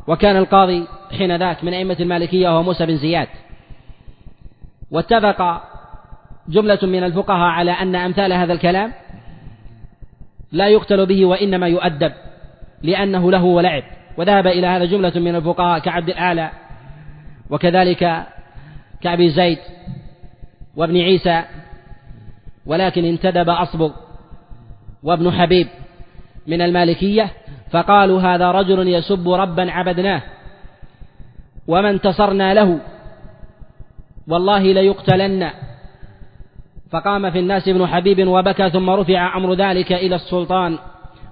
وكان 0.07 0.37
القاضي 0.37 0.87
حين 1.17 1.35
ذاك 1.35 1.63
من 1.63 1.73
أئمة 1.73 1.97
المالكية 1.99 2.49
وهو 2.49 2.63
موسى 2.63 2.85
بن 2.85 2.95
زياد. 2.97 3.27
واتفق 4.91 5.61
جملة 6.49 6.79
من 6.83 7.03
الفقهاء 7.03 7.49
على 7.49 7.71
أن 7.71 7.95
أمثال 7.95 8.33
هذا 8.33 8.53
الكلام 8.53 8.93
لا 10.51 10.67
يقتل 10.67 11.05
به 11.05 11.25
وإنما 11.25 11.67
يؤدب 11.67 12.11
لأنه 12.83 13.31
له 13.31 13.43
ولعب. 13.43 13.83
وذهب 14.17 14.47
إلى 14.47 14.67
هذا 14.67 14.85
جملة 14.85 15.13
من 15.15 15.35
الفقهاء 15.35 15.79
كعبد 15.79 16.09
الأعلى 16.09 16.51
وكذلك 17.49 18.27
كأبي 19.01 19.29
زيد 19.29 19.59
وابن 20.75 20.97
عيسى 20.97 21.43
ولكن 22.65 23.05
انتدب 23.05 23.49
أصبغ 23.49 23.91
وابن 25.03 25.31
حبيب. 25.31 25.67
من 26.49 26.61
المالكية 26.61 27.31
فقالوا 27.71 28.21
هذا 28.21 28.51
رجل 28.51 28.87
يسب 28.87 29.29
ربا 29.29 29.71
عبدناه 29.71 30.21
وما 31.67 31.89
انتصرنا 31.89 32.53
له 32.53 32.79
والله 34.27 34.61
ليقتلن. 34.73 35.49
فقام 36.91 37.31
في 37.31 37.39
الناس 37.39 37.67
ابن 37.67 37.87
حبيب 37.87 38.27
وبكى 38.27 38.69
ثم 38.69 38.89
رفع 38.89 39.37
أمر 39.37 39.53
ذلك 39.53 39.91
إلى 39.91 40.15
السلطان 40.15 40.77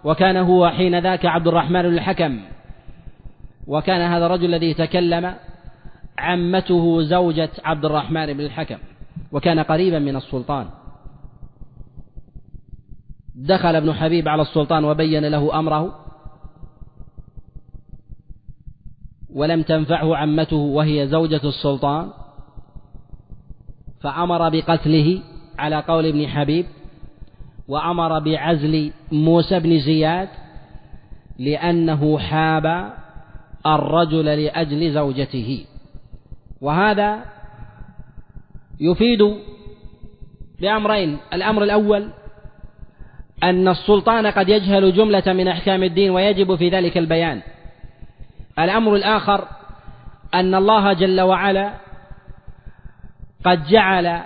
وكان 0.03 0.37
هو 0.37 0.69
حين 0.69 0.99
ذاك 0.99 1.25
عبد 1.25 1.47
الرحمن 1.47 1.85
الحكم. 1.85 2.39
وكان 3.67 4.01
هذا 4.01 4.25
الرجل 4.25 4.45
الذي 4.45 4.73
تكلم 4.73 5.33
عمته 6.17 7.01
زوجة 7.01 7.49
عبد 7.65 7.85
الرحمن 7.85 8.33
بن 8.33 8.45
الحكم 8.45 8.77
وكان 9.31 9.59
قريبا 9.59 9.99
من 9.99 10.15
السلطان. 10.15 10.65
دخل 13.37 13.75
ابن 13.75 13.93
حبيب 13.93 14.27
على 14.27 14.41
السلطان 14.41 14.85
وبين 14.85 15.25
له 15.25 15.59
أمره 15.59 15.95
ولم 19.33 19.61
تنفعه 19.61 20.15
عمته 20.15 20.55
وهي 20.55 21.07
زوجة 21.07 21.41
السلطان 21.43 22.09
فأمر 24.01 24.49
بقتله 24.49 25.21
على 25.59 25.81
قول 25.81 26.05
ابن 26.05 26.27
حبيب 26.27 26.65
وأمر 27.67 28.19
بعزل 28.19 28.91
موسى 29.11 29.59
بن 29.59 29.79
زياد 29.79 30.29
لأنه 31.39 32.19
حاب 32.19 32.93
الرجل 33.65 34.25
لأجل 34.25 34.93
زوجته. 34.93 35.65
وهذا 36.61 37.25
يفيد 38.79 39.19
بأمرين 40.61 41.17
الأمر 41.33 41.63
الأول 41.63 42.09
أن 43.43 43.67
السلطان 43.67 44.27
قد 44.27 44.49
يجهل 44.49 44.93
جملة 44.93 45.23
من 45.27 45.47
أحكام 45.47 45.83
الدين 45.83 46.11
ويجب 46.11 46.55
في 46.55 46.69
ذلك 46.69 46.97
البيان. 46.97 47.41
الأمر 48.59 48.95
الآخر 48.95 49.47
أن 50.33 50.55
الله 50.55 50.93
جل 50.93 51.21
وعلا 51.21 51.73
قد 53.45 53.63
جعل 53.67 54.21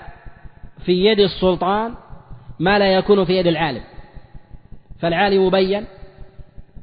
في 0.86 1.06
يد 1.06 1.20
السلطان 1.20 1.94
ما 2.60 2.80
لا 2.80 2.94
يكون 2.94 3.26
في 3.26 3.38
يد 3.38 3.48
العالم. 3.48 3.82
فالعالم 5.00 5.48
يبين 5.48 5.86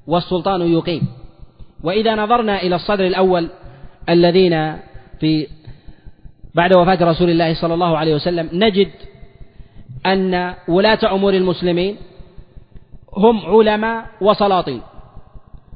والسلطان 0.07 0.73
يقيم. 0.73 1.09
وإذا 1.83 2.15
نظرنا 2.15 2.63
إلى 2.63 2.77
الصدر 2.77 3.07
الأول 3.07 3.51
الذين 4.09 4.77
في 5.21 5.47
بعد 6.55 6.73
وفاة 6.73 7.05
رسول 7.11 7.31
الله 7.31 7.55
صلى 7.55 7.75
الله 7.75 7.99
عليه 7.99 8.15
وسلم 8.15 8.49
نجد 8.53 8.91
أن 10.07 10.55
ولاة 10.69 11.15
أمور 11.15 11.35
المسلمين 11.35 11.97
هم 13.17 13.47
علماء 13.47 14.07
وسلاطين. 14.21 14.83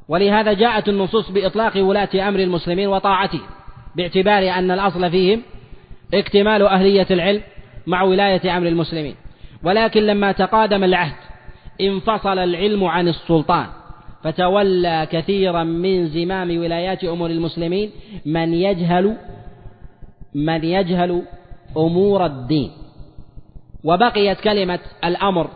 ولهذا 0.08 0.52
جاءت 0.52 0.88
النصوص 0.88 1.30
بإطلاق 1.30 1.72
ولاة 1.76 2.28
أمر 2.28 2.40
المسلمين 2.40 2.88
وطاعته 2.88 3.40
باعتبار 3.96 4.58
أن 4.58 4.70
الأصل 4.70 5.10
فيهم 5.10 5.42
اكتمال 6.14 6.62
أهلية 6.62 7.06
العلم 7.10 7.40
مع 7.86 8.02
ولاية 8.02 8.56
أمر 8.56 8.66
المسلمين. 8.66 9.14
ولكن 9.64 10.02
لما 10.02 10.32
تقادم 10.32 10.84
العهد 10.84 11.16
انفصل 11.80 12.38
العلم 12.38 12.84
عن 12.84 13.08
السلطان 13.08 13.66
فتولى 14.24 15.08
كثيرا 15.10 15.64
من 15.64 16.08
زمام 16.08 16.58
ولايات 16.58 17.04
أمور 17.04 17.30
المسلمين 17.30 17.90
من 18.26 18.54
يجهل 18.54 19.16
من 20.34 20.64
يجهل 20.64 21.22
أمور 21.76 22.26
الدين. 22.26 22.70
وبقيت 23.84 24.40
كلمة 24.40 24.80
الأمر 25.04 25.50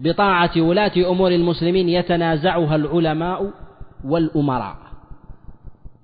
بطاعة 0.00 0.50
ولاة 0.56 0.92
أمور 0.96 1.30
المسلمين 1.30 1.88
يتنازعها 1.88 2.76
العلماء 2.76 3.50
والأمراء. 4.04 4.76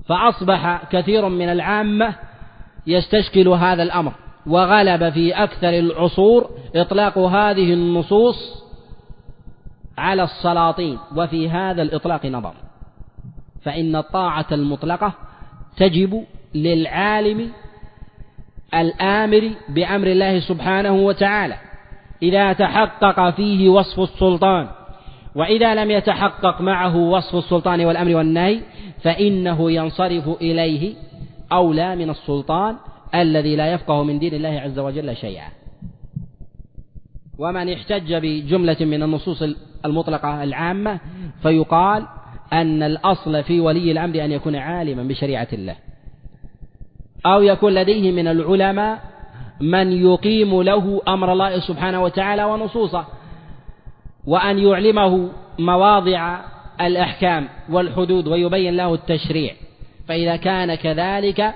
فأصبح 0.08 0.82
كثير 0.90 1.28
من 1.28 1.48
العامة 1.48 2.14
يستشكل 2.86 3.48
هذا 3.48 3.82
الأمر 3.82 4.12
وغلب 4.46 5.10
في 5.12 5.32
أكثر 5.32 5.68
العصور 5.68 6.50
إطلاق 6.74 7.18
هذه 7.18 7.72
النصوص 7.72 8.64
على 9.98 10.22
السلاطين 10.22 10.98
وفي 11.16 11.50
هذا 11.50 11.82
الإطلاق 11.82 12.26
نظر. 12.26 12.54
فإن 13.62 13.96
الطاعة 13.96 14.46
المطلقة 14.52 15.12
تجب 15.76 16.24
للعالم 16.54 17.52
الآمر 18.74 19.50
بأمر 19.68 20.06
الله 20.06 20.40
سبحانه 20.40 20.92
وتعالى. 20.92 21.65
إذا 22.22 22.52
تحقق 22.52 23.30
فيه 23.30 23.68
وصف 23.68 24.00
السلطان 24.00 24.68
وإذا 25.34 25.74
لم 25.74 25.90
يتحقق 25.90 26.60
معه 26.60 26.96
وصف 26.96 27.34
السلطان 27.34 27.84
والأمر 27.84 28.16
والنهي 28.16 28.60
فإنه 29.02 29.70
ينصرف 29.70 30.28
إليه 30.28 30.94
أولى 31.52 31.96
من 31.96 32.10
السلطان 32.10 32.76
الذي 33.14 33.56
لا 33.56 33.72
يفقه 33.72 34.02
من 34.04 34.18
دين 34.18 34.34
الله 34.34 34.60
عز 34.60 34.78
وجل 34.78 35.16
شيئا. 35.16 35.48
ومن 37.38 37.72
احتج 37.72 38.14
بجملة 38.14 38.76
من 38.80 39.02
النصوص 39.02 39.42
المطلقة 39.84 40.42
العامة 40.42 41.00
فيقال 41.42 42.06
أن 42.52 42.82
الأصل 42.82 43.42
في 43.42 43.60
ولي 43.60 43.92
الأمر 43.92 44.24
أن 44.24 44.32
يكون 44.32 44.56
عالما 44.56 45.02
بشريعة 45.02 45.48
الله 45.52 45.76
أو 47.26 47.42
يكون 47.42 47.74
لديه 47.74 48.12
من 48.12 48.28
العلماء 48.28 49.15
من 49.60 49.92
يقيم 49.92 50.62
له 50.62 51.02
أمر 51.08 51.32
الله 51.32 51.58
سبحانه 51.58 52.02
وتعالى 52.02 52.44
ونصوصه 52.44 53.06
وأن 54.26 54.58
يعلمه 54.58 55.28
مواضع 55.58 56.40
الأحكام 56.80 57.48
والحدود 57.70 58.26
ويبين 58.26 58.76
له 58.76 58.94
التشريع. 58.94 59.54
فإذا 60.08 60.36
كان 60.36 60.74
كذلك 60.74 61.54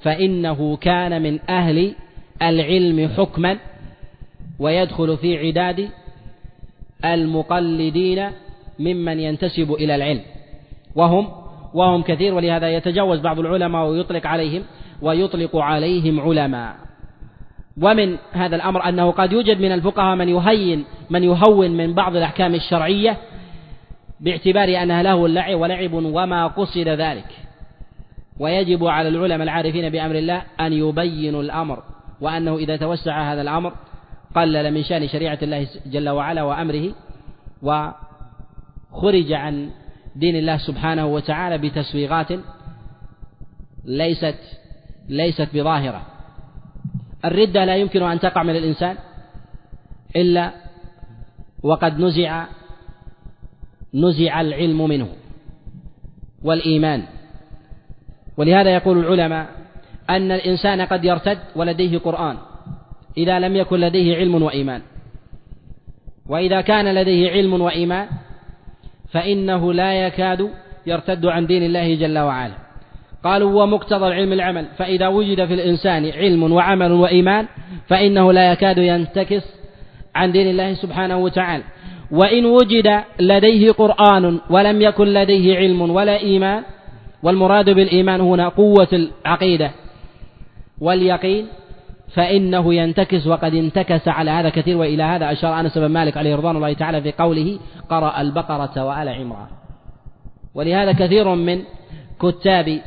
فإنه 0.00 0.76
كان 0.76 1.22
من 1.22 1.40
أهل 1.50 1.94
العلم 2.42 3.10
حكما 3.16 3.58
ويدخل 4.58 5.16
في 5.16 5.38
عداد 5.38 5.88
المقلدين 7.04 8.30
ممن 8.78 9.20
ينتسب 9.20 9.72
إلى 9.72 9.94
العلم. 9.94 10.22
وهم 10.94 11.28
وهم 11.74 12.02
كثير 12.02 12.34
ولهذا 12.34 12.70
يتجوز 12.70 13.20
بعض 13.20 13.38
العلماء 13.38 13.86
ويطلق 13.86 14.26
عليهم 14.26 14.62
ويطلق 15.02 15.56
عليهم 15.56 16.20
علماء. 16.20 16.85
ومن 17.82 18.16
هذا 18.32 18.56
الأمر 18.56 18.88
أنه 18.88 19.10
قد 19.10 19.32
يوجد 19.32 19.60
من 19.60 19.72
الفقهاء 19.72 20.16
من 20.16 20.28
يهين 20.28 20.84
من 21.10 21.24
يهون 21.24 21.70
من 21.70 21.94
بعض 21.94 22.16
الأحكام 22.16 22.54
الشرعية 22.54 23.16
باعتبار 24.20 24.82
أنها 24.82 25.02
له 25.02 25.26
اللعب 25.26 25.60
ولعب 25.60 25.92
وما 25.92 26.46
قصد 26.46 26.88
ذلك. 26.88 27.30
ويجب 28.38 28.84
على 28.84 29.08
العلماء 29.08 29.42
العارفين 29.42 29.90
بأمر 29.90 30.14
الله 30.14 30.42
أن 30.60 30.72
يبينوا 30.72 31.42
الأمر 31.42 31.82
وأنه 32.20 32.56
إذا 32.56 32.76
توسع 32.76 33.32
هذا 33.32 33.42
الأمر 33.42 33.72
قلل 34.34 34.74
من 34.74 34.82
شأن 34.82 35.08
شريعة 35.08 35.38
الله 35.42 35.66
جل 35.86 36.08
وعلا 36.08 36.42
وأمره 36.42 36.94
وخرج 37.62 39.32
عن 39.32 39.70
دين 40.16 40.36
الله 40.36 40.56
سبحانه 40.56 41.06
وتعالى 41.06 41.58
بتسويغات 41.58 42.32
ليست 43.84 44.38
ليست 45.08 45.48
بظاهرة. 45.54 46.15
الردة 47.26 47.64
لا 47.64 47.76
يمكن 47.76 48.02
أن 48.02 48.20
تقع 48.20 48.42
من 48.42 48.56
الإنسان 48.56 48.96
إلا 50.16 50.52
وقد 51.62 52.00
نزع 52.00 52.46
نزع 53.94 54.40
العلم 54.40 54.88
منه 54.88 55.08
والإيمان. 56.42 57.02
ولهذا 58.36 58.70
يقول 58.74 58.98
العلماء 58.98 59.46
أن 60.10 60.32
الإنسان 60.32 60.80
قد 60.80 61.04
يرتد 61.04 61.38
ولديه 61.56 61.98
قرآن 61.98 62.36
إذا 63.16 63.38
لم 63.38 63.56
يكن 63.56 63.80
لديه 63.80 64.16
علم 64.16 64.42
وإيمان. 64.42 64.82
وإذا 66.26 66.60
كان 66.60 66.94
لديه 66.94 67.30
علم 67.30 67.60
وإيمان 67.60 68.08
فإنه 69.08 69.72
لا 69.72 70.06
يكاد 70.06 70.50
يرتد 70.86 71.26
عن 71.26 71.46
دين 71.46 71.62
الله 71.62 71.94
جل 71.94 72.18
وعلا. 72.18 72.65
قالوا 73.26 73.62
ومقتضى 73.62 74.06
العلم 74.06 74.32
العمل 74.32 74.66
فإذا 74.78 75.08
وجد 75.08 75.44
في 75.44 75.54
الإنسان 75.54 76.10
علم 76.10 76.52
وعمل 76.52 76.92
وإيمان 76.92 77.46
فإنه 77.88 78.32
لا 78.32 78.52
يكاد 78.52 78.78
ينتكس 78.78 79.42
عن 80.14 80.32
دين 80.32 80.50
الله 80.50 80.74
سبحانه 80.74 81.18
وتعالى. 81.18 81.62
وإن 82.10 82.44
وجد 82.44 83.00
لديه 83.20 83.72
قرآن 83.72 84.40
ولم 84.50 84.82
يكن 84.82 85.04
لديه 85.04 85.56
علم 85.56 85.90
ولا 85.90 86.20
إيمان 86.20 86.62
والمراد 87.22 87.70
بالإيمان 87.70 88.20
هنا 88.20 88.48
قوة 88.48 88.88
العقيدة 88.92 89.70
واليقين 90.80 91.46
فإنه 92.14 92.74
ينتكس 92.74 93.26
وقد 93.26 93.54
انتكس 93.54 94.08
على 94.08 94.30
هذا 94.30 94.48
كثير 94.48 94.76
وإلى 94.76 95.02
هذا 95.02 95.32
أشار 95.32 95.60
أنس 95.60 95.78
بن 95.78 95.86
مالك 95.86 96.16
عليه 96.16 96.36
رضوان 96.36 96.56
الله 96.56 96.72
تعالى 96.72 97.02
في 97.02 97.12
قوله 97.12 97.58
قرأ 97.90 98.20
البقرة 98.20 98.84
وآل 98.84 99.08
عمران. 99.08 99.48
ولهذا 100.54 100.92
كثير 100.92 101.34
من 101.34 101.62
كتاب 102.22 102.80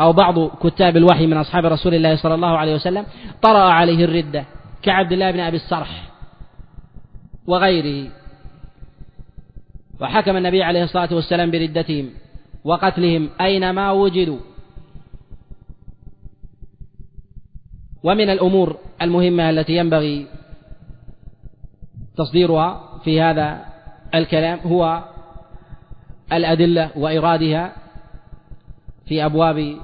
أو 0.00 0.12
بعض 0.12 0.48
كتاب 0.48 0.96
الوحي 0.96 1.26
من 1.26 1.36
أصحاب 1.36 1.64
رسول 1.64 1.94
الله 1.94 2.16
صلى 2.16 2.34
الله 2.34 2.58
عليه 2.58 2.74
وسلم 2.74 3.06
طرأ 3.42 3.62
عليه 3.62 4.04
الردة 4.04 4.44
كعبد 4.82 5.12
الله 5.12 5.30
بن 5.30 5.40
أبي 5.40 5.56
الصرح 5.56 6.10
وغيره. 7.46 8.10
وحكم 10.00 10.36
النبي 10.36 10.62
عليه 10.62 10.84
الصلاة 10.84 11.14
والسلام 11.14 11.50
بردتهم 11.50 12.10
وقتلهم 12.64 13.30
أينما 13.40 13.90
وجدوا. 13.90 14.38
ومن 18.02 18.30
الأمور 18.30 18.76
المهمة 19.02 19.50
التي 19.50 19.76
ينبغي 19.76 20.26
تصديرها 22.16 23.00
في 23.04 23.20
هذا 23.20 23.64
الكلام 24.14 24.58
هو 24.58 25.04
الأدلة 26.32 26.90
وإيرادها 26.96 27.83
في 29.06 29.24
أبواب 29.24 29.76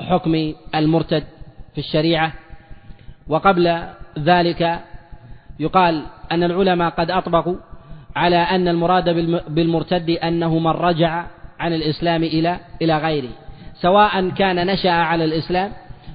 حكم 0.00 0.52
المرتد 0.74 1.24
في 1.74 1.78
الشريعة. 1.78 2.32
وقبل 3.28 3.82
ذلك 4.18 4.80
يقال 5.60 6.02
أن 6.32 6.42
العلماء 6.42 6.90
قد 6.90 7.10
أطبقوا 7.10 7.56
على 8.16 8.36
أن 8.36 8.68
المراد 8.68 9.08
بالمرتد 9.48 10.10
أنه 10.10 10.58
من 10.58 10.70
رجع 10.70 11.24
عن 11.60 11.72
الإسلام 11.72 12.22
إلى 12.22 12.58
إلى 12.82 12.98
غيره 12.98 13.30
سواء 13.74 14.28
كان 14.28 14.66
نشأ 14.66 14.90
على 14.90 15.24
الإسلام 15.24 15.72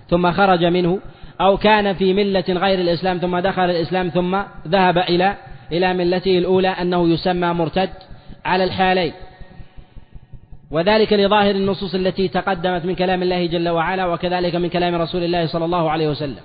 ثم 0.10 0.32
خرج 0.32 0.64
منه 0.66 1.00
أو 1.42 1.58
كان 1.58 1.94
في 1.94 2.14
ملة 2.14 2.44
غير 2.50 2.82
الإسلام 2.82 3.18
ثم 3.18 3.40
دخل 3.40 3.62
الإسلام 3.62 4.10
ثم 4.10 4.38
ذهب 4.68 4.98
إلى 4.98 5.36
إلى 5.72 5.94
ملته 5.94 6.38
الأولى 6.38 6.68
أنه 6.68 7.10
يسمى 7.10 7.48
مرتد 7.48 7.90
على 8.46 8.64
الحالين. 8.64 9.14
وذلك 10.74 11.14
لظاهر 11.14 11.56
النصوص 11.56 11.96
التي 11.96 12.28
تقدمت 12.28 12.86
من 12.86 12.96
كلام 12.96 13.24
الله 13.24 13.46
جل 13.46 13.70
وعلا 13.70 14.06
وكذلك 14.06 14.56
من 14.56 14.70
كلام 14.70 14.96
رسول 14.96 15.24
الله 15.24 15.46
صلى 15.46 15.66
الله 15.66 15.92
عليه 15.92 16.08
وسلم. 16.10 16.44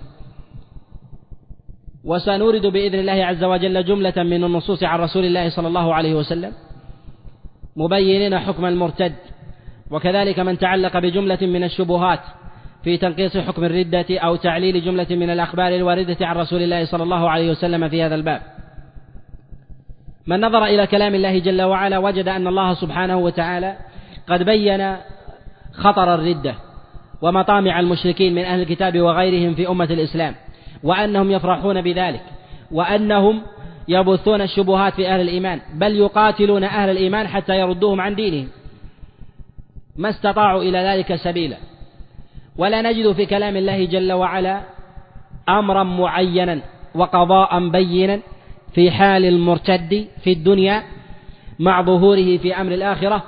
وسنورد 2.04 2.66
بإذن 2.66 2.98
الله 2.98 3.24
عز 3.24 3.44
وجل 3.44 3.84
جملة 3.84 4.12
من 4.16 4.44
النصوص 4.44 4.82
عن 4.82 4.98
رسول 5.00 5.24
الله 5.24 5.48
صلى 5.48 5.68
الله 5.68 5.94
عليه 5.94 6.14
وسلم. 6.14 6.52
مبينين 7.76 8.38
حكم 8.38 8.64
المرتد. 8.64 9.14
وكذلك 9.90 10.38
من 10.40 10.58
تعلق 10.58 10.98
بجملة 10.98 11.38
من 11.42 11.64
الشبهات 11.64 12.20
في 12.84 12.96
تنقيص 12.96 13.36
حكم 13.36 13.64
الردة 13.64 14.18
أو 14.18 14.36
تعليل 14.36 14.84
جملة 14.84 15.06
من 15.10 15.30
الأخبار 15.30 15.76
الواردة 15.76 16.26
عن 16.26 16.36
رسول 16.36 16.62
الله 16.62 16.84
صلى 16.84 17.02
الله 17.02 17.30
عليه 17.30 17.50
وسلم 17.50 17.88
في 17.88 18.02
هذا 18.02 18.14
الباب. 18.14 18.42
من 20.26 20.40
نظر 20.40 20.64
إلى 20.64 20.86
كلام 20.86 21.14
الله 21.14 21.38
جل 21.38 21.62
وعلا 21.62 21.98
وجد 21.98 22.28
أن 22.28 22.46
الله 22.46 22.74
سبحانه 22.74 23.16
وتعالى 23.16 23.76
قد 24.28 24.42
بين 24.42 24.96
خطر 25.72 26.14
الردة 26.14 26.54
ومطامع 27.22 27.80
المشركين 27.80 28.34
من 28.34 28.44
أهل 28.44 28.60
الكتاب 28.60 29.00
وغيرهم 29.00 29.54
في 29.54 29.68
أمة 29.68 29.84
الإسلام 29.84 30.34
وأنهم 30.82 31.30
يفرحون 31.30 31.82
بذلك 31.82 32.22
وأنهم 32.70 33.42
يبثون 33.88 34.42
الشبهات 34.42 34.94
في 34.94 35.08
أهل 35.08 35.20
الإيمان 35.20 35.60
بل 35.74 35.96
يقاتلون 35.96 36.64
أهل 36.64 36.90
الإيمان 36.90 37.28
حتى 37.28 37.58
يردوهم 37.58 38.00
عن 38.00 38.14
دينهم. 38.14 38.48
ما 39.96 40.08
استطاعوا 40.08 40.62
إلى 40.62 40.78
ذلك 40.78 41.14
سبيلا. 41.16 41.56
ولا 42.58 42.82
نجد 42.82 43.12
في 43.12 43.26
كلام 43.26 43.56
الله 43.56 43.84
جل 43.84 44.12
وعلا 44.12 44.60
أمرا 45.48 45.82
معينا 45.82 46.60
وقضاء 46.94 47.68
بينا 47.68 48.20
في 48.74 48.90
حال 48.90 49.24
المرتد 49.24 50.06
في 50.24 50.32
الدنيا 50.32 50.82
مع 51.58 51.82
ظهوره 51.82 52.36
في 52.36 52.60
أمر 52.60 52.72
الآخرة 52.72 53.22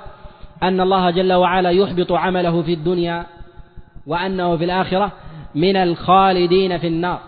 أن 0.63 0.81
الله 0.81 1.09
جل 1.09 1.33
وعلا 1.33 1.69
يحبط 1.69 2.11
عمله 2.11 2.61
في 2.61 2.73
الدنيا 2.73 3.25
وأنه 4.07 4.57
في 4.57 4.65
الآخرة 4.65 5.11
من 5.55 5.75
الخالدين 5.75 6.77
في 6.77 6.87
النار. 6.87 7.19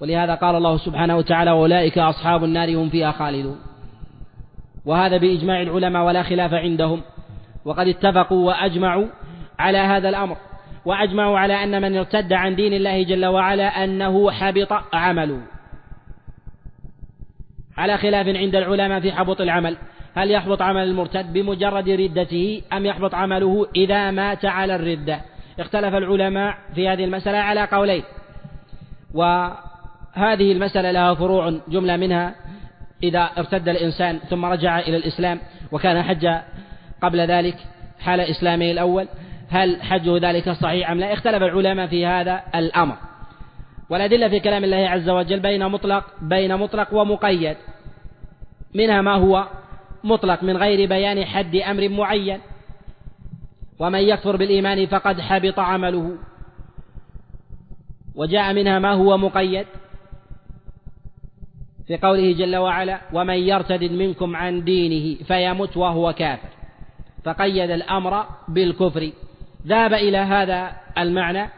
ولهذا 0.00 0.34
قال 0.34 0.56
الله 0.56 0.76
سبحانه 0.76 1.16
وتعالى 1.16 1.50
أولئك 1.50 1.98
أصحاب 1.98 2.44
النار 2.44 2.76
هم 2.76 2.88
فيها 2.88 3.12
خالدون. 3.12 3.58
وهذا 4.86 5.16
بإجماع 5.16 5.62
العلماء 5.62 6.06
ولا 6.06 6.22
خلاف 6.22 6.54
عندهم. 6.54 7.02
وقد 7.64 7.88
اتفقوا 7.88 8.46
وأجمعوا 8.46 9.06
على 9.58 9.78
هذا 9.78 10.08
الأمر. 10.08 10.36
وأجمعوا 10.84 11.38
على 11.38 11.64
أن 11.64 11.82
من 11.82 11.96
ارتد 11.96 12.32
عن 12.32 12.54
دين 12.54 12.72
الله 12.72 13.02
جل 13.02 13.26
وعلا 13.26 13.84
أنه 13.84 14.30
حبط 14.30 14.72
عمله. 14.92 15.40
على 17.78 17.98
خلاف 17.98 18.26
عند 18.28 18.54
العلماء 18.54 19.00
في 19.00 19.12
حبط 19.12 19.40
العمل. 19.40 19.76
هل 20.14 20.30
يحبط 20.30 20.62
عمل 20.62 20.82
المرتد 20.82 21.32
بمجرد 21.32 21.88
ردته 21.88 22.62
أم 22.72 22.86
يحبط 22.86 23.14
عمله 23.14 23.66
إذا 23.76 24.10
مات 24.10 24.44
على 24.44 24.74
الردة 24.74 25.20
اختلف 25.60 25.94
العلماء 25.94 26.58
في 26.74 26.88
هذه 26.88 27.04
المسألة 27.04 27.38
على 27.38 27.64
قولين. 27.64 28.02
وهذه 29.14 30.52
المسألة 30.52 30.90
لها 30.90 31.14
فروع 31.14 31.60
جملة 31.68 31.96
منها 31.96 32.34
إذا 33.02 33.30
ارتد 33.38 33.68
الإنسان 33.68 34.18
ثم 34.18 34.44
رجع 34.44 34.78
إلى 34.78 34.96
الإسلام 34.96 35.40
وكان 35.72 36.02
حج 36.02 36.26
قبل 37.02 37.20
ذلك 37.20 37.56
حال 38.00 38.20
إسلامه 38.20 38.70
الأول 38.70 39.08
هل 39.50 39.82
حجه 39.82 40.30
ذلك 40.30 40.50
صحيح 40.50 40.90
أم 40.90 41.00
لا؟ 41.00 41.12
اختلف 41.12 41.42
العلماء 41.42 41.86
في 41.86 42.06
هذا 42.06 42.42
الأمر. 42.54 42.96
والأدلة 43.90 44.28
في 44.28 44.40
كلام 44.40 44.64
الله 44.64 44.88
عز 44.88 45.08
وجل 45.08 45.40
بين 45.40 45.66
مطلق 45.66 46.04
بين 46.22 46.56
مطلق 46.56 46.94
ومقيد. 46.94 47.56
منها 48.74 49.02
ما 49.02 49.14
هو؟ 49.14 49.46
مطلق 50.04 50.42
من 50.42 50.56
غير 50.56 50.88
بيان 50.88 51.24
حد 51.24 51.56
أمر 51.56 51.88
معين. 51.88 52.40
ومن 53.78 53.98
يكفر 53.98 54.36
بالإيمان 54.36 54.86
فقد 54.86 55.20
حبط 55.20 55.58
عمله. 55.58 56.16
وجاء 58.14 58.54
منها 58.54 58.78
ما 58.78 58.92
هو 58.92 59.16
مقيد. 59.16 59.66
في 61.86 61.96
قوله 61.96 62.32
جل 62.32 62.56
وعلا 62.56 63.00
ومن 63.12 63.34
يرتد 63.34 63.84
منكم 63.84 64.36
عن 64.36 64.64
دينه 64.64 65.24
فيمت 65.24 65.76
وهو 65.76 66.12
كافر. 66.12 66.48
فقيد 67.24 67.70
الأمر 67.70 68.26
بالكفر. 68.48 69.12
ذهب 69.66 69.92
إلى 69.92 70.18
هذا 70.18 70.72
المعنى 70.98 71.48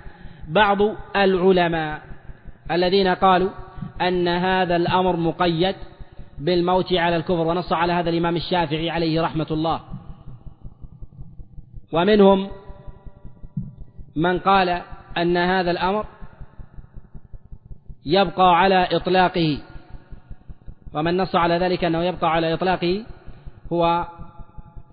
بعض 0.49 0.79
العلماء 1.17 2.01
الذين 2.71 3.09
قالوا 3.09 3.51
أن 4.01 4.29
هذا 4.29 4.77
الأمر 4.77 5.17
مقيد 5.17 5.75
بالموت 6.43 6.93
على 6.93 7.17
الكفر 7.17 7.47
ونص 7.47 7.73
على 7.73 7.93
هذا 7.93 8.11
الإمام 8.11 8.37
الشافعي 8.37 8.91
عليه 8.91 9.23
رحمة 9.23 9.47
الله. 9.51 9.81
ومنهم 11.93 12.49
من 14.17 14.39
قال 14.39 14.83
أن 15.17 15.37
هذا 15.37 15.71
الأمر 15.71 16.07
يبقى 18.07 18.59
على 18.59 18.89
إطلاقه. 18.93 19.59
ومن 20.95 21.17
نص 21.17 21.37
على 21.37 21.59
ذلك 21.59 21.85
أنه 21.85 22.03
يبقى 22.03 22.33
على 22.33 22.55
إطلاقه 22.55 23.05
هو 23.73 24.07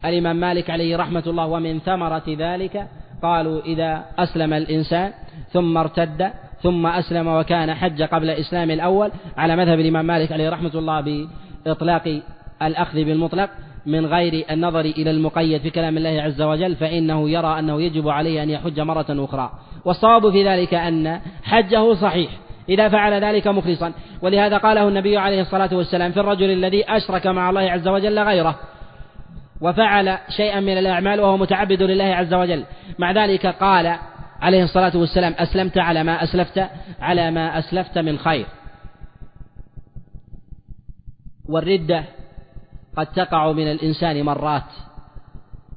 الإمام 0.06 0.36
مالك 0.36 0.70
عليه 0.70 0.98
رحمة 0.98 1.24
الله. 1.28 1.46
ومن 1.46 1.80
ثمرة 1.80 2.24
ذلك 2.28 2.88
قالوا 3.22 3.62
إذا 3.62 4.06
أسلم 4.18 4.54
الإنسان 4.54 5.14
ثم 5.52 5.78
ارتد 5.78 6.32
ثم 6.64 6.88
أسلم 6.88 7.28
وكان 7.28 7.74
حج 7.74 8.02
قبل 8.02 8.30
إسلام 8.30 8.72
الأول 8.72 9.12
على 9.38 9.56
مذهب 9.56 9.80
الإمام 9.80 10.06
مالك 10.06 10.32
عليه 10.32 10.50
رحمة 10.50 10.72
الله 10.76 11.28
بإطلاق 11.66 12.22
الأخذ 12.62 12.96
بالمطلق 12.96 13.50
من 13.86 14.06
غير 14.06 14.46
النظر 14.52 14.80
إلى 14.80 15.12
المقيد 15.12 15.62
في 15.62 15.70
كلام 15.70 15.98
الله 15.98 16.22
عز 16.22 16.42
وجل 16.42 16.76
فإنه 16.76 17.30
يرى 17.30 17.60
أنه 17.60 17.82
يجب 17.82 18.10
عليه 18.10 18.44
أن 18.44 18.50
يحج 18.50 18.80
مرة 18.80 19.06
أخرى. 19.10 19.52
والصواب 19.86 20.32
في 20.32 20.48
ذلك 20.48 20.74
أن 20.74 21.20
حجه 21.44 21.94
صحيح 21.94 22.32
إذا 22.70 22.90
فعل 22.90 23.24
ذلك 23.24 23.48
مخلصا. 23.48 23.94
ولهذا 24.22 24.58
قاله 24.58 24.88
النبي 24.88 25.18
عليه 25.18 25.42
الصلاة 25.42 25.70
والسلام 25.74 26.12
في 26.12 26.20
الرجل 26.20 26.52
الذي 26.52 26.84
أشرك 26.88 27.28
مع 27.28 27.50
الله 27.50 27.62
عز 27.62 27.88
وجل 27.88 28.20
غيره 28.20 28.56
وفعل 29.62 30.18
شيئا 30.38 30.60
من 30.60 30.78
الأعمال 30.78 31.20
وهو 31.20 31.38
متعبد 31.38 31.84
لله 31.84 32.16
عز 32.16 32.34
وجل. 32.34 32.64
مع 33.00 33.12
ذلك 33.12 33.46
قال 33.46 33.96
عليه 34.42 34.64
الصلاة 34.64 34.98
والسلام 34.98 35.34
أسلمت 35.38 35.78
على 35.78 36.04
ما 36.04 36.24
أسلفت 36.24 36.64
على 37.00 37.32
ما 37.32 37.60
أسلفت 37.60 37.98
من 37.98 38.18
خير. 38.18 38.46
والردة 41.50 42.04
قد 42.98 43.08
تقع 43.08 43.52
من 43.52 43.72
الإنسان 43.72 44.26
مرات 44.26 44.64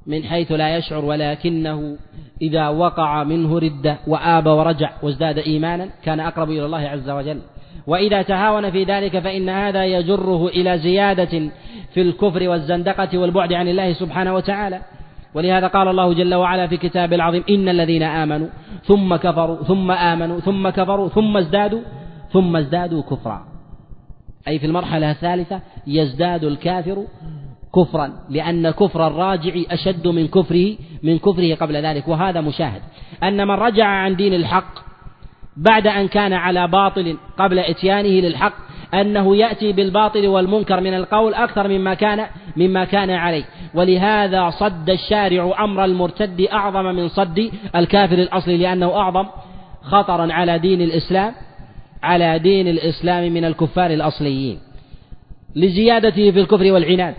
من 0.06 0.24
حيث 0.24 0.52
لا 0.52 0.76
يشعر 0.76 1.04
ولكنه 1.04 1.96
إذا 2.42 2.68
وقع 2.68 3.24
منه 3.24 3.58
ردة 3.58 3.96
وآب 4.06 4.46
ورجع 4.46 4.90
وازداد 5.02 5.38
إيمانا 5.38 5.88
كان 6.04 6.20
أقرب 6.20 6.50
إلى 6.50 6.64
الله 6.64 6.88
عز 6.88 7.10
وجل. 7.10 7.40
وإذا 7.86 8.22
تهاون 8.22 8.70
في 8.70 8.84
ذلك 8.84 9.18
فإن 9.18 9.48
هذا 9.48 9.84
يجره 9.84 10.48
إلى 10.48 10.78
زيادة 10.78 11.50
في 11.94 12.00
الكفر 12.00 12.48
والزندقة 12.48 13.18
والبعد 13.18 13.52
عن 13.52 13.68
الله 13.68 13.92
سبحانه 13.92 14.34
وتعالى. 14.34 14.80
ولهذا 15.35 15.66
قال 15.66 15.89
الله 15.89 16.14
جل 16.14 16.35
وعلا 16.35 16.66
في 16.66 16.76
كتابه 16.76 17.16
العظيم 17.16 17.45
إن 17.51 17.68
الذين 17.68 18.03
آمنوا 18.03 18.49
ثم 18.85 19.16
كفروا 19.16 19.62
ثم 19.62 19.91
آمنوا 19.91 20.41
ثم 20.41 20.68
كفروا 20.68 21.09
ثم 21.09 21.37
ازدادوا 21.37 21.80
ثم 22.33 22.57
ازدادوا 22.57 23.03
كفرا. 23.03 23.45
أي 24.49 24.59
في 24.59 24.66
المرحلة 24.66 25.11
الثالثة 25.11 25.61
يزداد 25.87 26.45
الكافر 26.45 27.07
كفرا 27.74 28.12
لأن 28.30 28.70
كفر 28.70 29.07
الراجع 29.07 29.53
أشد 29.70 30.09
من 30.09 30.28
كفره 30.28 30.76
من 31.03 31.18
كفره 31.18 31.55
قبل 31.55 31.76
ذلك 31.76 32.09
وهذا 32.09 32.41
مشاهد. 32.41 32.83
أن 33.22 33.49
من 33.49 33.55
رجع 33.55 33.87
عن 33.87 34.16
دين 34.16 34.35
الحق 34.35 34.93
بعد 35.57 35.87
أن 35.87 36.09
كان 36.09 36.33
على 36.33 36.68
باطل 36.68 37.16
قبل 37.39 37.59
إتيانه 37.59 38.09
للحق 38.09 38.55
أنه 38.95 39.36
يأتي 39.36 39.72
بالباطل 39.72 40.26
والمنكر 40.26 40.80
من 40.80 40.95
القول 40.95 41.34
أكثر 41.34 41.68
مما 41.68 41.95
كان 41.95 42.26
مما 42.57 42.84
كان 42.84 43.11
عليه. 43.11 43.45
ولهذا 43.74 44.51
صد 44.51 44.90
الشارع 44.90 45.64
أمر 45.64 45.84
المرتد 45.84 46.40
أعظم 46.40 46.84
من 46.84 47.09
صد 47.09 47.51
الكافر 47.76 48.18
الأصلي 48.18 48.57
لأنه 48.57 48.97
أعظم 48.97 49.26
خطرا 49.82 50.32
على 50.32 50.59
دين 50.59 50.82
الإسلام 50.82 51.32
على 52.03 52.38
دين 52.38 52.68
الإسلام 52.68 53.32
من 53.32 53.45
الكفار 53.45 53.90
الأصليين. 53.90 54.59
لزيادته 55.57 56.30
في 56.30 56.40
الكفر 56.40 56.72
والعناد. 56.72 57.14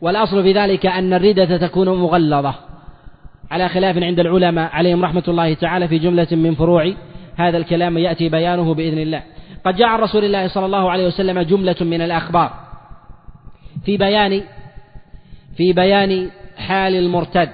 والأصل 0.00 0.42
في 0.42 0.52
ذلك 0.52 0.86
أن 0.86 1.12
الردة 1.12 1.56
تكون 1.56 1.88
مغلظة. 1.88 2.54
على 3.50 3.68
خلاف 3.68 3.98
عند 3.98 4.20
العلماء 4.20 4.70
عليهم 4.72 5.04
رحمة 5.04 5.22
الله 5.28 5.54
تعالى 5.54 5.88
في 5.88 5.98
جملة 5.98 6.26
من 6.32 6.54
فروع 6.54 6.92
هذا 7.36 7.58
الكلام 7.58 7.98
يأتي 7.98 8.28
بيانه 8.28 8.74
بإذن 8.74 8.98
الله. 8.98 9.22
قد 9.64 9.76
جاء 9.76 9.88
عن 9.88 10.00
رسول 10.00 10.24
الله 10.24 10.48
صلى 10.48 10.66
الله 10.66 10.90
عليه 10.90 11.06
وسلم 11.06 11.40
جملة 11.40 11.76
من 11.80 12.02
الأخبار 12.02 12.50
في 13.84 13.96
بيان 13.96 14.42
في 15.56 15.72
بيان 15.72 16.30
حال 16.56 16.96
المرتد 16.96 17.48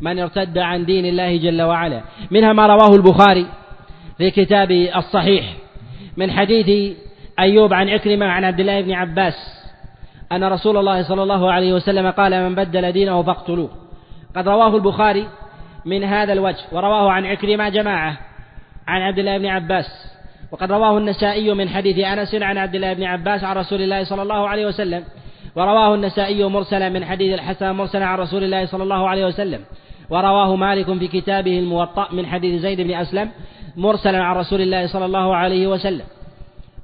من 0.00 0.18
ارتد 0.18 0.58
عن 0.58 0.84
دين 0.84 1.06
الله 1.06 1.36
جل 1.36 1.62
وعلا 1.62 2.02
منها 2.30 2.52
ما 2.52 2.66
رواه 2.66 2.96
البخاري 2.96 3.46
في 4.18 4.30
كتابه 4.30 4.98
الصحيح 4.98 5.54
من 6.16 6.30
حديث 6.30 6.96
أيوب 7.38 7.74
عن 7.74 7.88
عكرمة 7.88 8.26
عن 8.26 8.44
عبد 8.44 8.60
الله 8.60 8.80
بن 8.80 8.92
عباس 8.92 9.62
أن 10.32 10.44
رسول 10.44 10.76
الله 10.76 11.02
صلى 11.02 11.22
الله 11.22 11.52
عليه 11.52 11.72
وسلم 11.72 12.10
قال 12.10 12.48
من 12.48 12.54
بدل 12.54 12.92
دينه 12.92 13.22
فاقتلوه. 13.22 13.70
قد 14.36 14.48
رواه 14.48 14.76
البخاري 14.76 15.28
من 15.84 16.04
هذا 16.04 16.32
الوجه 16.32 16.64
ورواه 16.72 17.10
عن 17.10 17.26
عكرمة 17.26 17.68
جماعة 17.68 18.18
عن 18.88 19.02
عبد 19.02 19.18
الله 19.18 19.38
بن 19.38 19.46
عباس. 19.46 19.86
وقد 20.52 20.72
رواه 20.72 20.98
النسائي 20.98 21.54
من 21.54 21.68
حديث 21.68 21.98
أنس 21.98 22.34
عن 22.34 22.58
عبد 22.58 22.74
الله 22.74 22.92
بن 22.92 23.04
عباس 23.04 23.44
عن 23.44 23.56
رسول 23.56 23.82
الله 23.82 24.04
صلى 24.04 24.22
الله 24.22 24.48
عليه 24.48 24.66
وسلم 24.66 25.04
ورواه 25.56 25.94
النسائي 25.94 26.44
مرسلا 26.44 26.88
من 26.88 27.04
حديث 27.04 27.34
الحسن 27.34 27.70
مرسلا 27.70 28.06
عن 28.06 28.18
رسول 28.18 28.44
الله 28.44 28.66
صلى 28.66 28.82
الله 28.82 29.08
عليه 29.08 29.26
وسلم 29.26 29.60
ورواه 30.10 30.56
مالك 30.56 30.98
في 30.98 31.08
كتابه 31.08 31.58
الموطأ 31.58 32.08
من 32.12 32.26
حديث 32.26 32.60
زيد 32.60 32.80
بن 32.80 32.94
أسلم 32.94 33.30
مرسلا 33.76 34.22
عن 34.22 34.36
رسول 34.36 34.60
الله 34.60 34.86
صلى 34.86 35.04
الله 35.04 35.36
عليه 35.36 35.66
وسلم. 35.66 36.04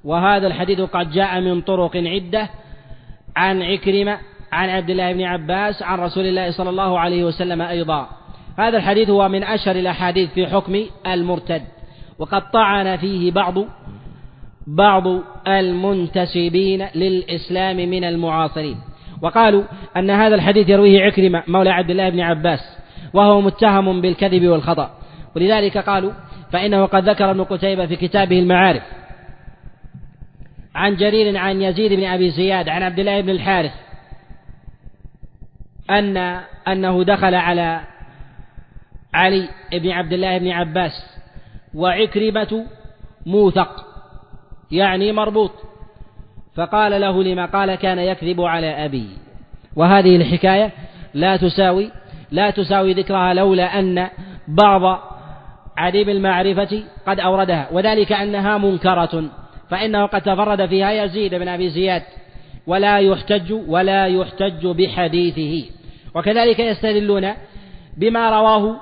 وهذا 0.04 0.46
الحديث 0.46 0.80
قد 0.80 1.10
جاء 1.10 1.40
من 1.40 1.60
طرق 1.60 1.96
عدة 1.96 2.48
عن 3.36 3.62
عكرمة 3.62 4.18
عن 4.52 4.68
عبد 4.68 4.90
الله 4.90 5.12
بن 5.12 5.22
عباس 5.22 5.82
عن 5.82 6.00
رسول 6.00 6.26
الله 6.26 6.50
صلى 6.50 6.70
الله 6.70 6.98
عليه 6.98 7.24
وسلم 7.24 7.62
أيضا. 7.62 8.08
هذا 8.58 8.76
الحديث 8.76 9.10
هو 9.10 9.28
من 9.28 9.44
أشهر 9.44 9.76
الأحاديث 9.76 10.30
في 10.30 10.46
حكم 10.46 10.84
المرتد. 11.06 11.62
وقد 12.18 12.50
طعن 12.50 12.96
فيه 12.96 13.32
بعض 13.32 13.54
بعض 14.66 15.04
المنتسبين 15.46 16.86
للإسلام 16.94 17.76
من 17.76 18.04
المعاصرين. 18.04 18.76
وقالوا 19.22 19.64
أن 19.96 20.10
هذا 20.10 20.34
الحديث 20.34 20.68
يرويه 20.68 21.04
عكرمة 21.04 21.42
مولى 21.48 21.70
عبد 21.70 21.90
الله 21.90 22.08
بن 22.08 22.20
عباس 22.20 22.78
وهو 23.14 23.40
متهم 23.40 24.00
بالكذب 24.00 24.48
والخطأ. 24.48 24.90
ولذلك 25.36 25.78
قالوا 25.78 26.12
فإنه 26.52 26.86
قد 26.86 27.08
ذكر 27.08 27.30
ابن 27.30 27.44
قتيبة 27.44 27.86
في 27.86 27.96
كتابه 27.96 28.38
المعارف 28.38 28.82
عن 30.74 30.96
جرير 30.96 31.36
عن 31.36 31.62
يزيد 31.62 31.92
بن 31.92 32.04
أبي 32.04 32.30
زياد 32.30 32.68
عن 32.68 32.82
عبد 32.82 32.98
الله 32.98 33.20
بن 33.20 33.30
الحارث 33.30 33.72
أن 35.90 36.16
أنه 36.68 37.04
دخل 37.04 37.34
على 37.34 37.80
علي 39.14 39.48
بن 39.72 39.90
عبد 39.90 40.12
الله 40.12 40.38
بن 40.38 40.50
عباس 40.50 41.17
وعكرمة 41.78 42.66
موثق 43.26 43.84
يعني 44.70 45.12
مربوط. 45.12 45.52
فقال 46.56 47.00
له 47.00 47.22
لما 47.22 47.46
قال 47.46 47.74
كان 47.74 47.98
يكذب 47.98 48.40
على 48.40 48.84
أبي. 48.84 49.08
وهذه 49.76 50.16
الحكاية 50.16 50.70
لا 51.14 51.36
تساوي 51.36 51.90
لا 52.30 52.50
تساوي 52.50 52.92
ذكرها 52.92 53.34
لولا 53.34 53.78
أن 53.78 54.08
بعض 54.48 55.00
عديم 55.76 56.08
المعرفة 56.08 56.82
قد 57.06 57.20
أوردها. 57.20 57.68
وذلك 57.72 58.12
أنها 58.12 58.58
منكرة 58.58 59.24
فإنه 59.70 60.06
قد 60.06 60.22
تفرد 60.22 60.66
فيها 60.66 60.92
يزيد 60.92 61.34
بن 61.34 61.48
أبي 61.48 61.68
زياد. 61.70 62.02
ولا 62.66 62.98
يحتج 62.98 63.52
ولا 63.68 64.06
يحتج 64.06 64.66
بحديثه. 64.66 65.70
وكذلك 66.14 66.58
يستدلون 66.58 67.32
بما 67.96 68.30
رواه 68.30 68.76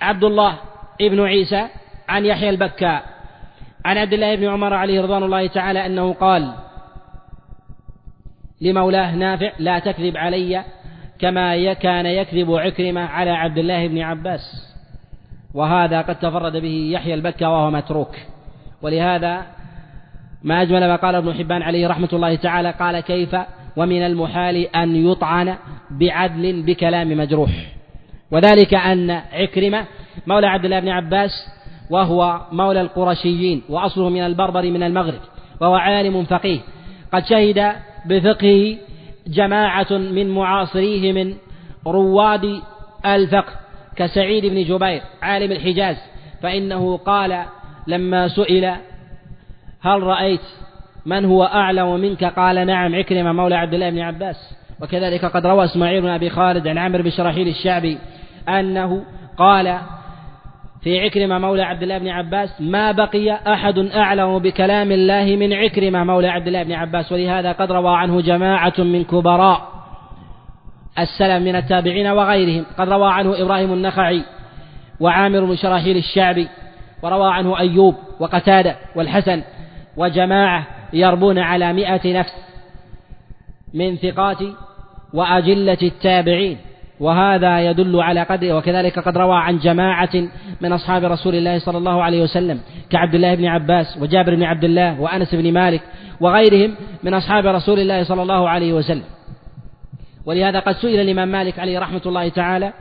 عبد 0.00 0.24
الله 0.24 0.58
ابن 1.00 1.20
عيسى 1.20 1.68
عن 2.08 2.24
يحيى 2.24 2.50
البكاء 2.50 3.02
عن 3.84 3.98
عبد 3.98 4.12
الله 4.12 4.34
بن 4.34 4.48
عمر 4.48 4.74
عليه 4.74 5.00
رضوان 5.00 5.22
الله 5.22 5.46
تعالى 5.46 5.86
أنه 5.86 6.12
قال 6.12 6.54
لمولاه 8.60 9.14
نافع 9.14 9.52
لا 9.58 9.78
تكذب 9.78 10.16
علي 10.16 10.64
كما 11.18 11.72
كان 11.72 12.06
يكذب 12.06 12.54
عكرمة 12.54 13.00
على 13.00 13.30
عبد 13.30 13.58
الله 13.58 13.88
بن 13.88 13.98
عباس 13.98 14.74
وهذا 15.54 16.00
قد 16.00 16.18
تفرد 16.18 16.56
به 16.56 16.90
يحيى 16.92 17.14
البكا 17.14 17.46
وهو 17.46 17.70
متروك. 17.70 18.16
ولهذا 18.82 19.46
ما 20.42 20.62
أجمل 20.62 20.88
ما 20.88 20.96
قال 20.96 21.14
ابن 21.14 21.34
حبان 21.34 21.62
عليه 21.62 21.88
رحمة 21.88 22.08
الله 22.12 22.34
تعالى 22.34 22.70
قال 22.70 23.00
كيف 23.00 23.36
ومن 23.76 24.06
المحال 24.06 24.56
أن 24.76 25.10
يطعن 25.10 25.56
بعدل 25.90 26.62
بكلام 26.62 27.18
مجروح؟ 27.18 27.50
وذلك 28.30 28.74
أن 28.74 29.10
عكرمة 29.10 29.84
مولى 30.26 30.46
عبد 30.46 30.64
الله 30.64 30.80
بن 30.80 30.88
عباس 30.88 31.30
وهو 31.90 32.40
مولى 32.52 32.80
القرشيين 32.80 33.62
وأصله 33.68 34.08
من 34.08 34.20
البربر 34.20 34.62
من 34.62 34.82
المغرب 34.82 35.20
وهو 35.60 35.74
عالم 35.74 36.24
فقيه. 36.24 36.60
قد 37.12 37.26
شهد 37.26 37.72
بفقهه 38.06 38.76
جماعة 39.26 39.92
من 39.92 40.30
معاصريه 40.30 41.12
من 41.12 41.34
رواد 41.86 42.60
الفقه 43.06 43.52
كسعيد 43.96 44.46
بن 44.46 44.64
جبير 44.64 45.02
عالم 45.22 45.52
الحجاز. 45.52 45.96
فإنه 46.42 46.96
قال 46.96 47.44
لما 47.86 48.28
سئل 48.28 48.64
هل 49.80 50.02
رأيت 50.02 50.40
من 51.06 51.24
هو 51.24 51.44
أعلم 51.44 52.00
منك 52.00 52.24
قال 52.24 52.66
نعم 52.66 52.94
عكرمة 52.94 53.32
مولى 53.32 53.54
عبد 53.54 53.74
الله 53.74 53.90
بن 53.90 53.98
عباس. 53.98 54.54
وكذلك 54.82 55.24
قد 55.24 55.46
روى 55.46 55.64
إسماعيل 55.64 56.02
بن 56.02 56.08
أبي 56.08 56.30
خالد 56.30 56.68
عن 56.68 56.78
عمرو 56.78 57.02
بن 57.02 57.10
شراحيل 57.10 57.48
الشعبي 57.48 57.98
أنه 58.48 59.04
قال 59.36 59.78
في 60.82 61.00
عكرمة 61.00 61.38
مولى 61.38 61.62
عبد 61.62 61.82
الله 61.82 61.98
بن 61.98 62.08
عباس 62.08 62.60
ما 62.60 62.92
بقي 62.92 63.32
أحد 63.32 63.78
أعلم 63.78 64.38
بكلام 64.38 64.92
الله 64.92 65.36
من 65.36 65.52
عكرمة 65.52 66.04
مولى 66.04 66.28
عبد 66.28 66.46
الله 66.46 66.62
بن 66.62 66.72
عباس. 66.72 67.12
ولهذا 67.12 67.52
قد 67.52 67.72
روى 67.72 67.96
عنه 67.96 68.20
جماعة 68.20 68.74
من 68.78 69.04
كبراء 69.04 69.68
السلم 70.98 71.42
من 71.42 71.56
التابعين 71.56 72.06
وغيرهم. 72.06 72.64
قد 72.78 72.88
روى 72.88 73.12
عنه 73.12 73.42
إبراهيم 73.42 73.72
النخعي 73.72 74.22
وعامر 75.00 75.44
بن 75.44 75.56
شراحيل 75.56 75.96
الشعبي 75.96 76.48
وروى 77.02 77.32
عنه 77.32 77.58
أيوب 77.58 77.94
وقتادة 78.20 78.76
والحسن 78.96 79.42
وجماعة 79.96 80.66
يربون 80.92 81.38
على 81.38 81.72
مئة 81.72 82.18
نفس 82.18 82.34
من 83.74 83.96
ثقات 83.96 84.38
وأجلة 85.14 85.78
التابعين. 85.82 86.58
وهذا 87.00 87.60
يدل 87.60 88.00
على 88.00 88.22
قدره 88.22 88.52
وكذلك 88.56 88.98
قد 88.98 89.18
روى 89.18 89.36
عن 89.36 89.58
جماعة 89.58 90.10
من 90.60 90.72
أصحاب 90.72 91.04
رسول 91.04 91.34
الله 91.34 91.58
صلى 91.58 91.78
الله 91.78 92.02
عليه 92.02 92.22
وسلم 92.22 92.60
كعبد 92.90 93.14
الله 93.14 93.34
بن 93.34 93.44
عباس 93.44 93.98
وجابر 94.00 94.34
بن 94.34 94.42
عبد 94.42 94.64
الله 94.64 95.00
وأنس 95.00 95.34
بن 95.34 95.52
مالك 95.52 95.82
وغيرهم 96.20 96.74
من 97.02 97.14
أصحاب 97.14 97.46
رسول 97.46 97.80
الله 97.80 98.04
صلى 98.04 98.22
الله 98.22 98.48
عليه 98.48 98.72
وسلم. 98.72 99.04
ولهذا 100.26 100.60
قد 100.60 100.76
سئل 100.76 101.00
الإمام 101.00 101.28
مالك 101.28 101.58
عليه 101.58 101.78
رحمة 101.78 102.02
الله 102.06 102.28
تعالى 102.28 102.72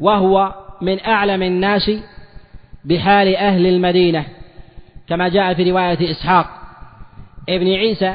وهو 0.00 0.54
من 0.82 1.06
أعلم 1.06 1.42
الناس 1.42 1.90
بحال 2.84 3.36
أهل 3.36 3.66
المدينة 3.66 4.24
كما 5.08 5.28
جاء 5.28 5.54
في 5.54 5.70
رواية 5.70 6.10
إسحاق 6.10 6.46
ابن 7.48 7.66
عيسى 7.66 8.14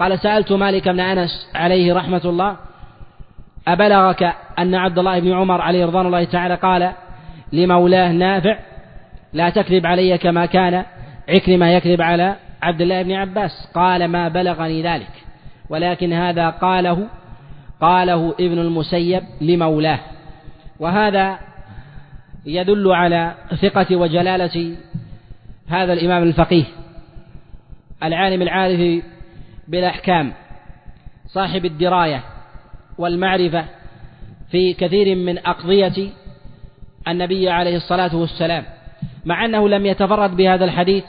قال 0.00 0.18
سألت 0.18 0.52
مالك 0.52 0.88
بن 0.88 1.00
أنس 1.00 1.50
عليه 1.54 1.94
رحمة 1.94 2.20
الله 2.24 2.56
أبلغك 3.68 4.34
أن 4.58 4.74
عبد 4.74 4.98
الله 4.98 5.20
بن 5.20 5.32
عمر 5.32 5.60
عليه 5.60 5.86
رضوان 5.86 6.06
الله 6.06 6.24
تعالى 6.24 6.54
قال 6.54 6.92
لمولاه 7.52 8.12
نافع 8.12 8.58
لا 9.32 9.50
تكذب 9.50 9.86
علي 9.86 10.18
كما 10.18 10.46
كان 10.46 10.84
عكرمة 11.28 11.68
يكذب 11.68 12.02
على 12.02 12.36
عبد 12.62 12.80
الله 12.80 13.02
بن 13.02 13.12
عباس 13.12 13.68
قال 13.74 14.08
ما 14.08 14.28
بلغني 14.28 14.82
ذلك 14.82 15.10
ولكن 15.68 16.12
هذا 16.12 16.50
قاله 16.50 17.08
قاله 17.80 18.34
ابن 18.40 18.58
المسيب 18.58 19.22
لمولاه. 19.40 20.00
وهذا 20.80 21.38
يدل 22.46 22.92
على 22.92 23.34
ثقة 23.62 23.96
وجلالة 23.96 24.76
هذا 25.68 25.92
الإمام 25.92 26.22
الفقيه 26.22 26.64
العالم 28.02 28.42
العارف 28.42 29.04
بالأحكام 29.68 30.32
صاحب 31.26 31.64
الدراية 31.64 32.24
والمعرفة 32.98 33.64
في 34.50 34.74
كثير 34.74 35.16
من 35.16 35.38
أقضية 35.38 36.10
النبي 37.08 37.50
عليه 37.50 37.76
الصلاة 37.76 38.16
والسلام. 38.16 38.64
مع 39.24 39.44
أنه 39.44 39.68
لم 39.68 39.86
يتفرد 39.86 40.36
بهذا 40.36 40.64
الحديث 40.64 41.04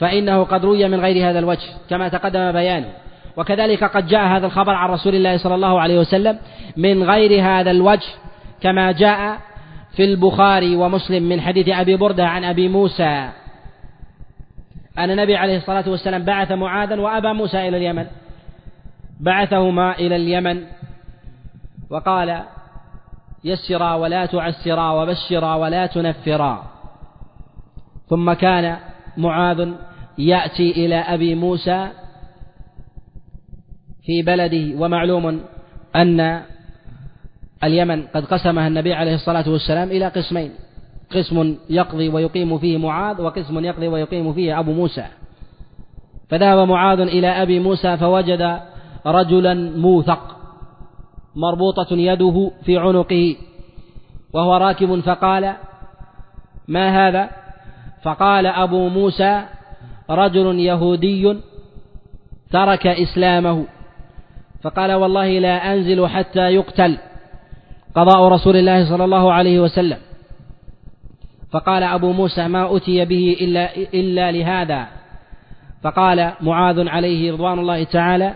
فإنه 0.00 0.44
قد 0.44 0.64
روي 0.64 0.88
من 0.88 1.00
غير 1.00 1.30
هذا 1.30 1.38
الوجه 1.38 1.68
كما 1.90 2.08
تقدم 2.08 2.52
بيانه. 2.52 2.92
وكذلك 3.36 3.84
قد 3.84 4.06
جاء 4.06 4.26
هذا 4.26 4.46
الخبر 4.46 4.74
عن 4.74 4.90
رسول 4.90 5.14
الله 5.14 5.36
صلى 5.36 5.54
الله 5.54 5.80
عليه 5.80 5.98
وسلم 5.98 6.38
من 6.76 7.02
غير 7.02 7.42
هذا 7.42 7.70
الوجه 7.70 8.08
كما 8.60 8.92
جاء 8.92 9.38
في 9.96 10.04
البخاري 10.04 10.76
ومسلم 10.76 11.22
من 11.28 11.40
حديث 11.40 11.68
أبي 11.68 11.96
بردة 11.96 12.26
عن 12.26 12.44
أبي 12.44 12.68
موسى. 12.68 13.28
أن 14.98 15.10
النبي 15.10 15.36
عليه 15.36 15.56
الصلاة 15.56 15.88
والسلام 15.88 16.24
بعث 16.24 16.52
معاذا 16.52 17.00
وأبا 17.00 17.32
موسى 17.32 17.68
إلى 17.68 17.76
اليمن. 17.76 18.06
بعثهما 19.20 19.98
إلى 19.98 20.16
اليمن. 20.16 20.64
وقال 21.90 22.42
يسرا 23.44 23.94
ولا 23.94 24.26
تعسرا 24.26 24.90
وبشرا 24.90 25.54
ولا 25.54 25.86
تنفرا. 25.86 26.64
ثم 28.08 28.32
كان 28.32 28.76
معاذ 29.16 29.68
يأتي 30.18 30.70
إلى 30.70 30.94
أبي 30.94 31.34
موسى 31.34 31.88
في 34.02 34.22
بلده 34.22 34.80
ومعلوم 34.80 35.40
أن 35.96 36.42
اليمن 37.64 38.06
قد 38.06 38.24
قسمها 38.24 38.68
النبي 38.68 38.94
عليه 38.94 39.14
الصلاة 39.14 39.48
والسلام 39.48 39.88
إلى 39.88 40.08
قسمين 40.08 40.50
قسم 41.10 41.56
يقضي 41.70 42.08
ويقيم 42.08 42.58
فيه 42.58 42.78
معاذ 42.78 43.20
وقسم 43.20 43.64
يقضي 43.64 43.88
ويقيم 43.88 44.32
فيه 44.32 44.58
أبو 44.58 44.72
موسى. 44.72 45.04
فذهب 46.28 46.68
معاذ 46.68 47.00
إلى 47.00 47.28
أبي 47.42 47.60
موسى 47.60 47.96
فوجد 47.96 48.60
رجلا 49.06 49.54
موثق. 49.76 50.37
مربوطة 51.36 51.86
يده 51.90 52.50
في 52.64 52.78
عنقه 52.78 53.36
وهو 54.32 54.56
راكب 54.56 55.00
فقال 55.00 55.54
ما 56.68 57.08
هذا؟ 57.08 57.30
فقال 58.02 58.46
أبو 58.46 58.88
موسى 58.88 59.44
رجل 60.10 60.58
يهودي 60.58 61.36
ترك 62.50 62.86
إسلامه. 62.86 63.66
فقال 64.62 64.92
والله 64.92 65.38
لا 65.38 65.74
أنزل 65.74 66.06
حتى 66.06 66.54
يقتل. 66.54 66.98
قضاء 67.94 68.28
رسول 68.28 68.56
الله 68.56 68.90
صلى 68.90 69.04
الله 69.04 69.32
عليه 69.32 69.60
وسلم. 69.60 69.98
فقال 71.50 71.82
أبو 71.82 72.12
موسى 72.12 72.48
ما 72.48 72.76
أتي 72.76 73.04
به 73.04 73.36
إلا, 73.40 73.76
إلا 73.76 74.32
لهذا. 74.32 74.86
فقال 75.82 76.32
معاذ 76.40 76.88
عليه 76.88 77.32
رضوان 77.32 77.58
الله 77.58 77.84
تعالى 77.84 78.34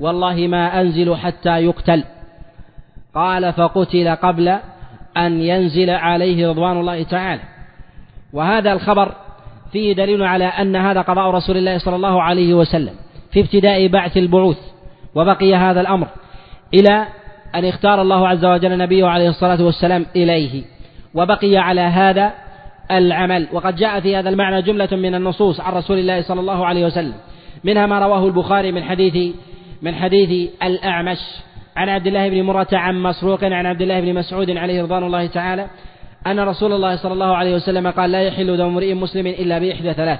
والله 0.00 0.46
ما 0.46 0.80
أنزل 0.80 1.16
حتى 1.16 1.64
يقتل. 1.64 2.04
قال 3.14 3.52
فقتل 3.52 4.08
قبل 4.08 4.58
أن 5.16 5.40
ينزل 5.40 5.90
عليه 5.90 6.48
رضوان 6.48 6.80
الله 6.80 7.02
تعالى. 7.02 7.42
وهذا 8.32 8.72
الخبر 8.72 9.14
فيه 9.72 9.92
دليل 9.92 10.22
على 10.22 10.44
أن 10.44 10.76
هذا 10.76 11.00
قضاء 11.00 11.30
رسول 11.30 11.56
الله 11.56 11.78
صلى 11.78 11.96
الله 11.96 12.22
عليه 12.22 12.54
وسلم 12.54 12.94
في 13.32 13.40
ابتداء 13.40 13.86
بعث 13.88 14.16
البعوث 14.16 14.58
وبقي 15.14 15.54
هذا 15.54 15.80
الأمر 15.80 16.08
إلى 16.74 17.06
أن 17.54 17.64
اختار 17.64 18.02
الله 18.02 18.28
عز 18.28 18.44
وجل 18.44 18.78
نبيه 18.78 19.06
عليه 19.06 19.28
الصلاة 19.28 19.62
والسلام 19.62 20.06
إليه. 20.16 20.64
وبقي 21.14 21.56
على 21.56 21.80
هذا 21.80 22.32
العمل. 22.90 23.48
وقد 23.52 23.76
جاء 23.76 24.00
في 24.00 24.16
هذا 24.16 24.28
المعنى 24.28 24.62
جملة 24.62 24.88
من 24.92 25.14
النصوص 25.14 25.60
عن 25.60 25.72
رسول 25.72 25.98
الله 25.98 26.22
صلى 26.22 26.40
الله 26.40 26.66
عليه 26.66 26.86
وسلم 26.86 27.14
منها 27.64 27.86
ما 27.86 27.98
رواه 27.98 28.26
البخاري 28.26 28.72
من 28.72 28.84
حديث 28.84 29.34
من 29.82 29.94
حديث 29.94 30.50
الأعمش. 30.62 31.18
عن 31.76 31.88
عبد 31.88 32.06
الله 32.06 32.28
بن 32.28 32.42
مرة 32.42 32.68
عن 32.72 33.02
مسروق 33.02 33.44
عن 33.44 33.66
عبد 33.66 33.82
الله 33.82 34.00
بن 34.00 34.14
مسعود 34.14 34.50
عليه 34.50 34.82
رضوان 34.82 35.02
الله 35.02 35.26
تعالى 35.26 35.66
أن 36.26 36.40
رسول 36.40 36.72
الله 36.72 36.96
صلى 36.96 37.12
الله 37.12 37.36
عليه 37.36 37.54
وسلم 37.54 37.90
قال 37.90 38.12
لا 38.12 38.22
يحل 38.22 38.56
دم 38.56 38.64
امرئ 38.64 38.94
مسلم 38.94 39.26
إلا 39.26 39.58
بإحدى 39.58 39.92
ثلاث 39.92 40.18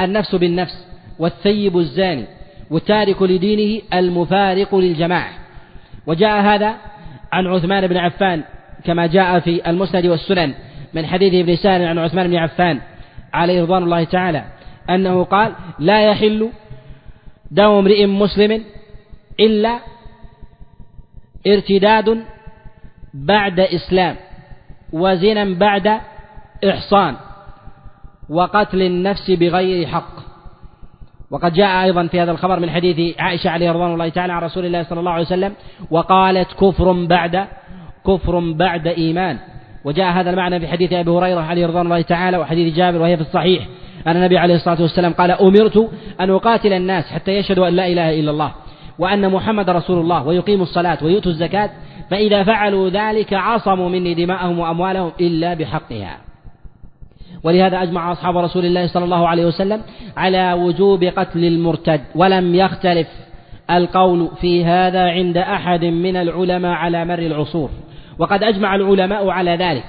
النفس 0.00 0.34
بالنفس 0.34 0.86
والثيب 1.18 1.78
الزاني 1.78 2.24
والتارك 2.70 3.22
لدينه 3.22 3.82
المفارق 3.94 4.74
للجماعة. 4.74 5.32
وجاء 6.06 6.40
هذا 6.40 6.74
عن 7.32 7.46
عثمان 7.46 7.86
بن 7.86 7.96
عفان 7.96 8.42
كما 8.84 9.06
جاء 9.06 9.40
في 9.40 9.70
المسند 9.70 10.06
والسنن 10.06 10.54
من 10.94 11.06
حديث 11.06 11.34
ابن 11.34 11.56
سهل 11.56 11.82
عن 11.82 11.98
عثمان 11.98 12.28
بن 12.28 12.36
عفان 12.36 12.80
عليه 13.34 13.62
رضوان 13.62 13.82
الله 13.82 14.04
تعالى 14.04 14.44
أنه 14.90 15.24
قال 15.24 15.52
لا 15.78 16.10
يحل 16.10 16.50
دم 17.50 17.64
امرئ 17.64 18.06
مسلم 18.06 18.64
إلا 19.40 19.78
ارتداد 21.48 22.24
بعد 23.14 23.60
إسلام 23.60 24.16
وزنا 24.92 25.44
بعد 25.44 26.00
إحصان 26.64 27.16
وقتل 28.30 28.82
النفس 28.82 29.30
بغير 29.30 29.86
حق. 29.86 30.28
وقد 31.30 31.52
جاء 31.52 31.84
أيضا 31.84 32.06
في 32.06 32.20
هذا 32.20 32.30
الخبر 32.30 32.60
من 32.60 32.70
حديث 32.70 33.20
عائشة 33.20 33.50
عليه 33.50 33.70
رضوان 33.70 33.92
الله 33.92 34.08
تعالى 34.08 34.32
عن 34.32 34.42
رسول 34.42 34.66
الله 34.66 34.82
صلى 34.82 35.00
الله 35.00 35.10
عليه 35.10 35.26
وسلم 35.26 35.52
وقالت 35.90 36.52
كفر 36.52 36.92
بعد 37.06 37.46
كفر 38.06 38.52
بعد 38.52 38.86
إيمان. 38.86 39.38
وجاء 39.84 40.12
هذا 40.12 40.30
المعنى 40.30 40.60
في 40.60 40.68
حديث 40.68 40.92
أبي 40.92 41.10
هريرة 41.10 41.40
عليه 41.40 41.66
رضوان 41.66 41.86
الله 41.86 42.02
تعالى 42.02 42.38
وحديث 42.38 42.76
جابر 42.76 43.00
وهي 43.00 43.16
في 43.16 43.22
الصحيح. 43.22 43.66
أن 44.06 44.16
النبي 44.16 44.38
عليه 44.38 44.54
الصلاة 44.54 44.82
والسلام 44.82 45.12
قال 45.12 45.30
أمرت 45.30 45.90
أن 46.20 46.30
أقاتل 46.30 46.72
الناس 46.72 47.04
حتى 47.04 47.30
يشهدوا 47.30 47.68
أن 47.68 47.74
لا 47.74 47.86
إله 47.86 48.20
إلا 48.20 48.30
الله. 48.30 48.52
وأن 48.98 49.32
محمد 49.32 49.70
رسول 49.70 50.00
الله 50.00 50.26
ويقيموا 50.26 50.62
الصلاة 50.62 50.98
ويؤتوا 51.02 51.32
الزكاة 51.32 51.70
فإذا 52.10 52.44
فعلوا 52.44 52.88
ذلك 52.88 53.34
عصموا 53.34 53.88
مني 53.88 54.14
دماءهم 54.14 54.58
وأموالهم 54.58 55.12
إلا 55.20 55.54
بحقها. 55.54 56.18
ولهذا 57.44 57.82
أجمع 57.82 58.12
أصحاب 58.12 58.36
رسول 58.36 58.64
الله 58.64 58.86
صلى 58.86 59.04
الله 59.04 59.28
عليه 59.28 59.46
وسلم 59.46 59.82
على 60.16 60.52
وجوب 60.52 61.04
قتل 61.04 61.44
المرتد 61.44 62.00
ولم 62.14 62.54
يختلف 62.54 63.08
القول 63.70 64.30
في 64.40 64.64
هذا 64.64 65.10
عند 65.10 65.36
أحد 65.36 65.84
من 65.84 66.16
العلماء 66.16 66.72
على 66.72 67.04
مر 67.04 67.18
العصور. 67.18 67.70
وقد 68.18 68.42
أجمع 68.42 68.74
العلماء 68.74 69.28
على 69.28 69.56
ذلك. 69.56 69.86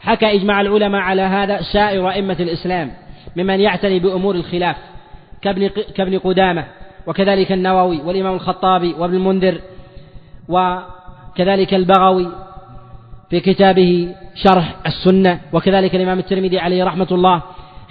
حكى 0.00 0.36
إجماع 0.36 0.60
العلماء 0.60 1.00
على 1.00 1.22
هذا 1.22 1.62
سائر 1.62 2.10
أئمة 2.10 2.36
الإسلام 2.40 2.90
ممن 3.36 3.60
يعتني 3.60 3.98
بأمور 3.98 4.34
الخلاف 4.34 4.76
كابن, 5.42 5.70
كابن 5.96 6.18
قدامة 6.18 6.64
وكذلك 7.06 7.52
النووي 7.52 8.00
والإمام 8.00 8.34
الخطابي 8.34 8.94
وابن 8.98 9.14
المنذر 9.14 9.60
وكذلك 10.48 11.74
البغوي 11.74 12.28
في 13.30 13.40
كتابه 13.40 14.14
شرح 14.34 14.74
السنة 14.86 15.40
وكذلك 15.52 15.94
الإمام 15.94 16.18
الترمذي 16.18 16.58
عليه 16.58 16.84
رحمة 16.84 17.08
الله 17.12 17.42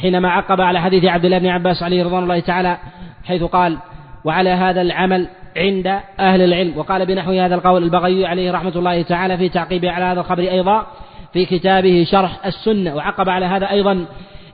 حينما 0.01 0.29
عقب 0.29 0.61
على 0.61 0.81
حديث 0.81 1.05
عبد 1.05 1.25
الله 1.25 1.37
بن 1.37 1.47
عباس 1.47 1.83
عليه 1.83 2.03
رضوان 2.03 2.23
الله 2.23 2.39
تعالى 2.39 2.77
حيث 3.25 3.43
قال 3.43 3.77
وعلى 4.25 4.49
هذا 4.49 4.81
العمل 4.81 5.27
عند 5.57 5.87
أهل 6.19 6.41
العلم. 6.41 6.77
وقال 6.77 7.05
بنحو 7.05 7.31
هذا 7.31 7.55
القول 7.55 7.83
البغوي 7.83 8.25
عليه 8.25 8.51
رحمة 8.51 8.73
الله 8.75 9.01
تعالى 9.01 9.37
في 9.37 9.49
تعقيبه 9.49 9.91
على 9.91 10.05
هذا 10.05 10.19
الخبر 10.19 10.43
أيضا 10.43 10.87
في 11.33 11.45
كتابه 11.45 12.05
شرح 12.11 12.45
السنة. 12.45 12.95
وعقب 12.95 13.29
على 13.29 13.45
هذا 13.45 13.69
أيضا 13.69 14.05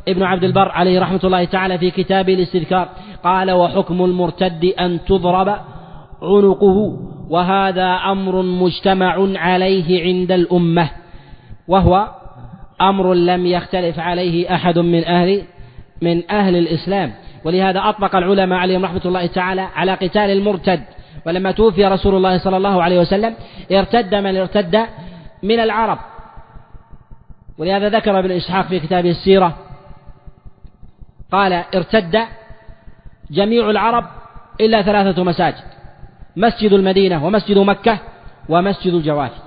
ابن 0.07 0.23
عبد 0.23 0.43
البر 0.43 0.69
عليه 0.71 0.99
رحمة 0.99 1.19
الله 1.23 1.43
تعالى 1.43 1.77
في 1.77 1.91
كتابه 1.91 2.33
الاستذكار 2.33 2.89
قال 3.23 3.51
وحكم 3.51 4.05
المرتد 4.05 4.65
أن 4.65 4.99
تضرب 5.05 5.49
عنقه 6.21 6.99
وهذا 7.29 7.85
أمر 7.85 8.41
مجتمع 8.41 9.39
عليه 9.39 10.03
عند 10.03 10.31
الأمة 10.31 10.89
وهو 11.67 12.07
أمر 12.81 13.13
لم 13.13 13.45
يختلف 13.45 13.99
عليه 13.99 14.55
أحد 14.55 14.79
من 14.79 15.03
أهل 15.03 15.41
من 16.01 16.31
أهل 16.31 16.55
الإسلام. 16.55 17.13
ولهذا 17.45 17.89
أطلق 17.89 18.15
العلماء 18.15 18.59
عليهم 18.59 18.85
رحمة 18.85 19.01
الله 19.05 19.25
تعالى 19.25 19.61
على 19.61 19.93
قتال 19.93 20.29
المرتد. 20.29 20.81
ولما 21.25 21.51
توفي 21.51 21.85
رسول 21.85 22.15
الله 22.15 22.37
صلى 22.37 22.57
الله 22.57 22.83
عليه 22.83 22.99
وسلم 22.99 23.35
ارتد 23.71 24.15
من 24.15 24.37
ارتد 24.37 24.85
من 25.43 25.59
العرب. 25.59 25.97
ولهذا 27.57 27.89
ذكر 27.89 28.19
ابن 28.19 28.31
إسحاق 28.31 28.67
في 28.67 28.79
كتابه 28.79 29.09
السيرة 29.09 29.57
قال 31.31 31.53
ارتد 31.53 32.17
جميع 33.31 33.69
العرب 33.69 34.05
إلا 34.61 34.81
ثلاثة 34.81 35.23
مساجد 35.23 35.63
مسجد 36.35 36.73
المدينة 36.73 37.25
ومسجد 37.25 37.57
مكة 37.57 37.99
ومسجد 38.49 38.93
الجوافي 38.93 39.41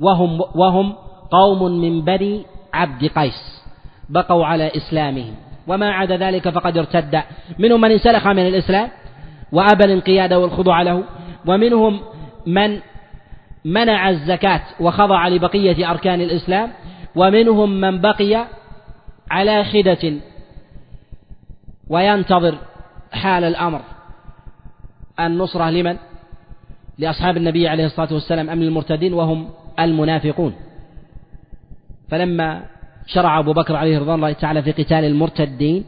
وهم 0.00 0.40
وهم 0.54 0.94
قوم 1.30 1.80
من 1.80 2.04
بني 2.04 2.44
عبد 2.74 3.06
قيس 3.06 3.62
بقوا 4.08 4.46
على 4.46 4.70
إسلامهم 4.76 5.34
وما 5.66 5.92
عدا 5.92 6.16
ذلك 6.16 6.48
فقد 6.48 6.78
ارتد 6.78 7.22
منهم 7.58 7.80
من 7.80 7.90
انسلخ 7.90 8.26
من 8.26 8.46
الإسلام 8.46 8.88
وأبى 9.52 9.84
الانقياد 9.84 10.32
والخضوع 10.32 10.82
له 10.82 11.04
ومنهم 11.46 12.00
من 12.46 12.78
منع 13.64 14.10
الزكاة 14.10 14.62
وخضع 14.80 15.28
لبقية 15.28 15.90
أركان 15.90 16.20
الإسلام 16.20 16.70
ومنهم 17.16 17.70
من 17.70 18.00
بقي 18.00 18.44
على 19.30 19.64
خدة 19.64 20.12
وينتظر 21.92 22.54
حال 23.12 23.44
الأمر. 23.44 23.80
النصرة 25.20 25.70
لمن؟ 25.70 25.96
لأصحاب 26.98 27.36
النبي 27.36 27.68
عليه 27.68 27.86
الصلاة 27.86 28.12
والسلام 28.12 28.50
أم 28.50 28.62
للمرتدين 28.62 29.12
وهم 29.12 29.48
المنافقون. 29.78 30.54
فلما 32.10 32.48
شرع 33.06 33.38
أبو 33.38 33.52
بكر 33.52 33.76
عليه 33.76 33.98
رضوان 33.98 34.14
الله 34.14 34.32
تعالى 34.32 34.62
في 34.62 34.72
قتال 34.72 35.04
المرتدين 35.04 35.84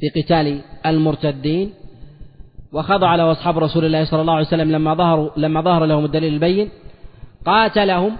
في 0.00 0.22
قتال 0.22 0.60
المرتدين 0.86 1.72
وخضع 2.72 3.14
له 3.14 3.32
أصحاب 3.32 3.58
رسول 3.58 3.84
الله 3.84 4.04
صلى 4.04 4.20
الله 4.20 4.32
عليه 4.32 4.46
وسلم 4.46 4.70
لما 4.70 4.94
ظهروا 4.94 5.30
لما 5.36 5.60
ظهر 5.60 5.84
لهم 5.84 6.04
الدليل 6.04 6.32
البين 6.32 6.68
قاتلهم 7.46 8.16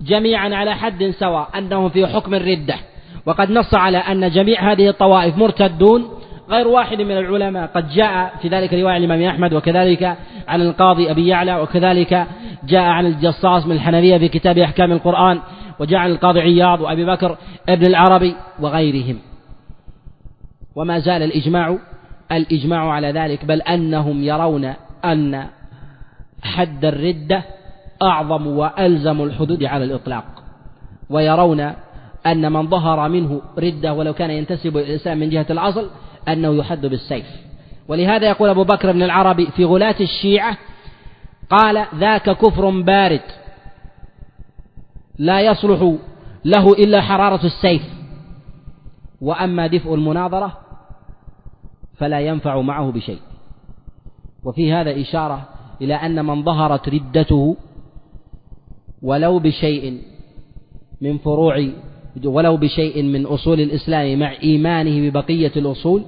جميعا 0.00 0.54
على 0.54 0.74
حد 0.74 1.10
سواء 1.18 1.58
أنهم 1.58 1.88
في 1.88 2.06
حكم 2.06 2.34
الردة. 2.34 2.74
وقد 3.26 3.50
نص 3.50 3.74
على 3.74 3.98
أن 3.98 4.30
جميع 4.30 4.72
هذه 4.72 4.88
الطوائف 4.88 5.38
مرتدون 5.38 6.08
غير 6.48 6.68
واحد 6.68 7.00
من 7.00 7.18
العلماء 7.18 7.66
قد 7.66 7.88
جاء 7.88 8.32
في 8.42 8.48
ذلك 8.48 8.74
رواية 8.74 8.96
الإمام 8.96 9.22
أحمد 9.22 9.54
وكذلك 9.54 10.16
عن 10.48 10.60
القاضي 10.60 11.10
أبي 11.10 11.26
يعلى 11.26 11.60
وكذلك 11.60 12.26
جاء 12.64 12.82
عن 12.82 13.06
الجصاص 13.06 13.66
من 13.66 13.72
الحنفية 13.72 14.18
في 14.18 14.28
كتاب 14.28 14.58
أحكام 14.58 14.92
القرآن 14.92 15.40
وجاء 15.78 16.00
عن 16.00 16.10
القاضي 16.10 16.40
عياض 16.40 16.80
وأبي 16.80 17.04
بكر 17.04 17.36
ابن 17.68 17.86
العربي 17.86 18.34
وغيرهم. 18.60 19.18
وما 20.76 20.98
زال 20.98 21.22
الإجماع 21.22 21.78
الإجماع 22.32 22.90
على 22.90 23.12
ذلك 23.12 23.44
بل 23.44 23.62
أنهم 23.62 24.24
يرون 24.24 24.74
أن 25.04 25.46
حد 26.42 26.84
الردة 26.84 27.42
أعظم 28.02 28.46
وألزم 28.46 29.22
الحدود 29.22 29.64
على 29.64 29.84
الإطلاق 29.84 30.24
ويرون 31.10 31.72
أن 32.26 32.52
من 32.52 32.68
ظهر 32.68 33.08
منه 33.08 33.42
ردة 33.58 33.94
ولو 33.94 34.14
كان 34.14 34.30
ينتسب 34.30 34.76
إلى 34.76 34.90
الإسلام 34.90 35.18
من 35.18 35.30
جهة 35.30 35.46
الأصل 35.50 35.90
أنه 36.28 36.54
يحد 36.54 36.86
بالسيف. 36.86 37.26
ولهذا 37.88 38.28
يقول 38.28 38.48
أبو 38.48 38.64
بكر 38.64 38.92
بن 38.92 39.02
العربي 39.02 39.46
في 39.46 39.64
غلاة 39.64 39.96
الشيعة 40.00 40.58
قال 41.50 41.86
ذاك 41.94 42.30
كفر 42.30 42.70
بارد 42.70 43.20
لا 45.18 45.40
يصلح 45.40 45.94
له 46.44 46.72
إلا 46.72 47.00
حرارة 47.00 47.46
السيف. 47.46 47.82
وأما 49.20 49.66
دفء 49.66 49.94
المناظرة 49.94 50.58
فلا 51.98 52.20
ينفع 52.20 52.60
معه 52.60 52.90
بشيء. 52.90 53.20
وفي 54.44 54.72
هذا 54.72 55.00
إشارة 55.00 55.48
إلى 55.82 55.94
أن 55.94 56.24
من 56.24 56.44
ظهرت 56.44 56.88
ردته 56.88 57.56
ولو 59.02 59.38
بشيء 59.38 60.02
من 61.00 61.18
فروع 61.18 61.68
ولو 62.24 62.56
بشيء 62.56 63.02
من 63.02 63.26
أصول 63.26 63.60
الإسلام 63.60 64.18
مع 64.18 64.32
إيمانه 64.42 65.10
ببقية 65.10 65.52
الأصول 65.56 66.04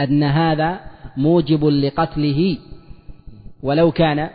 أن 0.00 0.22
هذا 0.22 0.80
موجب 1.16 1.64
لقتله 1.64 2.58
ولو 3.62 3.90
كان 3.90 4.30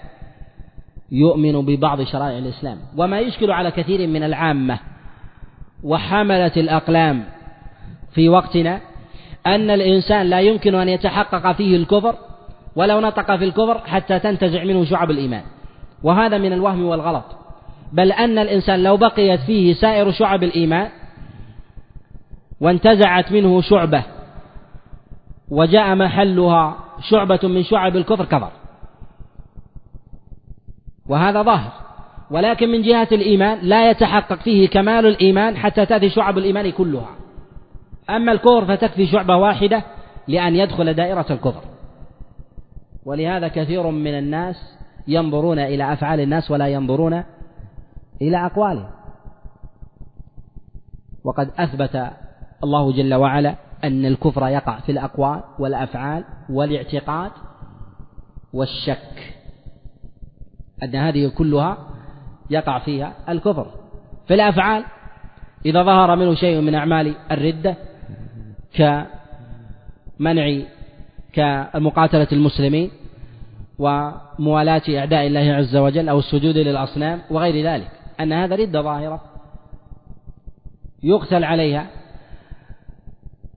يؤمن 1.12 1.66
ببعض 1.66 2.04
شرائع 2.04 2.38
الإسلام. 2.38 2.78
وما 2.97 3.20
يشكل 3.20 3.52
على 3.52 3.72
كثير 3.72 4.08
من 4.08 4.24
العامة 4.24 4.80
وحملة 5.84 6.52
الأقلام 6.58 7.24
في 8.12 8.30
وقتنا 8.30 8.82
أن 9.47 9.70
الإنسان 9.70 10.26
لا 10.26 10.41
يمكن 10.41 10.76
أن 10.76 10.89
يتحقق 10.89 11.52
فيه 11.52 11.76
الكفر 11.76 12.16
ولو 12.76 13.00
نطق 13.00 13.36
في 13.36 13.43
الكفر 13.43 13.78
حتى 13.78 14.20
تنتزع 14.20 14.64
منه 14.64 14.86
شعب 14.86 15.12
الإيمان. 15.12 15.43
وهذا 16.04 16.38
من 16.38 16.54
الوهم 16.54 16.86
والغلط. 16.86 17.39
بل 17.94 18.12
أن 18.12 18.38
الإنسان 18.38 18.84
لو 18.84 18.98
بقيت 18.98 19.40
فيه 19.40 19.74
سائر 19.74 20.12
شعب 20.12 20.44
الإيمان 20.44 20.90
وانتزعت 22.62 23.32
منه 23.32 23.62
شعبة 23.62 24.04
وجاء 25.50 25.96
محلها 25.96 26.78
شعبة 27.10 27.40
من 27.44 27.64
شعب 27.64 27.96
الكفر 27.96 28.26
كفر. 28.26 28.52
وهذا 31.10 31.42
ظاهر. 31.42 31.72
ولكن 32.32 32.70
من 32.70 32.82
جهة 32.82 33.08
الإيمان 33.12 33.60
لا 33.62 33.90
يتحقق 33.90 34.40
فيه 34.40 34.70
كمال 34.70 35.06
الإيمان 35.06 35.58
حتى 35.58 35.86
تأتي 35.86 36.10
شعب 36.10 36.38
الإيمان 36.38 36.72
كلها. 36.72 37.10
أما 38.10 38.32
الكفر 38.32 38.66
فتكفي 38.66 39.08
شعبة 39.08 39.36
واحدة 39.36 39.84
لأن 40.28 40.56
يدخل 40.56 40.94
دائرة 40.94 41.26
الكفر. 41.30 41.62
ولهذا 43.06 43.48
كثير 43.48 43.88
من 43.88 44.18
الناس 44.18 44.80
ينظرون 45.08 45.60
إلى 45.60 45.94
أفعال 45.94 46.20
الناس 46.20 46.52
ولا 46.52 46.68
ينظرون 46.68 47.24
إلى 48.22 48.45
أقوالهم 48.45 48.89
وقد 51.24 51.51
أثبت 51.57 52.11
الله 52.63 52.91
جل 52.91 53.13
وعلا 53.13 53.55
أن 53.84 54.05
الكفر 54.05 54.47
يقع 54.47 54.80
في 54.80 54.91
الأقوال 54.91 55.43
والأفعال 55.59 56.24
والاعتقاد 56.49 57.32
والشك. 58.53 59.36
أن 60.84 60.95
هذه 60.95 61.28
كلها 61.28 61.78
يقع 62.49 62.80
فيها 62.80 63.13
الكفر. 63.30 63.72
في 64.28 64.34
الأفعال 64.34 64.84
إذا 65.65 65.84
ظهر 65.84 66.15
منه 66.15 66.36
شيء 66.36 66.61
من 66.61 66.76
أعمال 66.76 67.15
الردة 67.32 67.76
كمنع 68.74 70.61
كمقاتلة 71.34 72.28
المسلمين 72.32 72.91
وموالاة 73.80 74.82
أعداء 74.89 75.28
الله 75.28 75.53
عز 75.53 75.76
وجل 75.76 76.09
أو 76.09 76.20
السجود 76.20 76.57
للأصنام 76.57 77.22
وغير 77.30 77.65
ذلك. 77.65 77.91
أن 78.20 78.34
هذا 78.34 78.55
ردة 78.55 78.82
ظاهرة. 78.82 79.22
يقتل 81.03 81.43
عليها. 81.43 81.88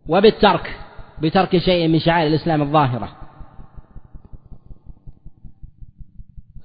وبالترك 0.08 0.76
بترك 1.22 1.58
شيء 1.58 1.88
من 1.88 1.98
شعائر 1.98 2.26
الإسلام 2.26 2.62
الظاهرة. 2.62 3.08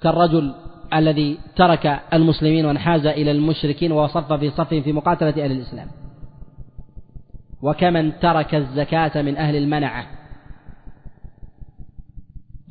كالرجل 0.02 0.54
الذي 0.94 1.40
ترك 1.56 2.02
المسلمين 2.14 2.66
وانحاز 2.66 3.06
إلى 3.06 3.32
المشركين 3.32 3.92
وصف 3.92 4.34
في 4.34 4.50
صف 4.50 4.68
في 4.68 4.94
مقاتلة 4.94 5.44
أهل 5.44 5.52
الإسلام. 5.52 5.88
وكمن 7.62 8.20
ترك 8.20 8.56
الزكاة 8.56 9.22
من 9.22 9.38
أهل 9.38 9.56
المنعة. 9.56 10.08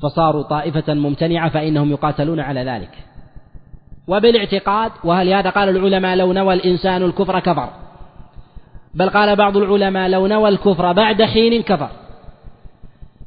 فصاروا 0.02 0.42
طائفة 0.42 0.94
ممتنعة 0.94 1.50
فإنهم 1.50 1.90
يقاتلون 1.90 2.40
على 2.40 2.64
ذلك. 2.64 3.06
وبالاعتقاد 4.08 4.92
وهل 5.04 5.50
قال 5.50 5.68
العلماء 5.68 6.16
لو 6.16 6.32
نوى 6.32 6.54
الإنسان 6.54 7.02
الكفر 7.02 7.40
كفر. 7.40 7.70
بل 8.94 9.10
قال 9.10 9.36
بعض 9.36 9.56
العلماء 9.56 10.08
لو 10.08 10.26
نوى 10.26 10.48
الكفر 10.48 10.92
بعد 10.92 11.22
حين 11.22 11.62
كفر. 11.62 11.90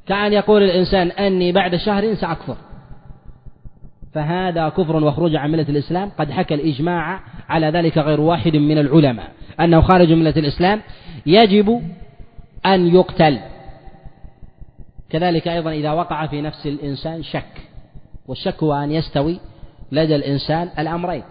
كأن 0.08 0.34
يقول 0.34 0.64
الإنسان 0.64 1.12
أني 1.12 1.52
بعد 1.52 1.76
شهر 1.76 2.14
سأكفر. 2.16 2.56
فهذا 4.14 4.70
كفر 4.70 5.04
وخروج 5.04 5.36
عن 5.36 5.52
ملة 5.52 5.70
الإسلام. 5.70 6.12
قد 6.20 6.32
حكى 6.32 6.54
الإجماع 6.54 7.20
على 7.50 7.68
ذلك 7.68 7.98
غير 7.98 8.22
واحد 8.22 8.56
من 8.56 8.78
العلماء. 8.78 9.32
أنه 9.60 9.82
خارج 9.82 10.14
ملة 10.14 10.34
الإسلام 10.38 10.82
يجب 11.26 11.82
أن 12.66 12.96
يقتل. 12.96 13.40
كذلك 15.10 15.48
أيضا 15.48 15.72
إذا 15.72 15.92
وقع 15.92 16.28
في 16.28 16.42
نفس 16.42 16.68
الإنسان 16.68 17.24
شك. 17.24 17.62
والشك 18.28 18.64
هو 18.64 18.74
أن 18.74 18.92
يستوي 18.92 19.40
لدى 19.92 20.16
الإنسان 20.16 20.70
الأمرين 20.80 21.24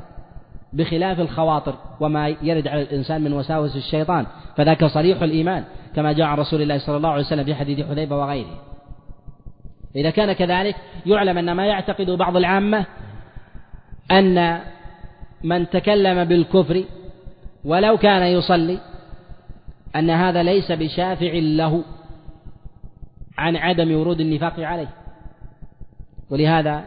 بخلاف 0.72 1.20
الخواطر 1.20 1.74
وما 2.00 2.28
يرد 2.28 2.68
على 2.68 2.82
الإنسان 2.82 3.20
من 3.20 3.32
وساوس 3.32 3.76
الشيطان 3.76 4.26
فذاك 4.56 4.84
صريح 4.84 5.22
الإيمان 5.22 5.64
كما 5.96 6.12
جاء 6.12 6.26
عن 6.26 6.38
رسول 6.38 6.62
الله 6.62 6.78
صلى 6.78 6.96
الله 6.96 7.09
عليه 7.09 7.24
وسلم 7.24 7.44
في 7.44 7.54
حديث 7.54 7.86
حذيفة 7.86 8.18
وغيره. 8.18 8.61
إذا 9.96 10.11
كان 10.11 10.32
كذلك 10.32 10.76
يعلم 11.06 11.38
أن 11.38 11.52
ما 11.52 11.66
يعتقد 11.66 12.11
بعض 12.11 12.36
العامة 12.36 12.86
أن 14.11 14.61
من 15.44 15.68
تكلم 15.68 16.24
بالكفر 16.24 16.84
ولو 17.64 17.96
كان 17.96 18.22
يصلي 18.22 18.78
أن 19.96 20.11
هذا 20.11 20.42
ليس 20.42 20.72
بشافع 20.72 21.30
له 21.32 21.82
عن 23.38 23.56
عدم 23.56 23.96
ورود 23.96 24.20
النفاق 24.20 24.61
عليه. 24.61 24.88
ولهذا 26.30 26.84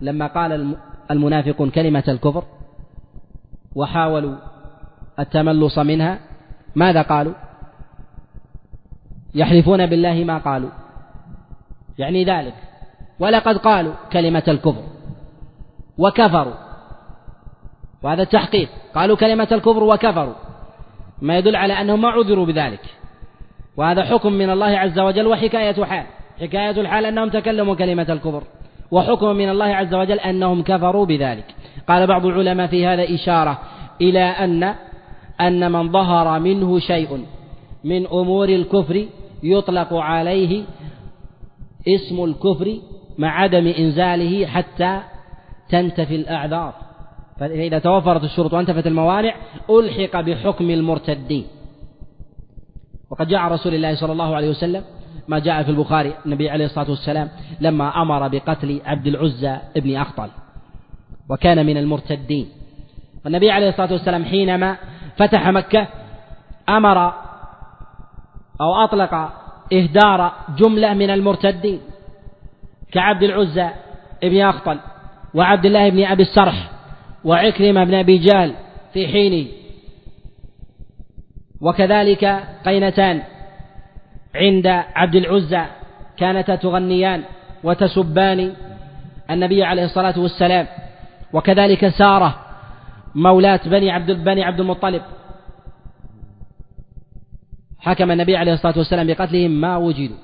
لما 0.00 0.26
قال 0.26 0.76
المنافقون 1.10 1.70
كلمة 1.70 2.04
الكفر 2.08 2.44
وحاولوا 3.74 4.36
التملص 5.18 5.78
منها. 5.78 6.18
ماذا 6.74 7.02
قالوا؟ 7.02 7.34
يحلفون 9.34 9.86
بالله 9.86 10.24
ما 10.24 10.38
قالوا. 10.38 10.70
يعني 11.98 12.24
ذلك. 12.24 12.54
ولقد 13.18 13.56
قالوا 13.56 13.94
كلمة 14.12 14.42
الكفر 14.48 14.82
وكفروا. 15.98 16.54
وهذا 18.02 18.22
التحقيق. 18.22 18.68
قالوا 18.94 19.16
كلمة 19.16 19.48
الكفر 19.52 19.82
وكفروا. 19.82 20.34
ما 21.22 21.38
يدل 21.38 21.56
على 21.56 21.80
أنهم 21.80 22.02
ما 22.02 22.08
عذروا 22.08 22.46
بذلك. 22.46 22.80
وهذا 23.76 24.04
حكم 24.04 24.32
من 24.32 24.50
الله 24.50 24.78
عز 24.78 24.98
وجل 24.98 25.26
وحكاية 25.26 25.84
حال. 25.84 26.06
حكاية 26.40 26.80
الحال 26.80 27.06
أنهم 27.06 27.28
تكلموا 27.28 27.74
كلمة 27.74 28.06
الكفر. 28.08 28.42
وحكم 28.90 29.36
من 29.36 29.48
الله 29.48 29.64
عز 29.64 29.94
وجل 29.94 30.20
أنهم 30.20 30.62
كفروا 30.62 31.06
بذلك. 31.06 31.54
قال 31.88 32.06
بعض 32.06 32.26
العلماء 32.26 32.66
في 32.66 32.86
هذا 32.86 33.14
إشارة 33.14 33.58
إلى 34.00 34.22
أن 34.22 34.74
أن 35.40 35.72
من 35.72 35.92
ظهر 35.92 36.40
منه 36.40 36.78
شيء 36.78 37.24
من 37.84 38.06
أمور 38.06 38.48
الكفر 38.48 39.06
يطلق 39.42 39.94
عليه 39.94 40.64
اسم 41.88 42.24
الكفر 42.24 42.78
مع 43.18 43.40
عدم 43.40 43.66
إنزاله 43.66 44.46
حتى 44.46 45.00
تنتفي 45.68 46.16
الأعذار. 46.16 46.74
فإذا 47.40 47.78
توفرت 47.78 48.24
الشروط 48.24 48.52
وانتفت 48.54 48.86
الموانع 48.86 49.34
ألحق 49.70 50.20
بحكم 50.20 50.70
المرتدين. 50.70 51.46
وقد 53.10 53.28
جاء 53.28 53.40
رسول 53.40 53.74
الله 53.74 53.94
صلى 53.94 54.12
الله 54.12 54.36
عليه 54.36 54.50
وسلم 54.50 54.84
ما 55.30 55.38
جاء 55.38 55.62
في 55.62 55.70
البخاري 55.70 56.14
النبي 56.26 56.50
عليه 56.50 56.64
الصلاة 56.64 56.90
والسلام 56.90 57.28
لما 57.60 58.02
أمر 58.02 58.28
بقتل 58.28 58.80
عبد 58.84 59.06
العزى 59.06 59.56
ابن 59.76 59.96
أخطل 59.96 60.28
وكان 61.30 61.66
من 61.66 61.76
المرتدين. 61.76 62.48
والنبي 63.24 63.50
عليه 63.50 63.68
الصلاة 63.68 63.92
والسلام 63.92 64.24
حينما 64.24 64.76
فتح 65.16 65.48
مكة 65.48 65.86
أمر 66.68 67.14
أو 68.60 68.74
أطلق 68.84 69.32
إهدار 69.72 70.32
جملة 70.58 70.94
من 70.94 71.10
المرتدين 71.10 71.80
كعبد 72.92 73.22
العزى 73.22 73.68
ابن 74.22 74.40
أخطل 74.40 74.78
وعبد 75.34 75.66
الله 75.66 75.88
بن 75.88 76.04
أبي 76.04 76.22
السرح 76.22 76.70
وعكرمة 77.24 77.84
بن 77.84 77.94
أبي 77.94 78.18
جهل 78.18 78.54
في 78.92 79.08
حينه. 79.08 79.46
وكذلك 81.60 82.24
قينتان 82.66 83.22
عند 84.34 84.66
عبد 84.94 85.14
العزى 85.14 85.64
كانتا 86.16 86.56
تغنيان 86.56 87.22
وتسبان 87.64 88.52
النبي 89.30 89.64
عليه 89.64 89.84
الصلاة 89.84 90.18
والسلام. 90.18 90.66
وكذلك 91.32 91.88
سارة 91.88 92.40
مولاة 93.14 93.60
بني 93.66 93.90
عبد 93.90 94.10
بني 94.10 94.44
عبد 94.44 94.60
المطلب. 94.60 95.02
حكم 97.78 98.10
النبي 98.10 98.36
عليه 98.36 98.52
الصلاة 98.52 98.78
والسلام 98.78 99.06
بقتلهم 99.06 99.50
ما 99.50 99.76
وجدوا. 99.76 100.16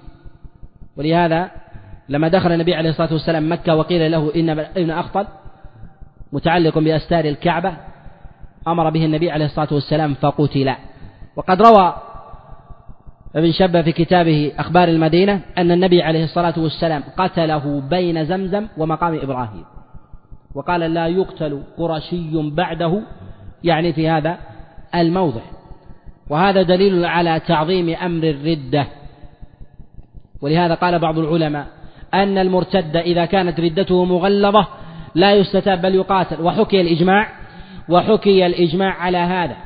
ولهذا 0.97 1.51
لما 2.09 2.29
دخل 2.29 2.53
النبي 2.53 2.75
عليه 2.75 2.91
الصلاة 2.91 3.13
والسلام 3.13 3.53
مكة 3.53 3.75
وقيل 3.75 4.11
له 4.11 4.33
إن 4.37 4.51
ابن 4.51 4.91
أخطل 4.91 5.27
متعلق 6.33 6.79
بأستار 6.79 7.25
الكعبة 7.25 7.77
أمر 8.69 8.91
به 8.91 9.05
النبي 9.05 9.31
عليه 9.31 9.45
الصلاة 9.45 9.69
والسلام 9.73 10.15
فقتل 10.15 10.75
وقد 11.37 11.63
روى 11.63 11.95
ابن 13.37 13.53
شبه 13.53 13.83
في 13.83 13.93
كتابه 13.93 14.53
أخبار 14.59 14.89
المدينة 14.89 15.41
أن 15.59 15.71
النبي 15.71 16.03
عليه 16.03 16.25
الصلاة 16.25 16.55
والسلام 16.57 17.03
قتله 17.17 17.81
بين 17.91 18.25
زمزم 18.25 18.67
ومقام 18.79 19.19
إبراهيم. 19.23 19.65
وقال 20.55 20.81
لا 20.81 21.07
يقتل 21.07 21.63
قرشي 21.79 22.51
بعده 22.51 23.03
يعني 23.65 23.93
في 23.93 24.09
هذا 24.09 24.39
الموضع. 24.95 25.41
وهذا 26.31 26.63
دليل 26.63 27.05
على 27.05 27.41
تعظيم 27.41 27.89
أمر 27.89 28.25
الردة. 28.25 28.87
ولهذا 30.43 30.75
قال 30.75 30.99
بعض 30.99 31.19
العلماء 31.19 31.67
أن 32.15 32.39
المرتد 32.39 32.97
إذا 32.97 33.25
كانت 33.25 33.61
ردته 33.61 34.05
مغلظة 34.05 34.67
لا 35.15 35.35
يستتاب 35.35 35.83
بل 35.83 35.95
يقاتل. 35.95 36.43
وحكي 36.43 36.81
الإجماع 36.81 37.29
وحكي 37.89 38.47
الإجماع 38.47 38.93
على 38.93 39.19
هذا. 39.19 39.57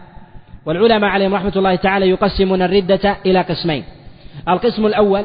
والعلماء 0.67 1.11
عليهم 1.11 1.35
رحمة 1.35 1.53
الله 1.57 1.75
تعالى 1.75 2.09
يقسمون 2.09 2.63
الردة 2.63 3.17
إلى 3.27 3.41
قسمين. 3.41 3.85
القسم 4.49 4.87
الأول 4.87 5.25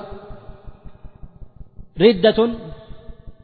ردة 2.01 2.49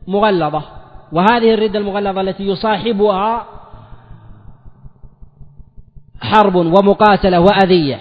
مغلظة 0.08 0.64
وهذه 1.12 1.54
الردة 1.54 1.80
المغلظة 1.80 2.22
التي 2.22 2.44
يصاحبها 2.44 3.46
حرب 6.22 6.56
ومقاتلة 6.56 7.40
وأذية. 7.40 8.00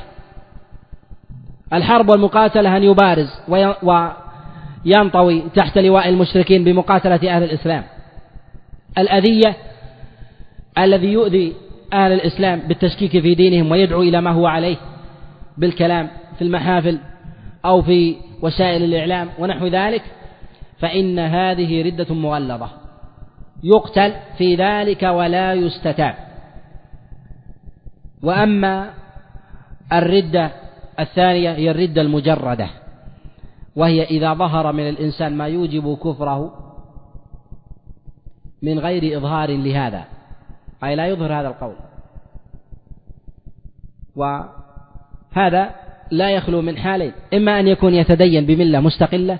الحرب 1.72 2.08
والمقاتلة 2.08 2.76
أن 2.76 2.82
يبارز 2.82 3.28
وينطوي 4.84 5.42
تحت 5.56 5.78
لواء 5.78 6.08
المشركين 6.08 6.64
بمقاتلة 6.64 7.36
أهل 7.36 7.42
الإسلام. 7.42 7.84
الأذية 8.98 9.56
الذي 10.78 11.12
يؤذي 11.12 11.54
أهل 11.92 12.12
الإسلام 12.12 12.60
بالتشكيك 12.60 13.10
في 13.10 13.34
دينهم 13.34 13.70
ويدعو 13.70 14.02
إلى 14.02 14.20
ما 14.20 14.30
هو 14.30 14.46
عليه 14.46 14.76
بالكلام 15.58 16.10
في 16.38 16.44
المحافل 16.44 16.98
أو 17.64 17.82
في 17.82 18.16
وسائل 18.42 18.82
الإعلام 18.82 19.28
ونحو 19.38 19.66
ذلك 19.66 20.02
فإن 20.78 21.18
هذه 21.18 21.82
ردة 21.82 22.14
مغلظة. 22.14 22.70
يقتل 23.62 24.12
في 24.38 24.56
ذلك 24.56 25.02
ولا 25.02 25.54
يستتاب. 25.54 26.14
وأما 28.22 28.90
الردة 29.92 30.50
الثانية 31.00 31.50
هي 31.52 31.70
الردة 31.70 32.02
المجردة 32.02 32.68
وهي 33.76 34.04
إذا 34.04 34.34
ظهر 34.34 34.72
من 34.72 34.88
الإنسان 34.88 35.36
ما 35.36 35.46
يوجب 35.46 35.98
كفره 35.98 36.52
من 38.62 38.78
غير 38.78 39.18
إظهار 39.18 39.50
لهذا. 39.50 40.04
أي 40.84 40.96
لا 40.96 41.06
يظهر 41.06 41.40
هذا 41.40 41.48
القول. 41.48 41.74
وهذا 44.16 45.70
لا 46.10 46.30
يخلو 46.30 46.62
من 46.62 46.76
حالين. 46.76 47.12
إما 47.34 47.60
أن 47.60 47.68
يكون 47.68 47.94
يتدين 47.94 48.46
بملة 48.46 48.80
مستقلة 48.80 49.38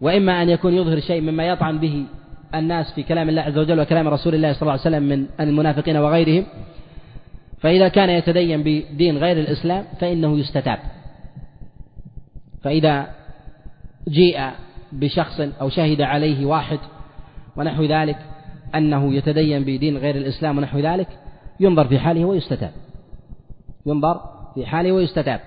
وإما 0.00 0.42
أن 0.42 0.48
يكون 0.48 0.74
يظهر 0.74 1.00
شيء 1.00 1.20
مما 1.20 1.48
يطعن 1.48 1.78
به 1.78 2.06
الناس 2.54 2.94
في 2.94 3.02
كلام 3.02 3.28
الله 3.28 3.42
عز 3.42 3.58
وجل 3.58 3.80
وكلام 3.80 4.08
رسول 4.08 4.34
الله 4.34 4.52
صلى 4.52 4.62
الله 4.62 4.72
عليه 4.72 4.80
وسلم 4.80 5.02
من 5.02 5.26
المنافقين 5.40 5.96
وغيرهم. 5.96 6.46
فإذا 7.60 7.88
كان 7.88 8.10
يتدين 8.10 8.62
بدين 8.62 9.18
غير 9.18 9.38
الإسلام 9.38 9.84
فإنه 10.00 10.38
يستتاب. 10.38 10.78
فإذا 12.62 13.10
جيء 14.08 14.50
بشخص 14.92 15.40
أو 15.60 15.68
شهد 15.68 16.00
عليه 16.00 16.46
واحد 16.46 16.78
ونحو 17.56 17.84
ذلك 17.84 18.16
أنه 18.74 19.14
يتدين 19.14 19.62
بدين 19.62 19.96
غير 19.96 20.16
الإسلام 20.16 20.58
ونحو 20.58 20.78
ذلك 20.78 21.08
ينظر 21.60 21.84
في 21.84 21.98
حاله 21.98 22.24
ويستتاب. 22.24 22.72
ينظر 23.86 24.20
في 24.54 24.66
حاله 24.66 24.92
ويستتاب. 24.92 25.40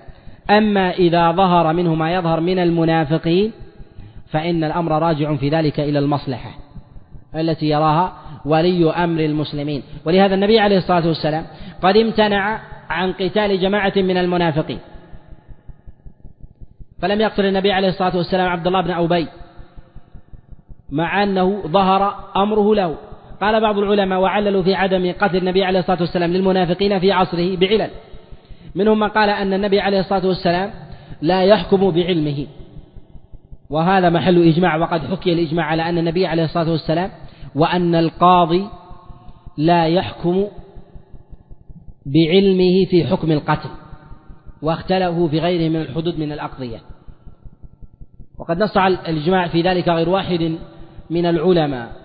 أما 0.50 0.90
إذا 0.90 1.32
ظهر 1.32 1.72
منه 1.72 1.94
ما 1.94 2.14
يظهر 2.14 2.40
من 2.40 2.58
المنافقين 2.58 3.52
فإن 4.26 4.64
الأمر 4.64 5.02
راجع 5.02 5.36
في 5.36 5.48
ذلك 5.48 5.80
إلى 5.80 5.98
المصلحة 5.98 6.50
التي 7.34 7.66
يراها 7.66 8.12
ولي 8.44 8.90
أمر 8.90 9.20
المسلمين. 9.20 9.82
ولهذا 10.04 10.34
النبي 10.34 10.58
عليه 10.58 10.78
الصلاة 10.78 11.06
والسلام 11.08 11.46
قد 11.82 11.96
امتنع 11.96 12.60
عن 12.90 13.12
قتال 13.12 13.60
جماعة 13.60 13.92
من 13.96 14.16
المنافقين. 14.16 14.78
فلم 17.02 17.20
يقتل 17.20 17.46
النبي 17.46 17.72
عليه 17.72 17.88
الصلاة 17.88 18.16
والسلام 18.16 18.48
عبد 18.48 18.66
الله 18.66 18.80
بن 18.80 18.90
أبي 18.90 19.28
مع 20.90 21.22
أنه 21.22 21.62
ظهر 21.66 22.14
أمره 22.36 22.74
له. 22.74 22.96
قال 23.44 23.60
بعض 23.60 23.78
العلماء 23.78 24.20
وعللوا 24.20 24.62
في 24.62 24.74
عدم 24.74 25.12
قتل 25.12 25.36
النبي 25.36 25.64
عليه 25.64 25.78
الصلاة 25.78 26.00
والسلام 26.00 26.32
للمنافقين 26.32 27.00
في 27.00 27.12
عصره 27.12 27.56
بعلل. 27.56 27.90
منهم 28.74 28.98
من 28.98 29.08
قال 29.08 29.30
أن 29.30 29.52
النبي 29.52 29.80
عليه 29.80 30.00
الصلاة 30.00 30.26
والسلام 30.26 30.70
لا 31.22 31.42
يحكم 31.42 31.90
بعلمه. 31.90 32.46
وهذا 33.70 34.10
محل 34.10 34.48
إجماع 34.48 34.76
وقد 34.76 35.00
حكي 35.00 35.32
الإجماع 35.32 35.66
على 35.66 35.88
أن 35.88 35.98
النبي 35.98 36.26
عليه 36.26 36.44
الصلاة 36.44 36.70
والسلام 36.70 37.10
وأن 37.54 37.94
القاضي 37.94 38.66
لا 39.58 39.86
يحكم 39.86 40.46
بعلمه 42.06 42.84
في 42.90 43.06
حكم 43.06 43.32
القتل 43.32 43.68
واختلفوا 44.62 45.28
في 45.28 45.38
غيره 45.38 45.68
من 45.68 45.80
الحدود 45.80 46.18
من 46.18 46.32
الأقضية. 46.32 46.78
وقد 48.38 48.58
نص 48.58 48.76
على 48.76 48.98
الإجماع 49.08 49.48
في 49.48 49.62
ذلك 49.62 49.88
غير 49.88 50.08
واحد 50.08 50.58
من 51.10 51.26
العلماء. 51.26 52.03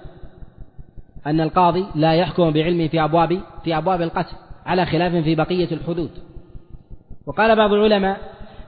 أن 1.28 1.42
القاضي 1.42 1.86
لا 1.96 2.14
يحكم 2.14 2.52
بعلمه 2.52 2.88
في 2.88 3.04
أبواب 3.04 3.40
في 3.64 3.78
أبواب 3.78 4.02
القتل 4.02 4.36
على 4.66 4.86
خلاف 4.86 5.16
في 5.16 5.36
بقية 5.36 5.72
الحدود. 5.72 6.10
وقال 7.28 7.56
بعض 7.56 7.74
العلماء 7.74 8.18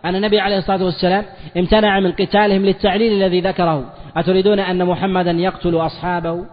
أن 0.05 0.15
النبي 0.15 0.39
عليه 0.39 0.57
الصلاة 0.57 0.83
والسلام 0.83 1.25
امتنع 1.57 1.99
من 1.99 2.11
قتالهم 2.11 2.61
للتعليل 2.61 3.23
الذي 3.23 3.41
ذكره. 3.41 3.93
أتريدون 4.17 4.59
أن 4.59 4.85
محمدا 4.85 5.31
يقتل 5.31 5.75
أصحابه؟ 5.75 6.45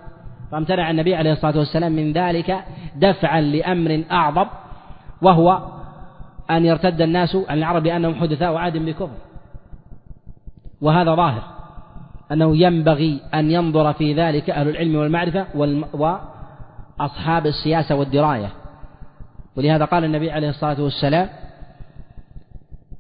فامتنع 0.53 0.91
النبي 0.91 1.15
عليه 1.15 1.33
الصلاة 1.33 1.59
والسلام 1.59 1.93
من 1.93 2.13
ذلك 2.13 2.59
دفعا 2.97 3.41
لأمر 3.41 4.05
أعظم 4.11 4.47
وهو 5.23 5.63
أن 6.51 6.65
يرتد 6.65 7.01
الناس 7.01 7.37
عن 7.49 7.59
العرب 7.59 7.83
بأنهم 7.83 8.15
حدثاء 8.15 8.55
عاد 8.55 8.77
بكفر. 8.77 9.17
وهذا 10.81 11.15
ظاهر. 11.15 11.58
أنه 12.33 12.57
ينبغي 12.57 13.21
أن 13.35 13.51
ينظر 13.51 13.93
في 13.93 14.15
ذلك 14.15 14.51
أهل 14.51 14.69
العلم 14.69 14.97
والمعرفة 14.97 15.47
وأصحاب 15.93 17.47
السياسة 17.47 17.95
والدراية. 17.95 18.51
ولهذا 19.57 19.85
قال 19.85 20.05
النبي 20.05 20.31
عليه 20.31 20.49
الصلاة 20.49 20.83
والسلام 20.83 21.29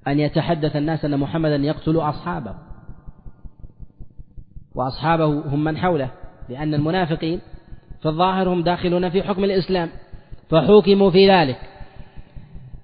أن 0.08 0.20
يتحدث 0.20 0.76
الناس 0.76 1.04
أن 1.04 1.18
محمدا 1.18 1.56
يقتل 1.56 1.96
أصحابه. 1.96 2.54
وأصحابه 4.74 5.24
هم 5.24 5.64
من 5.64 5.76
حوله 5.76 6.10
لأن 6.48 6.74
المنافقين 6.74 7.40
في 8.02 8.08
الظاهر 8.08 8.48
هم 8.48 8.62
داخلون 8.62 9.10
في 9.10 9.22
حكم 9.22 9.44
الإسلام 9.44 9.88
فحكموا 10.50 11.10
في 11.10 11.30
ذلك. 11.30 11.58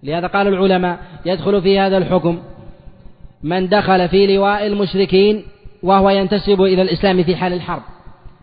لهذا 0.03 0.27
قال 0.27 0.49
العلماء 0.49 0.99
يدخل 1.27 1.63
في 1.63 1.79
هذا 1.79 1.97
الحكم 1.97 2.39
من 3.43 3.69
دخل 3.69 4.09
في 4.09 4.37
لواء 4.37 4.67
المشركين 4.67 5.45
وهو 5.85 6.11
ينتسب 6.11 6.63
إلى 6.63 6.83
الإسلام 6.83 7.23
في 7.23 7.37
حال 7.37 7.53
الحرب. 7.53 7.83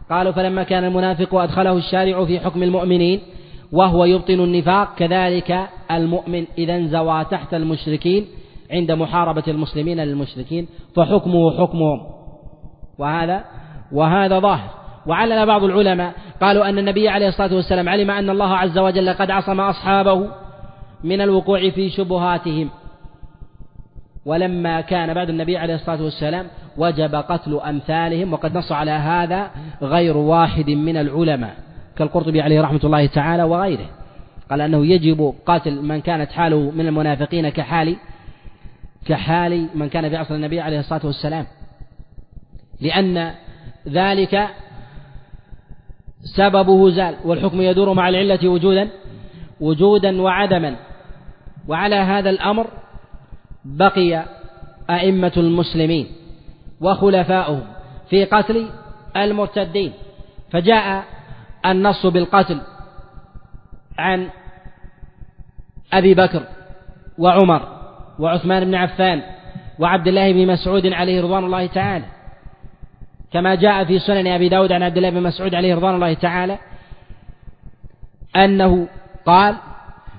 قالوا 0.10 0.32
فلما 0.32 0.64
كان 0.64 0.84
المنافق 0.84 1.36
أدخله 1.36 1.78
الشارع 1.78 2.26
في 2.26 2.40
حكم 2.40 2.64
المؤمنين 2.64 3.22
وهو 3.72 4.06
يبطن 4.06 4.40
النفاق 4.40 4.96
كذلك 4.96 5.70
المؤمن 5.92 6.46
إذا 6.58 6.76
انزوى 6.76 7.26
تحت 7.26 7.54
المشركين 7.54 8.26
عند 8.72 8.92
محاربة 8.92 9.44
المسلمين 9.48 10.00
للمشركين 10.00 10.68
فحكمه 10.96 11.52
حكمهم. 11.58 12.00
وهذا 13.00 13.44
وهذا 13.92 14.40
ظاهر. 14.40 14.70
وعلل 15.08 15.46
بعض 15.46 15.64
العلماء 15.64 16.14
قالوا 16.42 16.70
أن 16.70 16.78
النبي 16.78 17.10
عليه 17.10 17.28
الصلاة 17.28 17.56
والسلام 17.56 17.90
علم 17.90 18.12
أن 18.12 18.30
الله 18.30 18.56
عز 18.56 18.78
وجل 18.78 19.14
قد 19.14 19.32
عصم 19.32 19.60
أصحابه 19.60 20.28
من 21.04 21.22
الوقوع 21.22 21.70
في 21.70 21.90
شبهاتهم. 21.90 22.70
ولما 24.26 24.82
كان 24.82 25.14
بعد 25.14 25.30
النبي 25.30 25.58
عليه 25.58 25.76
الصلاة 25.76 26.04
والسلام 26.04 26.48
وجب 26.78 27.16
قتل 27.16 27.60
أمثالهم 27.60 28.34
وقد 28.34 28.58
نص 28.58 28.72
على 28.72 28.92
هذا 28.92 29.52
غير 29.82 30.18
واحد 30.18 30.70
من 30.70 30.98
العلماء 30.98 31.56
كالقرطبي 31.96 32.42
عليه 32.42 32.62
رحمة 32.62 32.80
الله 32.84 33.06
تعالى 33.06 33.44
وغيره. 33.44 33.90
قال 34.50 34.62
أنه 34.62 34.86
يجب 34.86 35.34
قتل 35.46 35.82
من 35.82 36.02
كانت 36.02 36.32
حاله 36.32 36.72
من 36.72 36.88
المنافقين 36.88 37.50
كحال 37.50 37.96
كحال 39.06 39.68
من 39.76 39.90
كان 39.90 40.10
في 40.10 40.18
عصر 40.18 40.36
النبي 40.36 40.62
عليه 40.62 40.80
الصلاة 40.80 41.06
والسلام. 41.06 41.46
لأن 42.82 43.32
ذلك 43.88 44.48
سببه 46.36 46.90
زال 46.90 47.16
والحكم 47.26 47.62
يدور 47.62 47.94
مع 47.94 48.10
العلة 48.10 48.50
وجودا 48.50 48.90
وجودا 49.60 50.22
وعدما. 50.22 50.76
وعلى 51.68 51.96
هذا 51.96 52.30
الأمر 52.30 52.68
بقي 53.66 54.26
أئمة 54.90 55.34
المسلمين. 55.38 56.08
وخلفاؤهم 56.82 57.64
في 58.10 58.26
قتل 58.26 58.70
المرتدين. 59.18 59.94
فجاء 60.52 61.04
النص 61.66 62.06
بالقتل 62.06 62.62
عن 63.98 64.30
أبي 65.94 66.14
بكر 66.14 66.44
وعمر 67.18 67.68
وعثمان 68.20 68.66
بن 68.66 68.76
عفان 68.76 69.22
وعبد 69.80 70.08
الله 70.08 70.34
بن 70.34 70.48
مسعود 70.48 70.86
عليه 70.86 71.22
رضوان 71.22 71.44
الله 71.44 71.68
تعالى. 71.68 72.06
كما 73.34 73.56
جاء 73.56 73.86
في 73.86 74.00
سنن 74.00 74.28
أبي 74.28 74.50
داود 74.50 74.72
عن 74.72 74.84
عبد 74.84 74.98
الله 74.98 75.10
بن 75.10 75.24
مسعود 75.24 75.56
عليه 75.56 75.76
رضوان 75.76 75.96
الله 75.96 76.14
تعالى 76.14 76.58
أنه 78.36 78.88
قال 79.26 79.56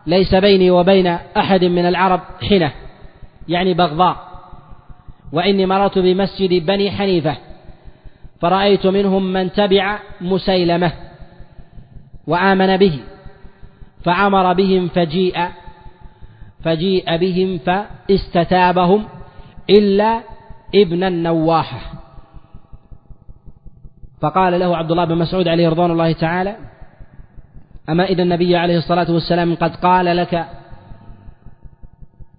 ليس 0.07 0.35
بيني 0.35 0.71
وبين 0.71 1.07
أحد 1.37 1.65
من 1.65 1.87
العرب 1.87 2.21
حنة. 2.51 2.73
يعني 3.49 3.75
بغضاء. 3.75 4.32
وإني 5.33 5.67
مررت 5.67 5.99
بمسجد 5.99 6.67
بني 6.67 6.91
حنيفة 6.91 7.37
فرأيت 8.41 8.87
منهم 8.87 9.33
من 9.33 9.53
تبع 9.53 9.99
مسيلمة 10.21 10.93
وآمن 12.27 12.77
به 12.77 13.01
فعمر 14.05 14.53
بهم 14.53 14.89
فجيء 14.89 15.49
فجيء 16.65 17.17
بهم 17.17 17.59
فاستتابهم 17.59 19.05
إلا 19.71 20.21
ابن 20.75 21.05
النواحة. 21.05 21.81
فقال 24.21 24.61
له 24.61 24.77
عبد 24.77 24.91
الله 24.91 25.05
بن 25.05 25.19
مسعود 25.19 25.49
عليه 25.49 25.69
رضوان 25.69 25.91
الله 25.91 26.13
تعالى 26.13 26.57
أما 27.89 28.05
إذا 28.05 28.23
النبي 28.23 28.57
عليه 28.57 28.79
الصلاة 28.79 29.11
والسلام 29.11 29.55
قد 29.55 29.77
قال 29.77 30.17
لك 30.17 30.47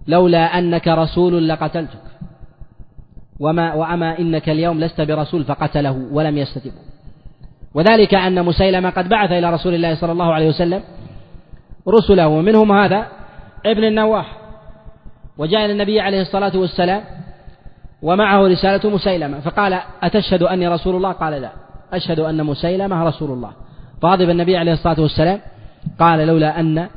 لولا 0.06 0.58
أنك 0.58 0.88
رسول 0.88 1.48
لقتلتك. 1.48 2.13
وما 3.40 3.74
وأما 3.74 4.18
إنك 4.18 4.48
اليوم 4.48 4.80
لست 4.80 5.00
برسول 5.00 5.44
فقتله 5.44 6.08
ولم 6.12 6.38
يستتبه. 6.38 6.72
وذلك 7.74 8.14
أن 8.14 8.44
مسيلمة 8.44 8.90
قد 8.90 9.08
بعث 9.08 9.32
إلى 9.32 9.50
رسول 9.50 9.74
الله 9.74 9.94
صلى 9.94 10.12
الله 10.12 10.32
عليه 10.32 10.48
وسلم 10.48 10.82
رسله 11.88 12.28
ومنهم 12.28 12.72
هذا 12.72 13.06
ابن 13.66 13.84
النواح. 13.84 14.36
وجاء 15.38 15.64
إلى 15.64 15.72
النبي 15.72 16.00
عليه 16.00 16.20
الصلاة 16.20 16.56
والسلام 16.56 17.04
ومعه 18.02 18.48
رسالة 18.48 18.90
مسيلمة 18.90 19.40
فقال 19.40 19.80
أتشهد 20.02 20.42
أني 20.42 20.68
رسول 20.68 20.96
الله؟ 20.96 21.12
قال 21.12 21.32
لا. 21.32 21.50
أشهد 21.92 22.20
أن 22.20 22.44
مسيلمة 22.44 23.04
رسول 23.04 23.30
الله. 23.30 23.50
فغضب 24.02 24.30
النبي 24.30 24.56
عليه 24.56 24.72
الصلاة 24.72 25.00
والسلام 25.00 25.40
قال 25.98 26.26
لولا 26.26 26.60
أن 26.60 26.88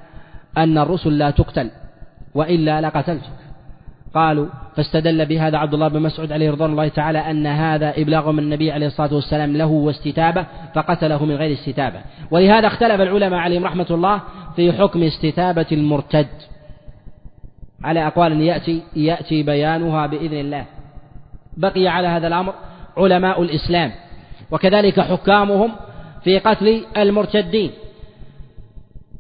أن 0.58 0.78
الرسل 0.78 1.18
لا 1.18 1.32
تقتل 1.32 1.72
وإلا 2.36 2.82
لقتلتك 2.82 3.30
قالوا 4.18 4.48
فاستدل 4.76 5.26
بهذا 5.26 5.58
عبد 5.58 5.74
الله 5.74 5.88
بن 5.88 6.02
مسعود 6.02 6.32
عليه 6.32 6.52
رضوان 6.52 6.72
الله 6.72 6.88
تعالى 6.88 7.20
أن 7.20 7.48
هذا 7.48 7.94
إبلاغ 7.98 8.32
من 8.32 8.40
النبي 8.40 8.72
عليه 8.72 8.88
الصلاة 8.88 9.14
والسلام 9.14 9.58
له 9.58 9.66
واستتابة 9.66 10.46
فقتله 10.76 11.26
من 11.26 11.36
غير 11.36 11.54
استتابة. 11.54 12.00
ولهذا 12.32 12.68
اختلف 12.68 13.02
العلماء 13.02 13.40
عليهم 13.40 13.66
رحمة 13.66 13.88
الله 13.92 14.22
في 14.56 14.74
حكم 14.74 15.04
استتابة 15.04 15.66
المرتد. 15.72 16.28
على 17.84 18.08
أقوال 18.08 18.42
يأتي 18.42 18.84
يأتي 18.96 19.44
بيانها 19.44 20.08
بإذن 20.08 20.40
الله. 20.40 20.66
بقي 21.58 21.88
على 21.88 22.08
هذا 22.08 22.28
الأمر 22.28 22.54
علماء 22.98 23.42
الإسلام 23.42 23.92
وكذلك 24.52 25.00
حكامهم 25.00 25.72
في 26.24 26.40
قتل 26.40 26.86
المرتدين. 26.98 27.72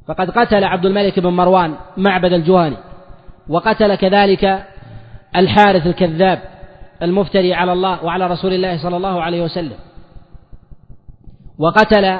فقد 0.07 0.29
قتل 0.29 0.63
عبد 0.63 0.85
الملك 0.85 1.19
بن 1.19 1.29
مروان 1.29 1.75
معبد 1.97 2.33
الجهني 2.33 2.77
وقتل 3.49 3.95
كذلك 3.95 4.63
الحارث 5.36 5.88
الكذاب 5.88 6.41
المفتري 7.01 7.53
على 7.53 7.73
الله 7.73 8.03
وعلى 8.03 8.28
رسول 8.28 8.53
الله 8.53 8.78
صلى 8.84 8.97
الله 8.97 9.21
عليه 9.21 9.41
وسلم. 9.41 9.78
وقتل 11.59 12.19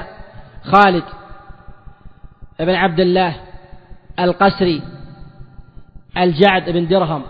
خالد 0.62 1.04
بن 2.60 2.74
عبد 2.74 3.00
الله 3.00 3.36
القسري 4.20 4.82
الجعد 6.16 6.70
بن 6.70 6.88
درهم. 6.88 7.22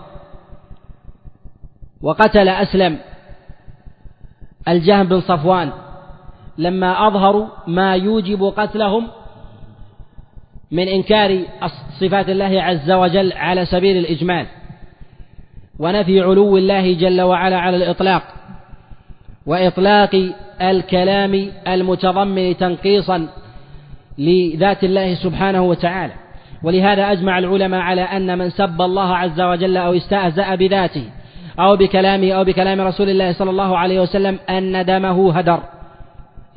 وقتل 2.01 2.49
أسلم 2.49 2.99
الجهم 4.67 5.07
بن 5.07 5.21
صفوان 5.21 5.71
لما 6.57 7.07
أظهروا 7.07 7.47
ما 7.67 7.95
يوجب 7.95 8.43
قتلهم 8.43 9.07
من 10.71 10.87
إنكار 10.87 11.45
صفات 11.99 12.29
الله 12.29 12.63
عز 12.63 12.91
وجل 12.91 13.33
على 13.33 13.65
سبيل 13.65 13.97
الإجمال. 13.97 14.47
ونفي 15.79 16.21
علو 16.21 16.57
الله 16.57 16.93
جل 16.93 17.21
وعلا 17.21 17.59
على 17.59 17.77
الإطلاق 17.77 18.23
وإطلاق 19.45 20.31
الكلام 20.61 21.51
المتضمن 21.67 22.57
تنقيصا 22.57 23.27
لذات 24.17 24.83
الله 24.83 25.13
سبحانه 25.13 25.61
وتعالى. 25.63 26.13
ولهذا 26.63 27.11
أجمع 27.11 27.39
العلماء 27.39 27.81
على 27.81 28.01
أن 28.01 28.37
من 28.37 28.49
سب 28.49 28.81
الله 28.81 29.15
عز 29.15 29.41
وجل 29.41 29.77
أو 29.77 29.93
استهزأ 29.93 30.55
بذاته 30.55 31.03
أو 31.59 31.75
بكلامه 31.75 32.31
أو 32.31 32.43
بكلام 32.43 32.81
رسول 32.81 33.09
الله 33.09 33.31
صلى 33.31 33.49
الله 33.49 33.77
عليه 33.77 34.01
وسلم 34.01 34.39
أن 34.49 34.85
دمه 34.85 35.37
هدر. 35.37 35.59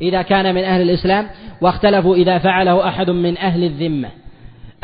إذا 0.02 0.22
كان 0.22 0.54
من 0.54 0.64
أهل 0.64 0.80
الإسلام 0.80 1.26
واختلفوا 1.60 2.16
إذا 2.16 2.38
فعله 2.38 2.88
أحد 2.88 3.10
من 3.10 3.38
أهل 3.38 3.64
الذمة. 3.64 4.08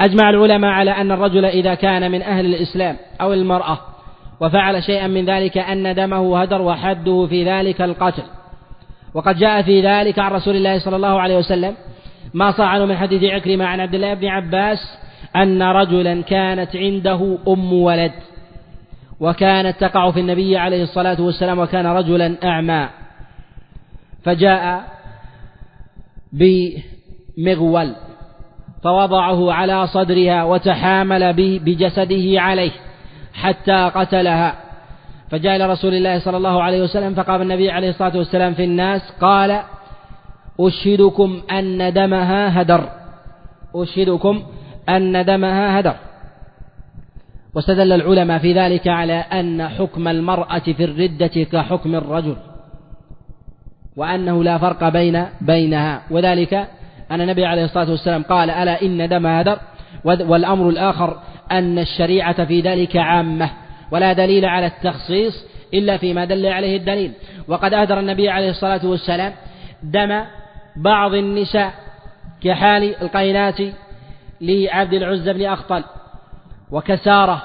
أجمع 0.00 0.30
العلماء 0.30 0.70
على 0.70 0.90
أن 0.90 1.12
الرجل 1.12 1.44
إذا 1.44 1.74
كان 1.74 2.10
من 2.10 2.22
أهل 2.22 2.46
الإسلام 2.46 2.96
أو 3.20 3.32
المرأة 3.32 3.78
وفعل 4.40 4.82
شيئا 4.82 5.06
من 5.06 5.24
ذلك 5.24 5.58
أن 5.58 5.94
دمه 5.94 6.42
هدر 6.42 6.62
وحده 6.62 7.26
في 7.26 7.44
ذلك 7.44 7.80
القتل. 7.80 8.22
وقد 9.14 9.36
جاء 9.36 9.62
في 9.62 9.82
ذلك 9.86 10.18
عن 10.18 10.32
رسول 10.32 10.56
الله 10.56 10.78
صلى 10.78 10.96
الله 10.96 11.20
عليه 11.20 11.36
وسلم 11.36 11.74
ما 12.34 12.50
صح 12.50 12.64
عنه 12.64 12.84
من 12.84 12.96
حديث 12.96 13.22
عكرمة 13.24 13.64
عن 13.64 13.80
عبد 13.80 13.94
الله 13.94 14.14
بن 14.14 14.26
عباس 14.26 14.78
أن 15.36 15.62
رجلا 15.62 16.22
كانت 16.22 16.76
عنده 16.76 17.38
أم 17.48 17.72
ولد 17.72 18.12
وكانت 19.20 19.80
تقع 19.80 20.10
في 20.10 20.20
النبي 20.20 20.56
عليه 20.56 20.82
الصلاة 20.82 21.20
والسلام 21.20 21.58
وكان 21.58 21.86
رجلا 21.86 22.36
أعمى. 22.44 22.88
فجاء 24.24 24.84
بمغول 26.32 27.94
فوضعه 28.84 29.52
على 29.52 29.86
صدرها 29.86 30.44
وتحامل 30.44 31.32
بجسده 31.58 32.40
عليه. 32.40 32.72
حتى 33.38 33.90
قتلها. 33.94 34.54
فجاء 35.30 35.56
إلى 35.56 35.66
رسول 35.66 35.94
الله 35.94 36.18
صلى 36.18 36.36
الله 36.36 36.62
عليه 36.62 36.82
وسلم 36.82 37.14
فقام 37.14 37.42
النبي 37.42 37.70
عليه 37.70 37.90
الصلاة 37.90 38.16
والسلام 38.16 38.54
في 38.54 38.64
الناس 38.64 39.02
قال 39.20 39.62
أشهدكم 40.60 41.42
أن 41.50 41.92
دمها 41.92 42.62
هدر. 42.62 42.88
أشهدكم 43.74 44.42
أن 44.88 45.24
دمها 45.24 45.80
هدر. 45.80 45.94
واستدل 47.54 47.92
العلماء 47.92 48.38
في 48.38 48.52
ذلك 48.52 48.88
على 48.88 49.14
أن 49.14 49.68
حكم 49.68 50.08
المرأة 50.08 50.58
في 50.58 50.84
الردة 50.84 51.36
كحكم 51.52 51.94
الرجل 51.94 52.36
وأنه 53.96 54.44
لا 54.44 54.58
فرق 54.58 54.88
بين 54.88 55.24
بينها. 55.40 56.02
وذلك 56.10 56.54
أن 57.10 57.20
النبي 57.20 57.46
عليه 57.46 57.64
الصلاة 57.64 57.90
والسلام 57.90 58.22
قال 58.22 58.50
ألا 58.50 58.82
إن 58.82 59.08
دم 59.08 59.26
هدر؟ 59.26 59.58
والأمر 60.08 60.68
الآخر 60.68 61.16
أن 61.52 61.78
الشريعة 61.78 62.44
في 62.44 62.60
ذلك 62.60 62.96
عامة 62.96 63.50
ولا 63.90 64.12
دليل 64.12 64.44
على 64.44 64.66
التخصيص 64.66 65.44
إلا 65.74 65.96
فيما 65.96 66.24
دل 66.24 66.46
عليه 66.46 66.76
الدليل. 66.76 67.12
وقد 67.48 67.74
أهدر 67.74 67.98
النبي 68.00 68.28
عليه 68.28 68.50
الصلاة 68.50 68.86
والسلام 68.86 69.32
دم 69.82 70.24
بعض 70.76 71.14
النساء 71.14 71.72
كحال 72.44 73.02
القينات 73.02 73.60
لعبد 74.40 74.92
العزى 74.92 75.32
بن 75.32 75.44
أخطل 75.44 75.84
وكسارة 76.70 77.42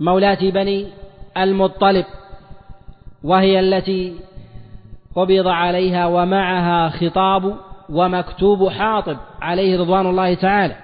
مولاة 0.00 0.38
بني 0.50 0.86
المطلب 1.36 2.04
وهي 3.24 3.60
التي 3.60 4.14
قبض 5.16 5.48
عليها 5.48 6.06
ومعها 6.06 6.88
خطاب 6.88 7.56
ومكتوب 7.90 8.68
حاطب 8.68 9.16
عليه 9.40 9.80
رضوان 9.80 10.06
الله 10.06 10.34
تعالى. 10.34 10.76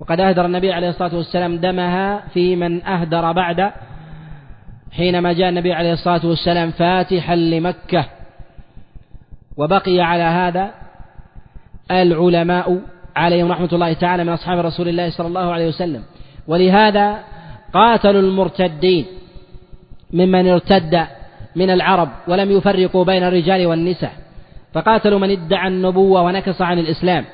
وقد 0.00 0.20
أهدر 0.20 0.46
النبي 0.46 0.72
عليه 0.72 0.88
الصلاة 0.88 1.16
والسلام 1.16 1.56
دمها 1.56 2.22
في 2.34 2.56
من 2.56 2.86
أهدر 2.86 3.32
بعد 3.32 3.72
حينما 4.92 5.32
جاء 5.32 5.48
النبي 5.48 5.72
عليه 5.72 5.92
الصلاة 5.92 6.26
والسلام 6.26 6.70
فاتحا 6.70 7.36
لمكة. 7.36 8.04
وبقي 9.56 10.00
على 10.00 10.22
هذا 10.22 10.70
العلماء 11.90 12.80
عليهم 13.16 13.52
رحمة 13.52 13.68
الله 13.72 13.92
تعالى 13.92 14.24
من 14.24 14.32
أصحاب 14.32 14.58
رسول 14.58 14.88
الله 14.88 15.10
صلى 15.10 15.26
الله 15.26 15.52
عليه 15.52 15.68
وسلم. 15.68 16.02
ولهذا 16.48 17.18
قاتلوا 17.72 18.20
المرتدين 18.20 19.06
ممن 20.12 20.48
ارتد 20.48 21.06
من 21.56 21.70
العرب 21.70 22.08
ولم 22.28 22.50
يفرقوا 22.50 23.04
بين 23.04 23.22
الرجال 23.22 23.66
والنساء 23.66 24.12
فقاتلوا 24.72 25.18
من 25.18 25.30
ادعى 25.30 25.68
النبوة 25.68 26.22
ونكص 26.22 26.62
عن 26.62 26.78
الإسلام. 26.78 27.24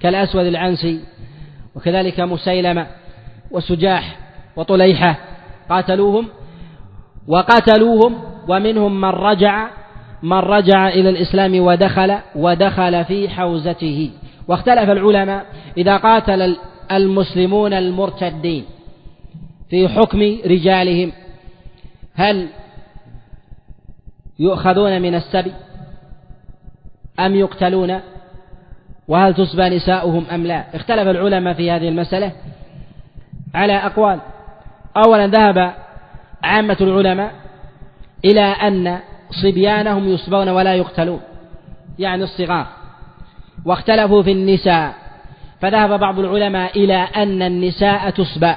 كالأسود 0.00 0.46
العنسي 0.46 1.00
وكذلك 1.78 2.20
مسيلمة 2.20 2.86
وسجاح 3.50 4.16
وطليحة 4.56 5.16
قاتلوهم 5.70 6.28
وقتلوهم 7.28 8.18
ومنهم 8.48 9.00
من 9.00 9.08
رجع 9.08 9.68
من 10.22 10.38
رجع 10.38 10.88
إلى 10.88 11.08
الإسلام 11.08 11.60
ودخل 11.60 12.18
ودخل 12.36 13.04
في 13.04 13.28
حوزته 13.28 14.10
واختلف 14.48 14.90
العلماء 14.90 15.46
إذا 15.76 15.96
قاتل 15.96 16.56
المسلمون 16.92 17.72
المرتدين 17.72 18.64
في 19.70 19.88
حكم 19.88 20.20
رجالهم 20.46 21.12
هل 22.14 22.48
يؤخذون 24.38 25.02
من 25.02 25.14
السبي 25.14 25.52
أم 27.20 27.34
يقتلون 27.36 28.00
وهل 29.08 29.34
تسبى 29.34 29.68
نساؤهم 29.68 30.24
أم 30.34 30.46
لا؟ 30.46 30.64
اختلف 30.74 31.08
العلماء 31.08 31.54
في 31.54 31.70
هذه 31.70 31.88
المسألة 31.88 32.32
على 33.54 33.76
أقوال. 33.76 34.20
أولا 34.96 35.26
ذهب 35.26 35.72
عامة 36.42 36.76
العلماء 36.80 37.32
إلى 38.24 38.40
أن 38.40 38.98
صبيانهم 39.42 40.08
يسبون 40.08 40.48
ولا 40.48 40.74
يقتلون 40.74 41.20
يعني 41.98 42.22
الصغار 42.22 42.66
واختلفوا 43.64 44.22
في 44.22 44.32
النساء. 44.32 44.94
فذهب 45.60 46.00
بعض 46.00 46.18
العلماء 46.18 46.84
إلى 46.84 46.96
أن 46.96 47.42
النساء 47.42 48.10
تسبى 48.10 48.54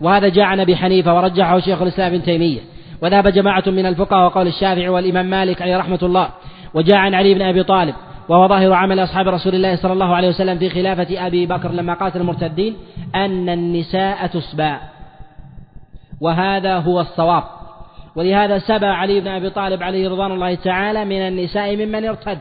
وهذا 0.00 0.28
جاء 0.28 0.44
عن 0.44 0.60
أبي 0.60 0.76
حنيفة 0.76 1.14
ورجحه 1.14 1.60
شيخ 1.60 1.82
الإسلام 1.82 2.14
ابن 2.14 2.22
تيمية. 2.22 2.60
وذهب 3.02 3.28
جماعة 3.28 3.64
من 3.66 3.86
الفقهاء 3.86 4.26
وقول 4.26 4.46
الشافعي 4.46 4.88
والإمام 4.88 5.26
مالك 5.26 5.62
عليه 5.62 5.76
رحمة 5.76 5.98
الله 6.02 6.28
وجاء 6.74 6.96
عن 6.96 7.14
علي 7.14 7.34
بن 7.34 7.42
أبي 7.42 7.62
طالب. 7.62 7.94
وهو 8.30 8.48
ظاهر 8.48 8.72
عمل 8.72 9.04
أصحاب 9.04 9.28
رسول 9.28 9.54
الله 9.54 9.76
صلى 9.76 9.92
الله 9.92 10.14
عليه 10.14 10.28
وسلم 10.28 10.58
في 10.58 10.70
خلافة 10.70 11.26
أبي 11.26 11.46
بكر 11.46 11.72
لما 11.72 11.94
قاتل 11.94 12.20
المرتدين 12.20 12.76
أن 13.14 13.48
النساء 13.48 14.26
تسبى. 14.26 14.76
وهذا 16.20 16.78
هو 16.78 17.00
الصواب. 17.00 17.42
ولهذا 18.16 18.58
سبى 18.58 18.86
علي 18.86 19.20
بن 19.20 19.28
أبي 19.28 19.50
طالب 19.50 19.82
عليه 19.82 20.08
رضوان 20.08 20.32
الله 20.32 20.54
تعالى 20.54 21.04
من 21.04 21.20
النساء 21.20 21.76
ممن 21.76 22.04
ارتد. 22.04 22.38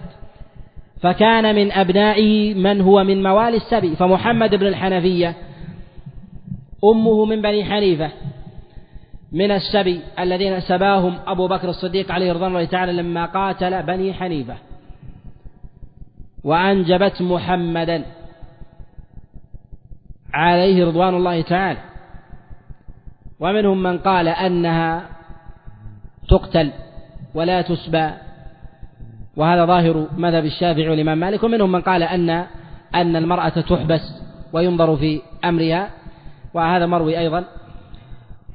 فكان 1.01 1.55
من 1.55 1.71
أبنائه 1.71 2.53
من 2.53 2.81
هو 2.81 3.03
من 3.03 3.23
موالي 3.23 3.57
السبي 3.57 3.95
فمحمد 3.95 4.55
بن 4.55 4.67
الحنفية 4.67 5.35
أمه 6.83 7.25
من 7.25 7.41
بني 7.41 7.65
حنيفة 7.65 8.11
من 9.31 9.51
السبي 9.51 10.01
الذين 10.19 10.59
سباهم 10.59 11.19
أبو 11.27 11.47
بكر 11.47 11.69
الصديق 11.69 12.11
عليه 12.11 12.33
رضوان 12.33 12.51
الله 12.51 12.65
تعالى 12.65 12.93
لما 12.93 13.25
قاتل 13.25 13.83
بني 13.83 14.13
حنيفة. 14.13 14.68
وأنجبت 16.43 17.21
محمدا 17.21 18.05
عليه 20.33 20.85
رضوان 20.85 21.15
الله 21.15 21.41
تعالى. 21.41 21.79
ومنهم 23.39 23.83
من 23.83 23.97
قال 23.97 24.27
أنها 24.27 25.09
تقتل 26.29 26.71
ولا 27.33 27.61
تسبى 27.61 28.11
وهذا 29.35 29.65
ظاهر 29.65 30.07
مذهب 30.17 30.45
الشافعي 30.45 30.89
والإمام 30.89 31.17
مالك. 31.17 31.43
ومنهم 31.43 31.71
من 31.71 31.81
قال 31.81 32.03
أن 32.03 32.29
أن 32.95 33.15
المرأة 33.15 33.49
تحبس 33.49 34.21
وينظر 34.53 34.97
في 34.97 35.21
أمرها 35.45 35.89
وهذا 36.53 36.85
مروي 36.85 37.19
أيضا 37.19 37.43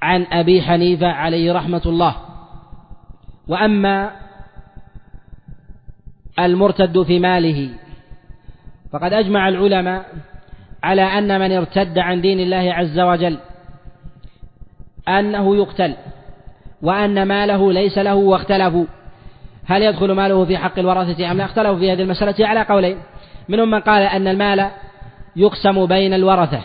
عن 0.02 0.26
أبي 0.32 0.62
حنيفة 0.62 1.06
عليه 1.06 1.52
رحمة 1.52 1.82
الله. 1.86 2.16
وأما 3.48 4.23
المرتد 6.38 7.02
في 7.02 7.18
ماله. 7.18 7.70
فقد 8.92 9.12
أجمع 9.12 9.48
العلماء 9.48 10.04
على 10.82 11.02
أن 11.02 11.40
من 11.40 11.52
ارتد 11.52 11.98
عن 11.98 12.20
دين 12.20 12.40
الله 12.40 12.72
عز 12.72 13.00
وجل 13.00 13.38
أنه 15.08 15.56
يقتل 15.56 15.94
وأن 16.82 17.22
ماله 17.22 17.72
ليس 17.72 17.98
له 17.98 18.14
واختلفوا. 18.14 18.86
هل 19.66 19.82
يدخل 19.82 20.12
ماله 20.12 20.44
في 20.44 20.58
حق 20.58 20.78
الورثة 20.78 21.30
أم 21.30 21.38
لا؟ 21.38 21.44
اختلفوا 21.44 21.78
في 21.78 21.92
هذه 21.92 22.02
المسألة 22.02 22.46
على 22.46 22.62
قولين. 22.62 22.98
منهم 23.48 23.70
من 23.70 23.80
قال 23.80 24.02
أن 24.02 24.28
المال 24.28 24.70
يقسم 25.36 25.86
بين 25.86 26.14
الورثة 26.14 26.60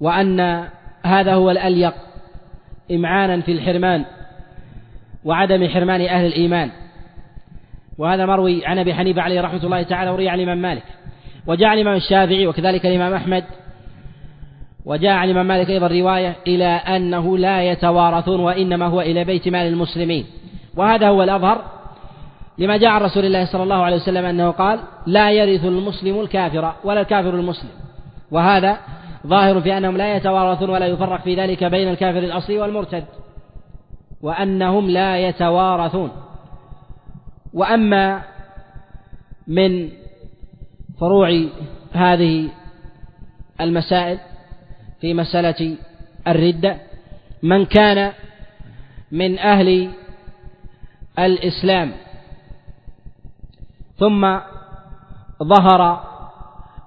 وأن 0.00 0.68
هذا 1.02 1.34
هو 1.34 1.50
الأليق 1.50 1.94
إمعانا 2.90 3.40
في 3.40 3.52
الحرمان. 3.52 4.04
وعدم 5.24 5.68
حرمان 5.68 6.00
أهل 6.00 6.26
الإيمان. 6.26 6.70
وهذا 7.98 8.26
مروي 8.26 8.66
عن 8.66 8.78
أبي 8.78 8.94
حنيفة 8.94 9.22
عليه 9.22 9.40
رحمة 9.40 9.64
الله 9.64 9.82
تعالى 9.82 10.10
وروي 10.10 10.28
عن 10.28 10.38
الإمام 10.38 10.58
مالك. 10.62 10.84
وجاء 11.46 11.74
الإمام 11.74 11.96
الشافعي 11.96 12.46
وكذلك 12.46 12.86
الإمام 12.86 13.14
أحمد. 13.14 13.44
وجاء 14.84 15.12
عن 15.12 15.24
الإمام 15.24 15.46
مالك 15.46 15.70
أيضا 15.70 15.86
رواية 15.86 16.36
إلى 16.46 16.64
أنه 16.64 17.38
لا 17.38 17.62
يتوارثون 17.62 18.40
وإنما 18.40 18.86
هو 18.86 19.00
إلى 19.00 19.24
بيت 19.24 19.48
مال 19.48 19.66
المسلمين. 19.66 20.26
وهذا 20.76 21.08
هو 21.08 21.22
الأظهر 21.22 21.64
لما 22.58 22.76
جاء 22.76 22.90
عن 22.90 23.00
رسول 23.00 23.24
الله 23.24 23.44
صلى 23.44 23.62
الله 23.62 23.82
عليه 23.82 23.96
وسلم 23.96 24.24
أنه 24.24 24.50
قال 24.50 24.80
لا 25.06 25.30
يرث 25.30 25.64
المسلم 25.64 26.20
الكافر 26.20 26.72
ولا 26.84 27.00
الكافر 27.00 27.34
المسلم 27.34 27.70
وهذا 28.30 28.78
ظاهر 29.26 29.60
في 29.60 29.78
أنهم 29.78 29.96
لا 29.96 30.16
يتوارثون 30.16 30.70
ولا 30.70 30.86
يفرق 30.86 31.20
في 31.20 31.34
ذلك 31.34 31.64
بين 31.64 31.88
الكافر 31.88 32.18
الأصلي 32.18 32.58
والمرتد. 32.58 33.04
وأنهم 34.22 34.90
لا 34.90 35.18
يتوارثون. 35.28 36.10
وأما 37.52 38.22
من 39.46 39.90
فروع 41.00 41.44
هذه 41.92 42.48
المسائل 43.60 44.18
في 45.00 45.14
مسألة 45.14 45.76
الردة 46.28 46.76
من 47.42 47.66
كان 47.66 48.12
من 49.12 49.38
أهل 49.38 49.90
الإسلام 51.18 51.92
ثم 53.98 54.38
ظهر 55.42 56.10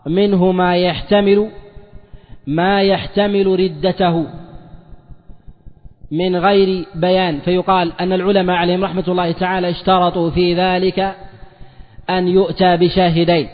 منه 0.07 0.51
ما 0.51 0.77
يحتمل 0.77 1.51
ما 2.47 2.81
يحتمل 2.81 3.47
ردته. 3.59 4.42
من 6.12 6.36
غير 6.36 6.86
بيان. 6.95 7.39
فيقال 7.39 7.91
أن 7.99 8.14
العلماء 8.14 8.56
عليهم 8.56 8.84
رحمة 8.84 9.04
الله 9.08 9.32
تعالى 9.32 9.70
اشترطوا 9.70 10.30
في 10.30 10.56
ذلك 10.56 11.16
أن 12.10 12.28
يؤتى 12.28 12.78
بشاهدين. 12.78 13.47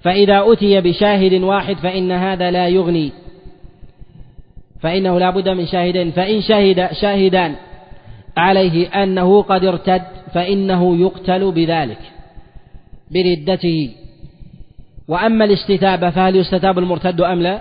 فإذا 0.00 0.52
أتي 0.52 0.80
بشاهد 0.80 1.42
واحد 1.42 1.76
فإن 1.76 2.12
هذا 2.12 2.50
لا 2.50 2.68
يغني 2.68 3.12
فإنه 4.80 5.18
لا 5.18 5.30
بد 5.30 5.48
من 5.48 5.66
شاهدين. 5.66 6.10
فإن 6.10 6.42
شهد 6.42 6.88
شاهدان 6.92 7.54
عليه 8.36 8.88
أنه 9.02 9.42
قد 9.42 9.64
ارتد 9.64 10.02
فإنه 10.34 10.96
يقتل 10.96 11.52
بذلك 11.52 11.98
بردته. 13.10 13.90
وأما 15.08 15.44
الاستتابة 15.44 16.10
فهل 16.10 16.36
يستتاب 16.36 16.78
المرتد 16.78 17.20
أم 17.20 17.42
لا؟ 17.42 17.60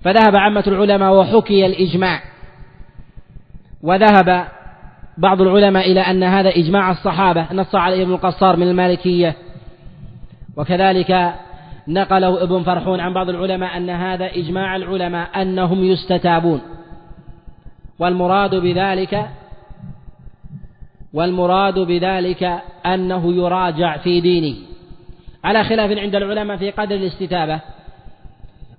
فذهب 0.00 0.36
عامة 0.36 0.64
العلماء 0.66 1.14
وحكي 1.14 1.66
الإجماع. 1.66 2.29
وذهب 3.82 4.48
بعض 5.18 5.40
العلماء 5.40 5.92
إلى 5.92 6.00
أن 6.00 6.22
هذا 6.22 6.48
إجماع 6.48 6.90
الصحابة 6.90 7.46
نص 7.52 7.74
عليه 7.74 8.02
إبن 8.02 8.12
القصار 8.12 8.56
من 8.56 8.68
المالكية. 8.68 9.36
وكذلك 10.56 11.34
نقله 11.88 12.42
ابن 12.42 12.62
فرحون 12.62 13.00
عن 13.00 13.14
بعض 13.14 13.28
العلماء 13.28 13.76
أن 13.76 13.90
هذا 13.90 14.26
إجماع 14.26 14.76
العلماء 14.76 15.42
أنهم 15.42 15.84
يستتابون. 15.84 16.60
والمراد 17.98 18.54
بذلك 18.54 19.26
والمراد 21.12 21.78
بذلك 21.78 22.60
أنه 22.86 23.34
يراجع 23.34 23.96
في 23.96 24.20
دينه. 24.20 24.56
على 25.44 25.64
خلاف 25.64 25.98
عند 25.98 26.14
العلماء 26.14 26.56
في 26.56 26.70
قدر 26.70 26.96
الاستتابة 26.96 27.60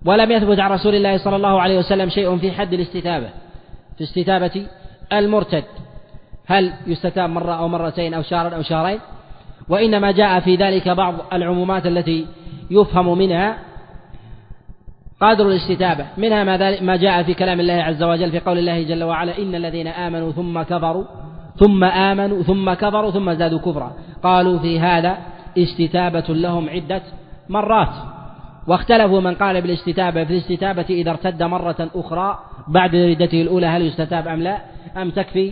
ولم 0.06 0.32
يثبت 0.32 0.60
عن 0.60 0.72
رسول 0.72 0.95
الله 0.95 1.18
صلى 1.18 1.36
الله 1.36 1.62
عليه 1.62 1.78
وسلم 1.78 2.10
شيء 2.10 2.38
في 2.38 2.52
حد 2.52 2.74
الاستتابة 2.74 3.30
في 3.97 4.04
استتابة 4.04 4.66
المرتد. 5.14 5.64
هل 6.47 6.74
يستتاب 6.88 7.30
مرة 7.30 7.51
أو 7.51 7.68
مرتين 7.68 8.14
أو 8.14 8.22
شهرا 8.22 8.55
أو 8.55 8.62
شهرين؟ 8.62 8.99
وإنما 9.70 10.12
جاء 10.12 10.39
في 10.39 10.55
ذلك 10.55 10.89
بعض 10.89 11.16
العمومات 11.34 11.86
التي 11.86 12.26
يفهم 12.72 13.18
منها 13.18 13.57
قادر 15.22 15.47
الاستتابة. 15.47 16.05
منها 16.18 16.43
ما, 16.82 16.95
جاء 16.95 17.24
في 17.24 17.34
كلام 17.34 17.59
الله 17.59 17.74
عز 17.74 18.03
وجل 18.03 18.32
في 18.32 18.39
قول 18.39 18.57
الله 18.57 18.84
جل 18.84 19.03
وعلا 19.03 19.38
إن 19.38 19.55
الذين 19.55 19.88
آمنوا 19.88 20.32
ثم 20.32 20.62
كفروا 20.62 21.03
ثم 21.57 21.84
آمنوا 21.84 22.43
ثم 22.43 22.74
كفروا 22.74 23.12
ثم 23.12 23.34
زادوا 23.34 23.59
كفرا. 23.59 23.93
قالوا 24.24 24.59
في 24.59 24.80
هذا 24.80 25.18
استتابة 25.57 26.26
لهم 26.30 26.70
عدة 26.70 27.01
مرات. 27.49 27.93
واختلفوا 28.68 29.22
من 29.22 29.36
قال 29.36 29.62
بالاستتابة 29.62 30.24
في 30.24 30.34
الاستتابة 30.34 30.86
إذا 30.89 31.12
ارتد 31.12 31.43
مرة 31.43 31.89
أخرى 31.95 32.39
بعد 32.68 32.95
ردته 32.95 33.41
الأولى 33.41 33.66
هل 33.66 33.82
يستتاب 33.82 34.28
أم 34.28 34.41
لا؟ 34.41 34.57
أم 34.98 35.10
تكفي 35.10 35.52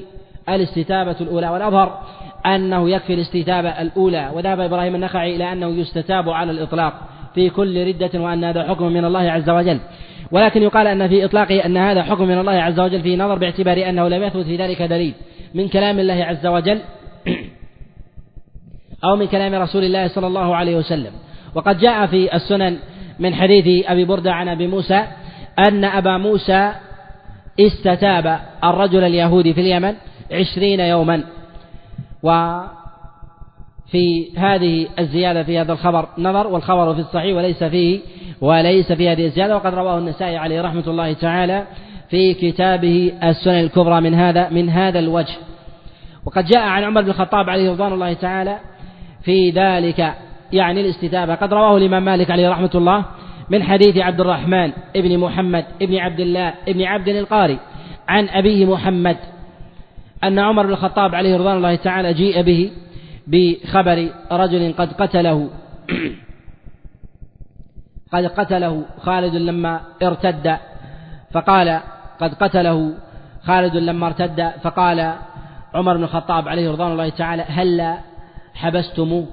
الاستتابة 0.50 1.16
الأولى؟ 1.22 1.50
والأظهر 1.50 2.00
أنه 2.46 2.90
يكفي 2.90 3.14
الاستتابة 3.14 3.70
الأولى 3.70 4.32
وذهب 4.34 4.60
إبراهيم 4.60 4.96
النخعي 4.96 5.36
إلى 5.36 5.52
أنه 5.52 5.68
يستتاب 5.68 6.30
على 6.30 6.52
الإطلاق 6.52 6.94
في 7.36 7.50
كل 7.50 7.88
ردة 7.88 8.20
وأن 8.20 8.44
هذا 8.44 8.64
حكم 8.64 8.86
من 8.86 9.06
الله 9.06 9.32
عز 9.32 9.50
وجل. 9.50 9.80
ولكن 10.32 10.62
يقال 10.62 10.88
أن 10.88 11.08
في 11.08 11.26
إطلاقه 11.26 11.66
أن 11.66 11.78
هذا 11.78 12.04
حكم 12.04 12.28
من 12.28 12.40
الله 12.40 12.52
عز 12.52 12.80
وجل 12.80 13.02
في 13.02 13.16
نظر 13.16 13.38
باعتبار 13.38 13.90
أنه 13.90 14.08
لم 14.08 14.24
يثبت 14.24 14.46
في 14.46 14.56
ذلك 14.56 14.82
دليل. 14.82 15.14
من 15.54 15.68
كلام 15.68 16.00
الله 16.00 16.26
عز 16.26 16.46
وجل 16.48 16.82
أو 19.04 19.16
من 19.16 19.26
كلام 19.26 19.56
رسول 19.56 19.84
الله 19.84 20.08
صلى 20.08 20.28
الله 20.28 20.56
عليه 20.56 20.76
وسلم. 20.76 21.12
وقد 21.56 21.78
جاء 21.78 22.06
في 22.06 22.36
السنن 22.36 22.78
من 23.20 23.36
حديث 23.36 23.86
أبي 23.90 24.06
بردة 24.06 24.34
عن 24.34 24.48
أبي 24.48 24.68
موسى 24.68 25.04
أن 25.60 25.86
أبا 25.86 26.18
موسى 26.18 26.74
استتاب 27.60 28.40
الرجل 28.64 29.04
اليهودي 29.04 29.54
في 29.54 29.62
اليمن 29.62 29.94
عشرين 30.32 30.80
يوما. 30.80 31.24
وفي 32.24 32.68
هذه 34.38 34.88
الزيادة 35.00 35.44
في 35.44 35.60
هذا 35.60 35.74
الخبر 35.74 36.08
نظر 36.18 36.48
والخبر 36.48 36.94
في 36.94 37.00
الصحيح 37.00 37.36
وليس 37.36 37.64
فيه 37.64 38.00
وليس 38.42 38.92
في 38.92 39.10
هذه 39.10 39.26
الزيادة. 39.26 39.56
وقد 39.56 39.74
رواه 39.74 39.98
النسائي 39.98 40.38
عليه 40.38 40.62
رحمة 40.62 40.84
الله 40.88 41.14
تعالى 41.14 41.68
في 42.10 42.34
كتابه 42.34 43.14
السنن 43.24 43.60
الكبرى 43.60 44.02
من 44.02 44.14
هذا 44.14 44.50
من 44.50 44.70
هذا 44.70 45.00
الوجه. 45.00 45.36
وقد 46.26 46.46
جاء 46.46 46.62
عن 46.62 46.84
عمر 46.84 47.02
بن 47.02 47.10
الخطاب 47.10 47.50
عليه 47.50 47.72
رضوان 47.72 47.94
الله 47.94 48.14
تعالى 48.14 48.58
في 49.24 49.50
ذلك 49.50 50.14
يعني 50.54 50.82
الاستتابة. 50.82 51.36
قد 51.36 51.54
رواه 51.54 51.78
الإمام 51.78 52.06
مالك 52.06 52.32
عليه 52.32 52.50
رحمة 52.50 52.72
الله 52.76 53.06
من 53.50 53.64
حديث 53.64 53.98
عبد 53.98 54.22
الرحمن 54.22 54.72
ابن 54.96 55.18
محمد 55.18 55.66
ابن 55.82 55.96
عبد 55.96 56.20
الله 56.20 56.54
ابن 56.68 56.82
عبد 56.82 57.08
القاري 57.08 57.60
عن 58.08 58.30
أبيه 58.30 58.66
محمد 58.66 59.18
أن 60.24 60.40
عمر 60.40 60.66
بن 60.66 60.72
الخطاب 60.72 61.16
عليه 61.16 61.38
رضوان 61.38 61.58
الله 61.58 61.76
تعالى 61.76 62.14
جيء 62.14 62.42
به 62.42 62.72
بخبر 63.28 64.10
رجل 64.32 64.74
قد 64.78 64.94
قتله 64.94 65.50
قد 68.14 68.26
قتله 68.26 68.86
خالد 69.00 69.36
لما 69.36 69.82
ارتد 70.04 70.58
فقال 71.32 71.80
قد 72.20 72.34
قتله 72.34 72.94
خالد 73.42 73.76
لما 73.76 74.08
ارتد 74.08 74.52
فقال 74.62 75.14
عمر 75.74 75.98
بن 75.98 76.04
الخطاب 76.04 76.48
عليه 76.48 76.72
رضوان 76.72 76.92
الله 76.92 77.10
تعالى 77.10 77.42
هلا 77.42 77.98
حبستموه 78.54 79.28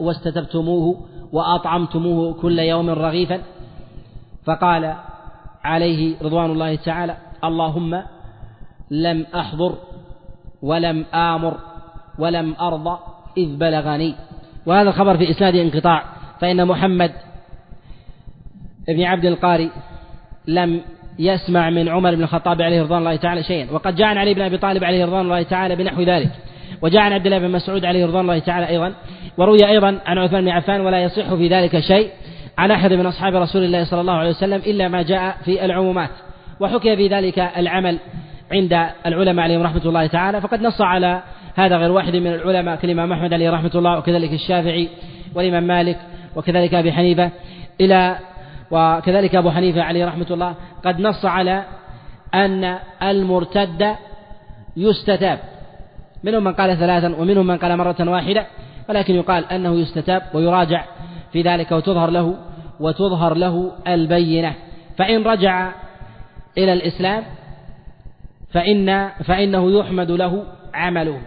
واستتبتموه 0.00 1.11
وأطعمتموه 1.32 2.34
كل 2.34 2.58
يوم 2.58 2.90
رغيفا. 2.90 3.40
فقال 4.44 4.94
عليه 5.64 6.16
رضوان 6.22 6.50
الله 6.50 6.74
تعالى 6.74 7.16
اللهم 7.44 8.02
لم 8.90 9.26
أحضر 9.34 9.74
ولم 10.62 11.04
آمر 11.14 11.56
ولم 12.18 12.54
أرضى 12.60 12.98
إذ 13.36 13.56
بلغني. 13.56 14.14
وهذا 14.66 14.88
الخبر 14.88 15.16
في 15.16 15.30
إسناد 15.30 15.54
انقطاع. 15.54 16.04
فإن 16.40 16.66
محمد 16.66 17.12
بن 18.88 19.02
عبد 19.02 19.24
القاري 19.24 19.70
لم 20.48 20.80
يسمع 21.18 21.70
من 21.70 21.88
عمر 21.88 22.14
بن 22.14 22.22
الخطاب 22.22 22.62
عليه 22.62 22.82
رضوان 22.82 22.98
الله 22.98 23.16
تعالى 23.16 23.42
شيئا. 23.42 23.72
وقد 23.72 23.94
جاء 23.94 24.06
عن 24.06 24.18
علي 24.18 24.34
بن 24.34 24.42
أبي 24.42 24.58
طالب 24.58 24.84
عليه 24.84 25.04
رضوان 25.04 25.20
الله 25.20 25.42
تعالى 25.42 25.76
بنحو 25.76 26.02
ذلك. 26.02 26.30
وجاء 26.82 27.02
عن 27.02 27.12
عبد 27.12 27.26
الله 27.26 27.38
بن 27.38 27.50
مسعود 27.50 27.84
عليه 27.84 28.06
رضوان 28.06 28.20
الله 28.20 28.38
تعالى 28.38 28.68
أيضا. 28.68 28.94
وروي 29.38 29.68
أيضا 29.68 29.98
عن 30.06 30.18
عثمان 30.18 30.44
بن 30.44 30.48
عفان 30.48 30.80
ولا 30.80 31.02
يصح 31.02 31.34
في 31.34 31.48
ذلك 31.48 31.80
شيء 31.80 32.10
عن 32.58 32.70
أحد 32.70 32.92
من 32.92 33.06
أصحاب 33.06 33.34
رسول 33.34 33.64
الله 33.64 33.84
صلى 33.84 34.00
الله 34.00 34.12
عليه 34.12 34.30
وسلم 34.30 34.62
إلا 34.66 34.88
ما 34.88 35.02
جاء 35.02 35.36
في 35.44 35.64
العمومات 35.64 36.10
وحكي 36.60 36.96
في 36.96 37.08
ذلك 37.08 37.38
العمل 37.38 37.98
عند 38.52 38.86
العلماء 39.06 39.44
عليهم 39.44 39.62
رحمة 39.62 39.82
الله 39.86 40.06
تعالى. 40.06 40.40
فقد 40.40 40.62
نص 40.62 40.80
على 40.80 41.22
هذا 41.56 41.76
غير 41.76 41.92
واحد 41.92 42.16
من 42.16 42.34
العلماء 42.34 42.76
كالإمام 42.76 43.12
أحمد 43.12 43.32
عليه 43.32 43.50
رحمة 43.50 43.70
الله 43.74 43.98
وكذلك 43.98 44.32
الشافعي 44.32 44.88
والإمام 45.34 45.62
مالك 45.62 45.98
وكذلك 46.36 46.74
أبي 46.74 46.92
حنيفة 46.92 47.30
إلى 47.80 48.16
وكذلك 48.70 49.34
أبو 49.34 49.50
حنيفة 49.50 49.82
عليه 49.82 50.06
رحمة 50.06 50.26
الله. 50.30 50.54
قد 50.84 51.00
نص 51.00 51.24
على 51.24 51.64
أن 52.34 52.78
المرتد 53.02 53.96
يستتاب 54.76 55.38
منهم 56.24 56.44
من 56.44 56.52
قال 56.52 56.78
ثلاثا 56.78 57.14
ومنهم 57.18 57.46
من 57.46 57.56
قال 57.56 57.76
مرة 57.76 57.96
واحدة. 58.00 58.46
ولكن 58.88 59.14
يقال 59.14 59.44
أنه 59.52 59.74
يستتاب 59.74 60.22
ويراجع 60.34 60.84
في 61.32 61.42
ذلك 61.42 61.72
وتظهر 61.72 62.10
له 62.10 62.36
وتظهر 62.80 63.34
له 63.34 63.72
البينة. 63.88 64.54
فإن 64.98 65.22
رجع 65.24 65.72
إلى 66.58 66.72
الإسلام 66.72 67.24
فإن 68.52 69.08
فإنه 69.08 69.70
يحمد 69.78 70.10
له 70.10 70.44
عمله 70.74 71.20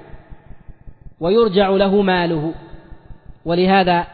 ويرجع 1.19 1.69
له 1.69 2.01
ماله. 2.01 2.53
ولهذا 3.45 4.07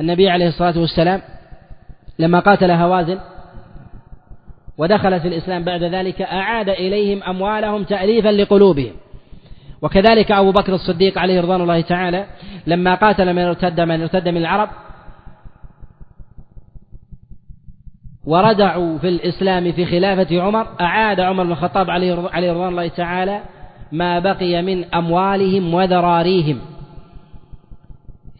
النبي 0.00 0.30
عليه 0.30 0.48
الصلاة 0.48 0.78
والسلام 0.78 1.22
لما 2.18 2.40
قاتل 2.40 2.70
هوازن 2.70 3.18
ودخل 4.78 5.20
في 5.20 5.28
الإسلام 5.28 5.64
بعد 5.64 5.82
ذلك 5.82 6.22
أعاد 6.22 6.68
إليهم 6.68 7.22
أموالهم 7.22 7.84
تأليفا 7.84 8.28
لقلوبهم. 8.28 8.92
وكذلك 9.82 10.32
أبو 10.32 10.52
بكر 10.52 10.74
الصديق 10.74 11.18
عليه 11.18 11.40
رضوان 11.40 11.60
الله 11.60 11.80
تعالى 11.80 12.26
لما 12.66 12.94
قاتل 12.94 13.32
من 13.32 13.42
ارتد 13.42 13.80
من 13.80 14.00
ارتد 14.00 14.28
من 14.28 14.36
العرب 14.36 14.68
وردعوا 18.26 18.98
في 18.98 19.08
الإسلام 19.08 19.72
في 19.72 19.86
خلافة 19.86 20.42
عمر 20.42 20.66
أعاد 20.80 21.20
عمر 21.20 21.44
بن 21.44 21.52
الخطاب 21.52 21.90
عليه 21.90 22.14
رضوان 22.52 22.68
الله 22.68 22.88
تعالى 22.88 23.40
ما 23.92 24.18
بقي 24.18 24.62
من 24.62 24.84
أموالهم 24.94 25.74
وذراريهم 25.74 26.58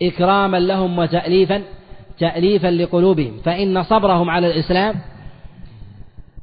إكراما 0.02 0.56
لهم 0.56 0.98
وتأليفا 0.98 1.62
تأليفا 2.18 2.68
لقلوبهم 2.68 3.32
فإن 3.44 3.82
صبرهم 3.82 4.30
على 4.30 4.46
الإسلام 4.46 4.94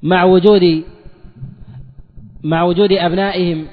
مع 0.03 0.23
وجود 0.23 0.83
مع 2.43 2.63
وجود 2.63 2.91
أبنائهم 2.91 3.65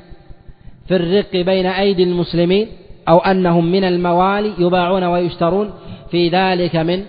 في 0.88 0.96
الرق 0.96 1.36
بين 1.36 1.66
أيدي 1.66 2.02
المسلمين 2.02 2.68
أو 3.08 3.18
أنهم 3.18 3.64
من 3.72 3.84
الموالي 3.84 4.52
يباعون 4.58 5.04
ويشترون 5.04 5.72
في 6.10 6.28
ذلك 6.28 6.76
من 6.76 7.04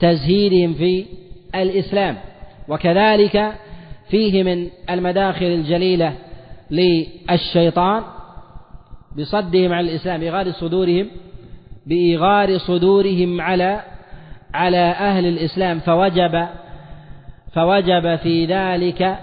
تزهيدهم 0.00 0.74
في 0.74 1.06
الإسلام 1.54 2.16
وكذلك 2.68 3.52
فيه 4.10 4.42
من 4.42 4.68
المداخل 4.90 5.46
الجليلة 5.46 6.12
للشيطان 6.70 8.02
بصدهم 9.18 9.72
عن 9.72 9.84
الإسلام 9.84 10.20
بإغار 10.20 10.52
صدورهم 10.52 11.08
بإغار 11.86 12.58
صدورهم 12.58 13.40
على 13.40 13.82
على 14.54 14.78
أهل 14.78 15.26
الإسلام 15.26 15.78
فوجب 15.78 16.46
فوجب 17.52 18.16
في 18.16 18.46
ذلك 18.46 19.18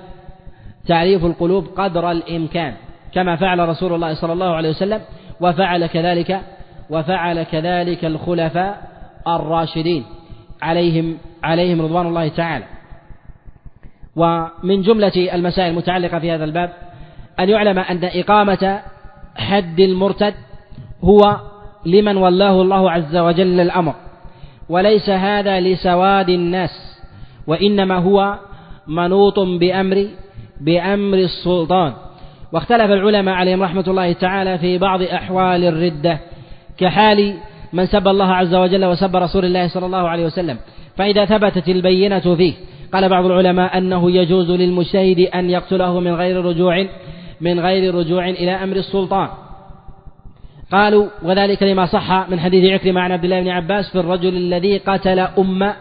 تعريف 0.88 1.26
القلوب 1.26 1.68
قدر 1.76 2.12
الإمكان. 2.12 2.74
كما 3.14 3.36
فعل 3.36 3.70
رسول 3.70 3.94
الله 3.94 4.14
صلى 4.14 4.34
الله 4.34 4.56
عليه 4.56 4.70
وسلم 4.70 5.02
وفعل 5.42 5.86
كذلك 5.86 6.42
وفعل 6.90 7.44
كذلك 7.44 8.06
الخلفاء 8.06 8.90
الراشدين 9.28 10.04
عليهم 10.62 11.18
عليهم 11.44 11.82
رضوان 11.82 12.08
الله 12.08 12.28
تعالى. 12.28 12.66
ومن 14.16 14.82
جملة 14.82 15.36
المسائل 15.36 15.72
المتعلقة 15.72 16.20
في 16.20 16.32
هذا 16.32 16.44
الباب 16.44 16.74
أن 17.40 17.50
يعلم 17.50 17.80
أن 17.80 18.00
إقامة 18.04 18.82
حد 19.36 19.80
المرتد 19.80 20.34
هو 21.04 21.38
لمن 21.86 22.18
ولاه 22.18 22.62
الله 22.62 22.92
عز 22.92 23.18
وجل 23.18 23.60
الأمر 23.60 23.94
وليس 24.70 25.10
هذا 25.10 25.60
لسواد 25.60 26.30
الناس 26.30 27.02
وإنما 27.48 27.98
هو 27.98 28.40
منوط 28.88 29.40
بأمر 29.40 30.08
بأمر 30.62 31.18
السلطان. 31.18 31.94
واختلف 32.54 32.92
العلماء 32.92 33.36
عليهم 33.36 33.64
رحمة 33.64 33.84
الله 33.88 34.14
تعالى 34.14 34.58
في 34.58 34.78
بعض 34.78 35.02
أحوال 35.02 35.64
الردة 35.64 36.20
كحال 36.78 37.34
من 37.74 37.86
سب 37.86 38.08
الله 38.08 38.34
عز 38.34 38.56
وجل 38.56 38.86
وسب 38.86 39.16
رسول 39.16 39.46
الله 39.46 39.68
صلى 39.68 39.86
الله 39.86 40.10
عليه 40.10 40.26
وسلم. 40.26 40.58
فإذا 40.98 41.26
ثبتت 41.26 41.70
البينة 41.70 42.36
فيه 42.36 42.54
قال 42.94 43.10
بعض 43.10 43.26
العلماء 43.26 43.78
أنه 43.78 44.12
يجوز 44.12 44.52
للمجتهد 44.52 45.20
أن 45.20 45.50
يقتله 45.50 46.00
من 46.00 46.14
غير 46.14 46.46
رجوع 46.46 46.86
من 47.42 47.60
غير 47.60 47.96
رجوع 47.96 48.30
إلى 48.30 48.52
أمر 48.52 48.76
السلطان. 48.76 49.28
قالوا 50.72 51.08
وذلك 51.24 51.64
لما 51.64 51.86
صح 51.86 52.30
من 52.30 52.40
حديث 52.40 52.72
عكرمة 52.72 53.02
عن 53.02 53.12
عبد 53.12 53.24
الله 53.24 53.42
بن 53.42 53.50
عباس 53.50 53.92
في 53.92 54.00
الرجل 54.00 54.38
الذي 54.38 54.78
قتل 54.78 55.20
أم 55.20 55.74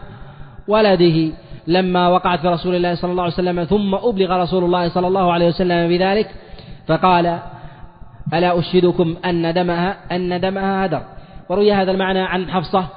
ولده 0.67 1.31
لما 1.67 2.07
وقعت 2.07 2.39
في 2.39 2.47
رسول 2.47 2.75
الله 2.75 2.95
صلى 2.95 3.11
الله 3.11 3.23
عليه 3.23 3.33
وسلم 3.33 3.63
ثم 3.63 3.95
أبلغ 3.95 4.31
رسول 4.31 4.63
الله 4.63 4.89
صلى 4.89 5.07
الله 5.07 5.31
عليه 5.31 5.47
وسلم 5.47 5.87
بذلك. 5.89 6.29
فقال 6.87 7.39
ألا 8.33 8.59
أشهدكم 8.59 9.15
أن 9.25 9.53
دمها 9.53 9.97
أن 10.11 10.41
دمها 10.41 10.85
هدر. 10.85 11.01
وروي 11.49 11.73
هذا 11.73 11.91
المعنى 11.91 12.19
عن 12.19 12.51
حفصة 12.51 12.87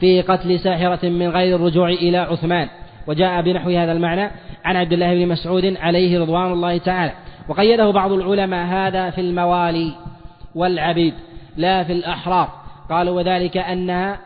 في 0.00 0.22
قتل 0.22 0.60
ساحرة 0.60 1.08
من 1.08 1.28
غير 1.28 1.56
الرجوع 1.56 1.88
إلى 1.88 2.18
عثمان. 2.18 2.68
وجاء 3.06 3.42
بنحو 3.42 3.70
هذا 3.70 3.92
المعنى 3.92 4.30
عن 4.64 4.76
عبد 4.76 4.92
الله 4.92 5.14
بن 5.14 5.28
مسعود 5.28 5.76
عليه 5.76 6.20
رضوان 6.20 6.52
الله 6.52 6.78
تعالى. 6.78 7.12
وقيده 7.48 7.90
بعض 7.90 8.12
العلماء 8.12 8.66
هذا 8.66 9.10
في 9.10 9.20
الموالي 9.20 9.92
والعبيد 10.54 11.14
لا 11.56 11.84
في 11.84 11.92
الأحرار. 11.92 12.48
قالوا 12.90 13.16
وذلك 13.16 13.56
أنها 13.56 14.18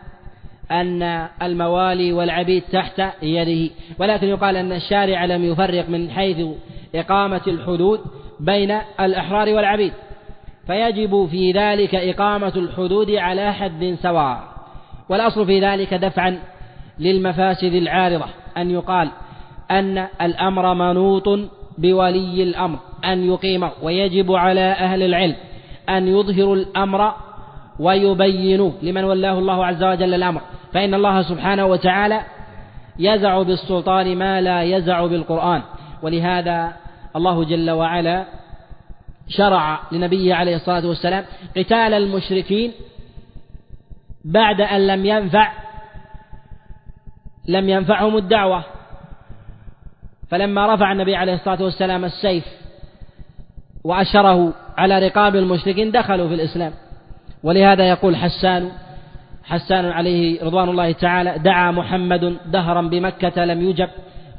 أن 0.70 1.28
الموالي 1.42 2.12
والعبيد 2.12 2.62
تحت 2.72 3.02
يده. 3.22 3.74
ولكن 3.98 4.26
يقال 4.26 4.56
أن 4.56 4.72
الشارع 4.72 5.24
لم 5.24 5.44
يفرق 5.44 5.88
من 5.88 6.10
حيث 6.10 6.46
إقامة 6.94 7.40
الحدود 7.46 8.00
بين 8.40 8.78
الأحرار 9.00 9.48
والعبيد. 9.48 9.92
فيجب 10.66 11.28
في 11.30 11.52
ذلك 11.52 11.94
إقامة 11.94 12.52
الحدود 12.56 13.10
على 13.10 13.52
حد 13.52 13.96
سواء. 14.02 14.40
والأصل 15.08 15.46
في 15.46 15.60
ذلك 15.60 15.94
دفعا 15.94 16.38
للمفاسد 16.98 17.74
العارضة 17.74 18.24
أن 18.56 18.70
يقال 18.70 19.08
أن 19.70 20.06
الأمر 20.22 20.74
منوط 20.74 21.28
بولي 21.78 22.42
الأمر 22.42 22.78
أن 23.04 23.30
يقيم 23.30 23.68
ويجب 23.82 24.32
على 24.32 24.60
أهل 24.60 25.02
العلم 25.02 25.36
أن 25.88 26.08
يظهروا 26.08 26.56
الأمر 26.56 27.14
ويبينوه 27.78 28.72
لمن 28.82 29.04
ولاه 29.04 29.38
الله 29.38 29.66
عز 29.66 29.84
وجل 29.84 30.14
الأمر. 30.14 30.40
فإن 30.72 30.94
الله 30.94 31.22
سبحانه 31.22 31.66
وتعالى 31.66 32.20
يزع 32.98 33.42
بالسلطان 33.42 34.16
ما 34.18 34.40
لا 34.40 34.62
يزع 34.62 35.06
بالقرآن. 35.06 35.62
ولهذا 36.02 36.72
الله 37.16 37.44
جل 37.44 37.70
وعلا 37.70 38.24
شرع 39.28 39.80
لنبيه 39.92 40.34
عليه 40.34 40.56
الصلاة 40.56 40.86
والسلام 40.86 41.24
قتال 41.56 41.94
المشركين 41.94 42.72
بعد 44.24 44.60
أن 44.60 44.86
لم 44.86 45.06
ينفع 45.06 45.52
لم 47.48 47.68
ينفعهم 47.68 48.16
الدعوة. 48.16 48.64
فلما 50.30 50.74
رفع 50.74 50.92
النبي 50.92 51.16
عليه 51.16 51.34
الصلاة 51.34 51.62
والسلام 51.62 52.04
السيف 52.04 52.44
وأشره 53.84 54.52
على 54.78 54.98
رقاب 54.98 55.36
المشركين 55.36 55.90
دخلوا 55.90 56.28
في 56.28 56.34
الإسلام. 56.34 56.72
ولهذا 57.42 57.88
يقول 57.88 58.16
حسان 58.16 58.70
حسان 59.44 59.84
عليه 59.84 60.44
رضوان 60.44 60.68
الله 60.68 60.92
تعالى 60.92 61.38
دعا 61.38 61.70
محمد 61.70 62.36
دهرا 62.46 62.82
بمكة 62.82 63.44
لم 63.44 63.62
يجب 63.62 63.88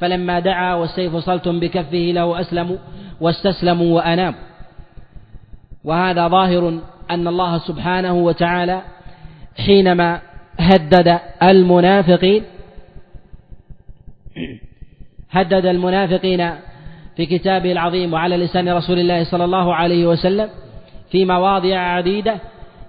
فلما 0.02 0.40
دعا 0.40 0.76
والسيف 0.76 1.15
صلت 1.15 1.48
بكفه 1.48 1.98
له 1.98 2.41
أسلموا 2.41 2.78
واستسلموا 3.22 3.95
وأناموا 3.95 4.40
وهذا 5.84 6.28
ظاهر 6.28 6.80
أن 7.11 7.28
الله 7.28 7.57
سبحانه 7.57 8.14
وتعالى 8.14 8.82
حينما 9.65 10.22
هدد 10.60 11.19
المنافقين 11.44 12.44
هدد 15.32 15.65
المنافقين 15.65 16.52
في 17.18 17.26
كتابه 17.26 17.72
العظيم 17.72 18.14
وعلى 18.14 18.38
لسان 18.38 18.69
رسول 18.69 18.99
الله 18.99 19.23
صلى 19.23 19.44
الله 19.45 19.76
عليه 19.76 20.06
وسلم 20.06 20.49
في 21.11 21.26
مواضع 21.26 21.78
عديدة 21.78 22.36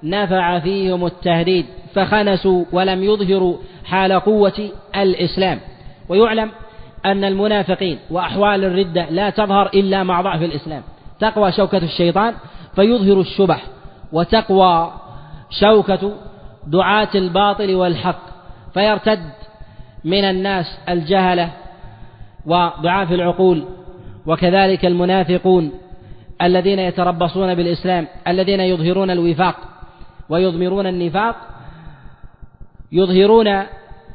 نفع 0.02 0.58
فيهم 0.58 1.06
التهديد 1.06 1.66
فخنسوا 1.94 2.64
ولم 2.72 3.04
يظهروا 3.04 3.56
حال 3.84 4.12
قوة 4.12 4.70
الإسلام. 4.96 5.60
ويعلم 6.08 6.50
أن 7.06 7.24
المنافقين 7.24 7.98
وأحوال 8.10 8.64
الردة 8.64 9.10
لا 9.10 9.30
تظهر 9.30 9.66
إلا 9.66 10.02
مع 10.02 10.20
ضعف 10.20 10.42
الإسلام. 10.42 10.82
تقوى 11.20 11.52
شوكة 11.52 11.78
الشيطان 11.78 12.34
فيظهر 12.74 13.20
الشبح 13.20 13.62
وتقوى 14.12 14.92
شوكة 15.50 16.12
دعاة 16.66 17.08
الباطل 17.14 17.74
والحق 17.74 18.20
فيرتد 18.74 19.30
من 20.04 20.24
الناس 20.24 20.78
الجهلة 20.88 21.50
وضعاف 22.46 23.12
العقول 23.12 23.64
وكذلك 24.26 24.84
المنافقون 24.84 25.72
الذين 26.42 26.78
يتربصون 26.78 27.54
بالإسلام 27.54 28.06
الذين 28.28 28.60
يظهرون 28.60 29.10
الوفاق 29.10 29.56
ويضمرون 30.28 30.86
النفاق 30.86 31.36
يظهرون 32.92 33.62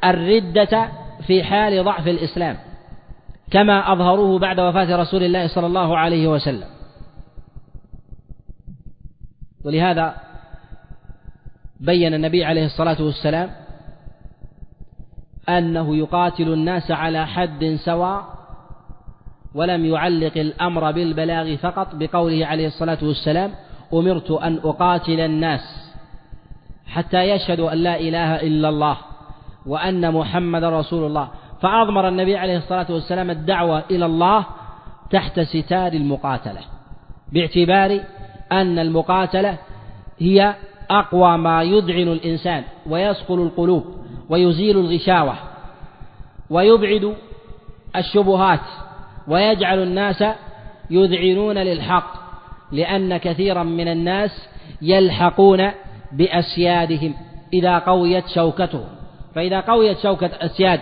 الردة 0.03 0.89
في 1.27 1.43
حال 1.43 1.84
ضعف 1.84 2.07
الإسلام. 2.07 2.57
كما 3.52 3.94
أظهروه 3.94 4.40
بعد 4.40 4.60
وفاة 4.60 4.95
رسول 4.95 5.24
الله 5.24 5.48
صلى 5.48 5.68
الله 5.68 5.98
عليه 5.98 6.28
وسلم. 6.28 6.68
ولهذا 9.65 10.15
بين 11.80 12.14
النبي 12.14 12.45
عليه 12.45 12.65
الصلاة 12.65 13.02
والسلام 13.02 13.52
أنه 15.49 15.95
يقاتل 15.95 16.53
الناس 16.53 16.91
على 16.91 17.28
حد 17.28 17.80
سواء 17.86 18.38
ولم 19.53 19.86
يعلق 19.86 20.38
الأمر 20.38 20.91
بالبلاغ 20.91 21.56
فقط 21.56 21.95
بقوله 21.95 22.45
عليه 22.45 22.68
الصلاة 22.68 22.98
والسلام 23.02 23.52
أمرت 23.94 24.32
أن 24.32 24.60
أقاتل 24.64 25.19
الناس 25.19 25.94
حتى 26.88 27.30
يشهدوا 27.30 27.74
أن 27.74 27.78
لا 27.78 27.99
إله 27.99 28.36
إلا 28.36 28.69
الله 28.69 28.98
وأن 29.65 30.14
محمد 30.14 30.64
رسول 30.64 31.06
الله. 31.06 31.30
فأضمر 31.61 32.07
النبي 32.07 32.38
عليه 32.38 32.57
الصلاة 32.57 32.85
والسلام 32.89 33.29
الدعوة 33.29 33.84
إلى 33.91 34.05
الله 34.05 34.45
تحت 35.11 35.39
ستار 35.39 35.93
المقاتلة 35.93 36.61
باعتبار 37.31 37.99
أن 38.51 38.79
المقاتلة 38.79 39.57
هي 40.19 40.55
أقوى 40.89 41.38
ما 41.38 41.63
يذعن 41.63 42.07
الإنسان 42.07 42.63
ويصقل 42.89 43.39
القلوب 43.39 43.85
ويزيل 44.29 44.77
الغشاوة 44.77 45.35
ويبعد 46.49 47.15
الشبهات 47.95 48.59
ويجعل 49.27 49.84
الناس 49.84 50.23
يذعنون 50.89 51.57
للحق 51.57 52.13
لأن 52.71 53.17
كثيرا 53.17 53.63
من 53.63 53.88
الناس 53.88 54.49
يلحقون 54.81 55.71
بأسيادهم 56.11 57.13
إذا 57.53 57.79
قويت 57.79 58.27
شوكتهم 58.27 58.88
فإذا 59.35 59.59
قويت 59.59 59.99
شوكة 59.99 60.31
أسياد 60.41 60.79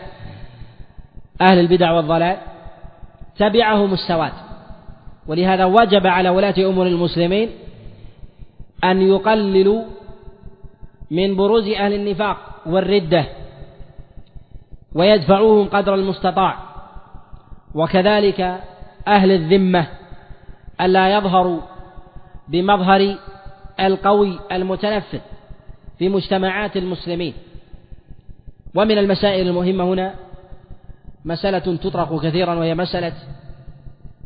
أهل 1.42 1.60
البدع 1.60 1.92
والضلال 1.92 2.38
تبعهم 3.38 3.94
السواد. 3.94 4.34
ولهذا 5.28 5.66
وجب 5.66 6.08
على 6.08 6.30
ولاة 6.30 6.56
أمور 6.58 6.88
المسلمين 6.88 7.50
أن 8.84 9.02
يقللوا 9.02 9.84
من 11.12 11.36
بروز 11.36 11.68
أهل 11.68 11.94
النفاق 11.94 12.38
والردة 12.66 13.26
ويدفعوهم 14.96 15.68
قدر 15.68 15.96
المستطاع. 15.96 16.58
وكذلك 17.76 18.60
أهل 19.08 19.32
الذمة 19.32 19.88
ألا 20.82 21.18
يظهروا 21.18 21.62
بمظهر 22.48 23.16
القوي 23.80 24.40
المتنفذ 24.52 25.20
في 26.00 26.10
مجتمعات 26.10 26.78
المسلمين. 26.78 27.34
ومن 28.76 28.98
المسائل 28.98 29.48
المهمة 29.48 29.84
هنا 29.84 30.14
مسألة 31.26 31.76
تطرق 31.76 32.22
كثيرا 32.22 32.56
وهي 32.56 32.76
مسألة 32.76 33.14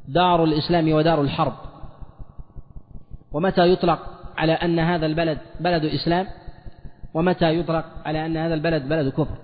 دار 0.07 0.43
الإسلام 0.43 0.93
ودار 0.93 1.21
الحرب. 1.21 1.53
ومتى 3.31 3.71
يطلق 3.71 3.99
على 4.37 4.53
أن 4.53 4.79
هذا 4.79 5.05
البلد 5.05 5.37
بلد 5.59 5.85
إسلام؟ 5.85 6.27
ومتى 7.13 7.59
يطلق 7.59 7.85
على 8.05 8.25
أن 8.25 8.37
هذا 8.37 8.53
البلد 8.53 8.89
بلد 8.89 9.09
كفر؟ 9.11 9.37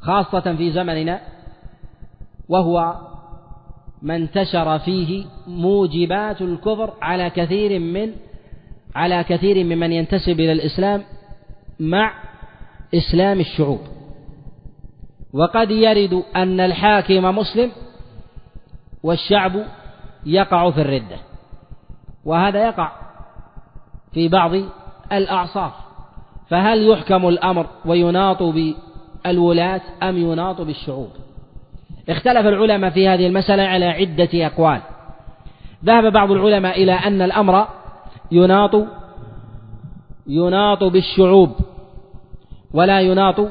خاصة 0.00 0.56
في 0.56 0.72
زمننا 0.72 1.20
وهو 2.48 2.96
ما 4.02 4.16
انتشر 4.16 4.78
فيه 4.78 5.24
موجبات 5.46 6.42
الكفر 6.42 6.92
على 7.02 7.30
كثير 7.30 7.78
من 7.78 8.12
على 8.94 9.24
كثير 9.24 9.64
ممن 9.64 9.92
ينتسب 9.92 10.40
إلى 10.40 10.52
الإسلام 10.52 11.02
مع 11.80 12.14
إسلام 12.94 13.40
الشعوب. 13.40 13.80
وقد 15.32 15.70
يرد 15.70 16.22
أن 16.36 16.60
الحاكم 16.60 17.24
مسلم 17.24 17.70
والشعب 19.02 19.52
يقع 20.26 20.70
في 20.70 20.80
الردة 20.80 21.16
وهذا 22.24 22.66
يقع 22.66 22.92
في 24.12 24.28
بعض 24.28 24.50
الأعصار. 25.12 25.72
فهل 26.48 26.88
يحكم 26.88 27.28
الأمر 27.28 27.66
ويناط 27.84 28.42
بالولاة 28.42 29.80
أم 30.02 30.16
يناط 30.16 30.60
بالشعوب؟ 30.60 31.10
اختلف 32.08 32.46
العلماء 32.46 32.90
في 32.90 33.08
هذه 33.08 33.26
المسألة 33.26 33.62
على 33.62 33.86
عدة 33.86 34.46
أقوال. 34.46 34.80
ذهب 35.84 36.12
بعض 36.12 36.30
العلماء 36.30 36.82
إلى 36.82 36.92
أن 36.92 37.22
الأمر 37.22 37.68
يناط 38.32 38.86
يناط 40.26 40.84
بالشعوب 40.84 41.50
ولا 42.74 43.00
يناط 43.00 43.48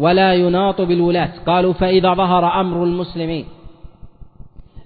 ولا 0.00 0.34
يناط 0.34 0.80
بالولاة. 0.80 1.30
قالوا 1.46 1.72
فإذا 1.72 2.14
ظهر 2.14 2.60
أمر 2.60 2.84
المسلمين 2.84 3.44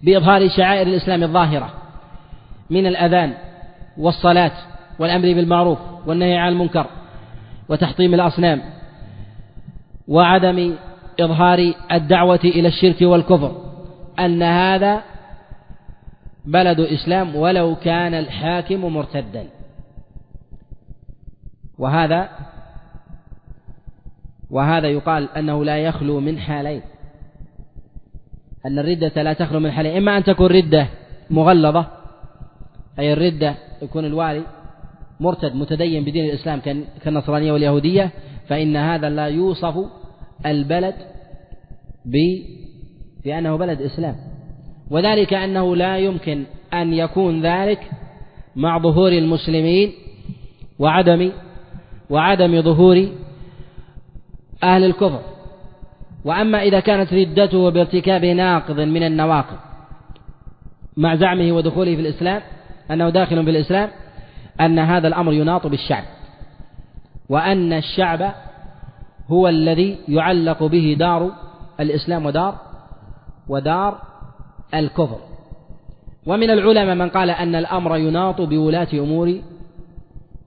بإظهار 0.02 0.48
شعائر 0.48 0.86
الإسلام 0.86 1.22
الظاهرة 1.22 1.68
من 2.70 2.86
الأذان 2.86 3.34
والصلاة 3.98 4.52
والأمر 4.98 5.22
بالمعروف 5.22 5.78
والنهي 6.06 6.36
عن 6.36 6.52
المنكر 6.52 6.86
وتحطيم 7.68 8.14
الأصنام 8.14 8.62
وعدم 10.08 10.74
إظهار 11.20 11.72
الدعوة 11.92 12.40
إلى 12.44 12.68
الشرك 12.68 13.02
والكفر 13.02 13.52
أن 14.18 14.42
هذا 14.42 15.02
بلد 16.44 16.80
إسلام 16.80 17.36
ولو 17.36 17.76
كان 17.76 18.14
الحاكم 18.14 18.84
مرتدا. 18.84 19.46
وهذا 21.78 22.28
وهذا 24.54 24.88
يقال 24.88 25.28
أنه 25.36 25.64
لا 25.64 25.78
يخلو 25.78 26.20
من 26.20 26.38
حالين. 26.38 26.82
أن 28.66 28.78
الردة 28.78 29.22
لا 29.22 29.32
تخلو 29.32 29.60
من 29.60 29.70
حالين. 29.70 29.96
إما 29.96 30.16
أن 30.16 30.24
تكون 30.24 30.46
ردة 30.46 30.86
مغلظة 31.30 31.86
أي 32.98 33.12
الردة 33.12 33.54
يكون 33.82 34.04
الوالي 34.04 34.42
مرتد 35.20 35.54
متدين 35.54 36.04
بدين 36.04 36.24
الإسلام 36.24 36.60
كالنصرانية 37.04 37.52
واليهودية 37.52 38.10
فإن 38.48 38.76
هذا 38.76 39.08
لا 39.08 39.26
يوصف 39.26 39.74
البلد 40.46 40.94
بأنه 43.24 43.56
بلد 43.56 43.82
إسلام. 43.82 44.16
وذلك 44.90 45.34
أنه 45.34 45.76
لا 45.76 45.98
يمكن 45.98 46.44
أن 46.74 46.92
يكون 46.92 47.46
ذلك 47.46 47.90
مع 48.56 48.78
ظهور 48.78 49.12
المسلمين 49.12 49.92
وعدم 50.78 51.32
وعدم 52.10 52.62
ظهور 52.62 53.08
أهل 54.64 54.84
الكفر. 54.84 55.20
وأما 56.24 56.62
إذا 56.62 56.80
كانت 56.80 57.12
ردته 57.12 57.70
بارتكاب 57.70 58.24
ناقض 58.24 58.80
من 58.80 59.02
النواقض 59.02 59.56
مع 60.96 61.14
زعمه 61.14 61.52
ودخوله 61.52 61.94
في 61.96 62.00
الإسلام 62.00 62.42
أنه 62.90 63.10
داخل 63.10 63.44
في 63.44 63.50
الإسلام 63.50 63.90
أن 64.60 64.78
هذا 64.78 65.08
الأمر 65.08 65.32
يناط 65.32 65.66
بالشعب. 65.66 66.04
وأن 67.28 67.72
الشعب 67.72 68.34
هو 69.28 69.48
الذي 69.48 69.98
يعلق 70.08 70.62
به 70.64 70.96
دار 70.98 71.30
الإسلام 71.80 72.26
ودار 72.26 72.54
ودار 73.48 73.98
الكفر. 74.74 75.18
ومن 76.26 76.50
العلماء 76.50 76.94
من 76.94 77.08
قال 77.08 77.30
أن 77.30 77.54
الأمر 77.54 77.96
يناط 77.96 78.40
بولاة 78.40 78.88
أمور 78.94 79.40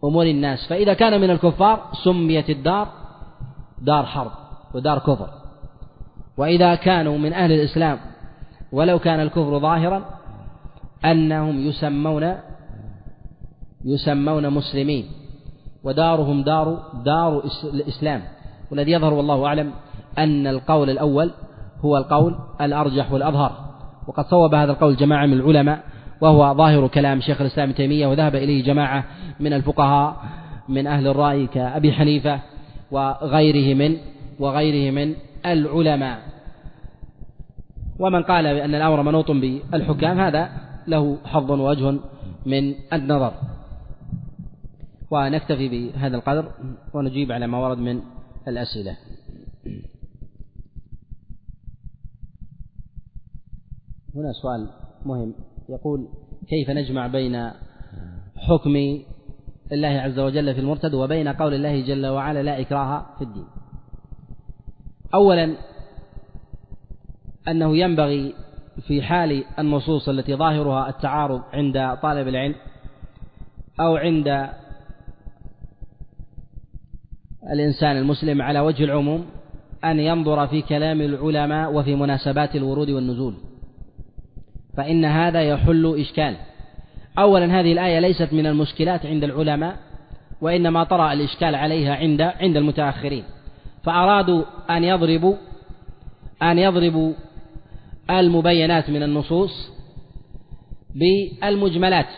أمور 0.04 0.26
الناس. 0.26 0.68
فإذا 0.70 0.94
كان 0.94 1.22
من 1.22 1.30
الكفار 1.30 1.86
سميت 2.04 2.50
الدار 2.50 2.88
دار 3.82 4.06
حرب 4.06 4.32
ودار 4.74 5.00
كفر. 5.00 5.30
وإذا 6.38 6.76
كانوا 6.76 7.18
من 7.18 7.34
أهل 7.34 7.52
الإسلام 7.52 8.00
ولو 8.72 9.00
كان 9.00 9.20
الكفر 9.20 9.60
ظاهرا 9.60 10.06
أنهم 11.06 11.60
يسمون 11.68 12.36
يسمون 13.86 14.50
مسلمين 14.50 15.06
ودارهم 15.84 16.44
دار 16.44 16.80
دار 17.06 17.44
الإسلام. 17.64 18.22
والذي 18.72 18.92
يظهر 18.92 19.14
والله 19.14 19.46
أعلم 19.46 19.72
أن 20.18 20.48
القول 20.48 20.90
الأول 20.90 21.32
هو 21.82 21.98
القول 21.98 22.36
الأرجح 22.62 23.12
والأظهر. 23.12 23.68
وقد 24.08 24.26
صوب 24.26 24.56
هذا 24.56 24.72
القول 24.72 24.96
جماعة 24.96 25.26
من 25.26 25.34
العلماء 25.34 25.84
وهو 26.22 26.54
ظاهر 26.54 26.88
كلام 26.88 27.22
شيخ 27.22 27.42
الإسلام 27.42 27.72
تيمية 27.72 28.08
وذهب 28.08 28.36
إليه 28.36 28.64
جماعة 28.64 29.04
من 29.40 29.54
الفقهاء 29.54 30.16
من 30.70 30.88
أهل 30.88 31.08
الرأي 31.08 31.48
كأبي 31.48 31.94
حنيفة 31.94 32.40
وغيره 32.92 33.74
من 33.74 33.98
وغيره 34.40 34.92
من 34.92 35.16
العلماء. 35.46 36.20
ومن 38.00 38.24
قال 38.24 38.44
بأن 38.56 38.76
الأمر 38.76 39.02
منوط 39.02 39.32
بالحكام 39.32 40.20
هذا 40.20 40.50
له 40.88 41.18
حظ 41.26 41.52
ووجه 41.52 42.00
من 42.46 42.76
النظر. 42.94 43.34
ونكتفي 45.12 45.68
بهذا 45.70 46.16
القدر 46.16 46.52
ونجيب 46.94 47.32
على 47.32 47.48
ما 47.48 47.58
ورد 47.58 47.78
من 47.78 48.02
الأسئلة. 48.48 48.98
هنا 54.16 54.32
سؤال 54.42 54.70
مهم. 55.06 55.34
يقول 55.70 56.08
كيف 56.50 56.70
نجمع 56.70 57.08
بين 57.08 57.52
حكم 58.36 58.76
الله 59.72 59.88
عز 59.88 60.20
وجل 60.20 60.54
في 60.54 60.60
المرتد 60.60 60.94
وبين 60.94 61.28
قول 61.28 61.54
الله 61.54 61.82
جل 61.82 62.06
وعلا 62.06 62.44
لا 62.44 62.62
إكراه 62.62 63.06
في 63.18 63.24
الدين. 63.24 63.46
أولا 65.14 65.56
أنه 67.48 67.78
ينبغي 67.78 68.34
في 68.88 69.02
حال 69.02 69.44
النصوص 69.60 70.10
التي 70.10 70.36
ظاهرها 70.36 70.90
التعارض 70.90 71.42
عند 71.54 71.98
طالب 72.02 72.28
العلم 72.28 72.56
أو 73.80 73.96
عند 73.96 74.50
الإنسان 77.54 77.98
المسلم 77.98 78.42
على 78.42 78.60
وجه 78.60 78.84
العموم 78.84 79.26
أن 79.84 80.00
ينظر 80.00 80.48
في 80.48 80.62
كلام 80.62 81.02
العلماء 81.02 81.74
وفي 81.74 81.96
مناسبات 81.96 82.56
الورود 82.56 82.90
والنزول. 82.90 83.34
فإن 84.78 85.06
هذا 85.06 85.42
يحل 85.42 86.00
إشكال. 86.00 86.36
أولا 87.18 87.60
هذه 87.60 87.74
الآية 87.74 88.00
ليست 88.00 88.34
من 88.34 88.46
المشكلات 88.46 89.06
عند 89.06 89.24
العلماء 89.24 89.78
وإنما 90.42 90.84
طرأ 90.84 91.14
الإشكال 91.14 91.56
عليها 91.56 91.96
عند 91.96 92.22
عند 92.22 92.58
المتأخرين. 92.58 93.24
فأرادوا 93.84 94.44
أن 94.70 94.84
يضربوا 94.84 95.36
أن 96.44 96.60
يضربوا 96.60 97.14
المبينات 98.10 98.90
من 98.90 99.04
النصوص 99.04 99.72
بالمجملات 100.96 102.10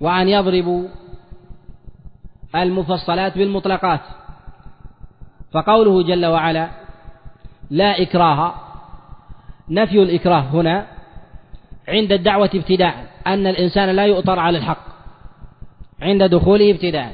وأن 0.00 0.28
يضربوا 0.28 0.88
المفصلات 2.54 3.38
بالمطلقات. 3.38 4.00
فقوله 5.52 6.02
جل 6.02 6.26
وعلا 6.26 6.70
لا 7.70 8.02
إكراه. 8.02 8.54
نفي 9.68 10.02
الإكراه 10.02 10.40
هنا 10.40 10.99
عند 11.88 12.12
الدعوة 12.12 12.50
ابتداء 12.54 13.06
أن 13.26 13.46
الإنسان 13.46 13.88
لا 13.88 14.06
يؤطر 14.06 14.38
على 14.38 14.58
الحق 14.58 14.84
عند 16.02 16.22
دخوله 16.22 16.70
ابتداء. 16.70 17.12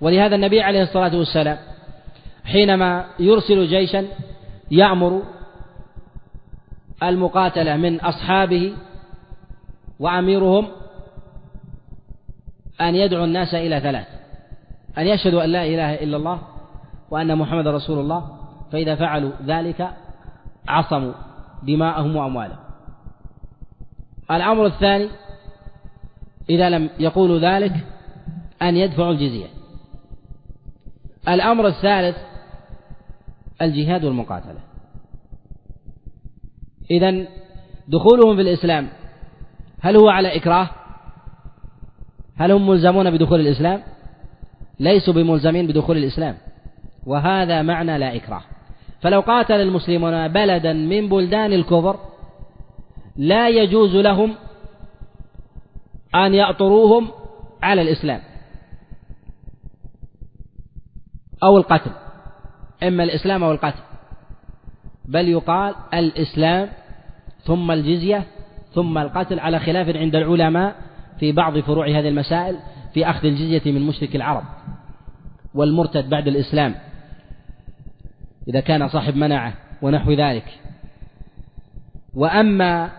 ولهذا 0.00 0.34
النبي 0.34 0.62
عليه 0.62 0.82
الصلاة 0.82 1.16
والسلام 1.16 1.58
حينما 2.44 3.04
يرسل 3.18 3.66
جيشا 3.66 4.04
يأمر 4.70 5.22
المقاتلة 7.02 7.76
من 7.76 8.00
أصحابه 8.00 8.74
وأميرهم 10.00 10.68
أن 12.80 12.94
يدعو 12.94 13.24
الناس 13.24 13.54
إلى 13.54 13.80
ثلاث 13.80 14.06
أن 14.98 15.06
يشهدوا 15.06 15.44
أن 15.44 15.50
لا 15.50 15.64
إله 15.64 15.94
إلا 15.94 16.16
الله 16.16 16.40
وأن 17.10 17.38
محمد 17.38 17.66
رسول 17.66 17.98
الله 17.98 18.38
فإذا 18.72 18.94
فعلوا 18.94 19.32
ذلك 19.46 19.90
عصموا 20.68 21.12
دماءهم 21.62 22.16
وأموالهم. 22.16 22.67
الأمر 24.30 24.66
الثاني 24.66 25.08
إذا 26.50 26.70
لم 26.70 26.90
يقولوا 26.98 27.38
ذلك 27.38 27.72
أن 28.62 28.76
يدفعوا 28.76 29.12
الجزية 29.12 29.46
الأمر 31.28 31.66
الثالث 31.66 32.16
الجهاد 33.62 34.04
والمقاتلة 34.04 34.60
إذا 36.90 37.26
دخولهم 37.88 38.36
في 38.36 38.42
الإسلام 38.42 38.88
هل 39.80 39.96
هو 39.96 40.08
على 40.08 40.36
إكراه؟ 40.36 40.70
هل 42.36 42.52
هم 42.52 42.68
ملزمون 42.68 43.10
بدخول 43.10 43.40
الإسلام؟ 43.40 43.82
ليسوا 44.80 45.14
بملزمين 45.14 45.66
بدخول 45.66 45.96
الإسلام 45.96 46.36
وهذا 47.06 47.62
معنى 47.62 47.98
لا 47.98 48.16
إكراه 48.16 48.42
فلو 49.00 49.20
قاتل 49.20 49.54
المسلمون 49.54 50.28
بلدا 50.28 50.72
من 50.72 51.08
بلدان 51.08 51.52
الكفر 51.52 51.98
لا 53.18 53.48
يجوز 53.48 53.96
لهم 53.96 54.34
أن 56.14 56.34
يأطروهم 56.34 57.08
على 57.62 57.82
الإسلام 57.82 58.20
أو 61.42 61.58
القتل 61.58 61.90
إما 62.82 63.04
الإسلام 63.04 63.44
أو 63.44 63.52
القتل. 63.52 63.82
بل 65.04 65.28
يقال 65.28 65.74
الإسلام 65.94 66.68
ثم 67.42 67.70
الجزية 67.70 68.26
ثم 68.72 68.98
القتل 68.98 69.40
على 69.40 69.58
خلاف 69.58 69.96
عند 69.96 70.16
العلماء 70.16 70.76
في 71.20 71.32
بعض 71.32 71.58
فروع 71.58 71.88
هذه 71.88 72.08
المسائل 72.08 72.56
في 72.94 73.10
أخذ 73.10 73.26
الجزية 73.26 73.72
من 73.72 73.86
مشرك 73.86 74.16
العرب 74.16 74.44
والمرتد 75.54 76.08
بعد 76.08 76.28
الإسلام. 76.28 76.74
إذا 78.48 78.60
كان 78.60 78.88
صاحب 78.88 79.16
منعة 79.16 79.54
ونحو 79.82 80.12
ذلك. 80.12 80.58
وأما 82.14 82.90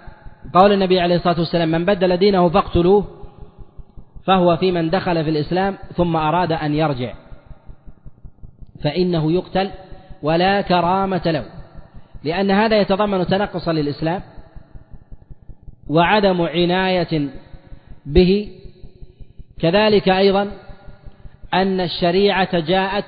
قول 0.53 0.73
النبي 0.73 0.99
عليه 0.99 1.15
الصلاة 1.15 1.39
والسلام 1.39 1.71
من 1.71 1.85
بدل 1.85 2.17
دينه 2.17 2.49
فاقتلوه 2.49 3.07
فهو 4.25 4.57
في 4.57 4.71
من 4.71 4.89
دخل 4.89 5.23
في 5.23 5.29
الإسلام 5.29 5.77
ثم 5.95 6.15
أراد 6.15 6.51
أن 6.51 6.75
يرجع. 6.75 7.13
فإنه 8.83 9.31
يقتل 9.31 9.71
ولا 10.21 10.61
كرامة 10.61 11.21
له 11.25 11.45
لأن 12.23 12.51
هذا 12.51 12.81
يتضمن 12.81 13.27
تنقصا 13.27 13.73
للإسلام 13.73 14.21
وعدم 15.87 16.41
عناية 16.41 17.29
به. 18.05 18.49
كذلك 19.59 20.09
أيضا 20.09 20.51
أن 21.53 21.81
الشريعة 21.81 22.59
جاءت 22.59 23.05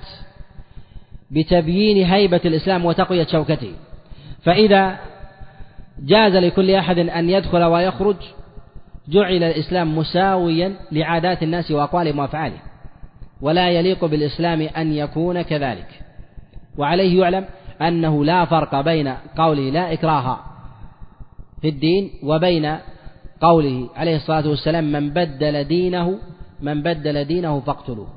بتبيين 1.32 2.06
هيبة 2.06 2.42
الإسلام 2.46 2.86
وتقوية 2.86 3.26
شوكته. 3.26 3.74
فإذا 4.44 5.11
جاز 6.02 6.36
لكل 6.36 6.72
أحد 6.72 6.98
أن 6.98 7.30
يدخل 7.30 7.64
ويخرج 7.64 8.16
جعل 9.10 9.44
الإسلام 9.44 9.98
مساويا 9.98 10.76
لعادات 10.92 11.44
الناس 11.44 11.72
وأقوالهم 11.72 12.20
وأفعالهم 12.20 12.60
ولا 13.42 13.70
يليق 13.70 14.06
بالإسلام 14.06 14.62
أن 14.62 14.92
يكون 14.92 15.42
كذلك. 15.42 16.02
وعليه 16.78 17.20
يعلم 17.22 17.46
أنه 17.82 18.26
لا 18.26 18.46
فرق 18.46 18.82
بين 18.82 19.08
قوله 19.38 19.70
لا 19.70 19.94
إكراه 19.94 20.40
في 21.62 21.70
الدين 21.70 22.12
وبين 22.24 22.78
قوله 23.42 23.90
عليه 23.96 24.16
الصلاة 24.16 24.50
والسلام 24.50 24.92
من 24.92 25.10
بدل 25.10 25.64
دينه 25.64 26.20
من 26.62 26.82
بدل 26.84 27.26
دينه 27.26 27.60
فاقتلوه 27.60 28.08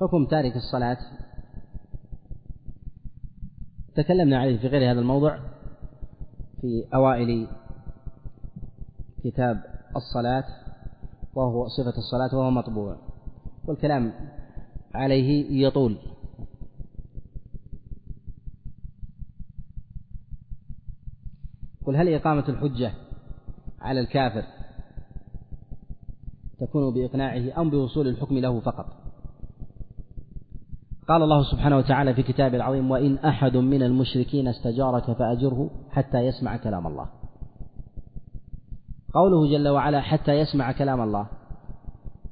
حكم 0.00 0.26
تارك 0.26 0.56
الصلاة 0.56 0.98
تكلمنا 3.98 4.38
عليه 4.38 4.58
في 4.58 4.66
غير 4.66 4.92
هذا 4.92 5.00
الموضع 5.00 5.38
في 6.60 6.84
أوائل 6.94 7.48
كتاب 9.24 9.62
الصلاة 9.96 10.44
وهو 11.34 11.68
صفة 11.68 11.98
الصلاة 11.98 12.38
وهو 12.38 12.50
مطبوع 12.50 12.96
والكلام 13.64 14.12
عليه 14.94 15.66
يطول. 15.66 15.98
قل 21.86 21.96
هل 21.96 22.14
إقامة 22.14 22.48
الحجة 22.48 22.92
على 23.80 24.00
الكافر 24.00 24.44
تكون 26.60 26.94
بإقناعه 26.94 27.60
أم 27.60 27.70
بوصول 27.70 28.08
الحكم 28.08 28.38
له 28.38 28.60
فقط؟ 28.60 28.97
قال 31.08 31.22
الله 31.22 31.42
سبحانه 31.42 31.76
وتعالى 31.76 32.14
في 32.14 32.22
كتابه 32.22 32.56
العظيم 32.56 32.90
وإن 32.90 33.18
أحد 33.18 33.56
من 33.56 33.82
المشركين 33.82 34.48
استجارك 34.48 35.12
فأجره 35.12 35.70
حتى 35.90 36.18
يسمع 36.18 36.56
كلام 36.56 36.86
الله. 36.86 37.06
قوله 39.14 39.50
جل 39.50 39.68
وعلا 39.68 40.00
حتى 40.00 40.32
يسمع 40.32 40.72
كلام 40.72 41.00
الله. 41.00 41.26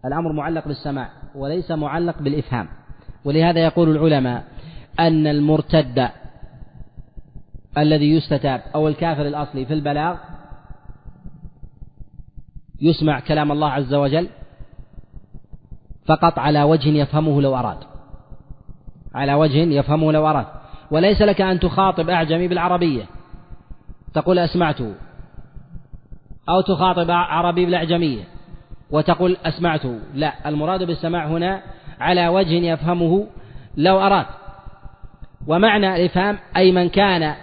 الأمر 0.05 0.33
معلق 0.33 0.69
بالسماع 0.69 1.11
وليس 1.35 1.71
معلق 1.71 2.23
بالإفهام. 2.23 2.69
ولهذا 3.25 3.61
يقول 3.61 3.91
العلماء 3.91 4.45
أن 5.01 5.27
المرتد 5.27 6.09
الذي 7.79 8.11
يستتاب 8.11 8.63
أو 8.75 8.89
الكافر 8.89 9.27
الأصلي 9.27 9.67
في 9.67 9.75
البلاغ 9.75 10.17
يسمع 12.81 13.21
كلام 13.21 13.53
الله 13.53 13.69
عز 13.69 13.95
وجل 13.95 14.29
فقط 16.07 16.39
على 16.39 16.63
وجه 16.63 16.89
يفهمه 16.89 17.43
لو 17.43 17.57
أراد. 17.57 17.96
على 19.17 19.35
وجه 19.35 19.59
يفهمه 19.59 20.13
لو 20.13 20.27
أراد 20.27 20.47
وليس 20.91 21.23
لك 21.23 21.41
أن 21.41 21.61
تخاطب 21.61 22.11
أعجمي 22.11 22.49
بالعربية. 22.49 23.05
تقول 24.15 24.39
أسمعته 24.39 24.95
أو 26.49 26.61
تخاطب 26.61 27.11
عربي 27.11 27.65
بالأعجمية. 27.65 28.25
وتقول 28.91 29.37
أسمعته 29.45 29.99
لا 30.15 30.49
المراد 30.49 30.83
بالسماع 30.83 31.27
هنا 31.27 31.63
على 32.01 32.29
وجه 32.29 32.55
يفهمه 32.55 33.27
لو 33.77 34.01
أراد 34.01 34.27
ومعنى 35.47 35.97
الإفهام 35.97 36.39
أي 36.57 36.73
من 36.73 36.89
كان 36.89 37.35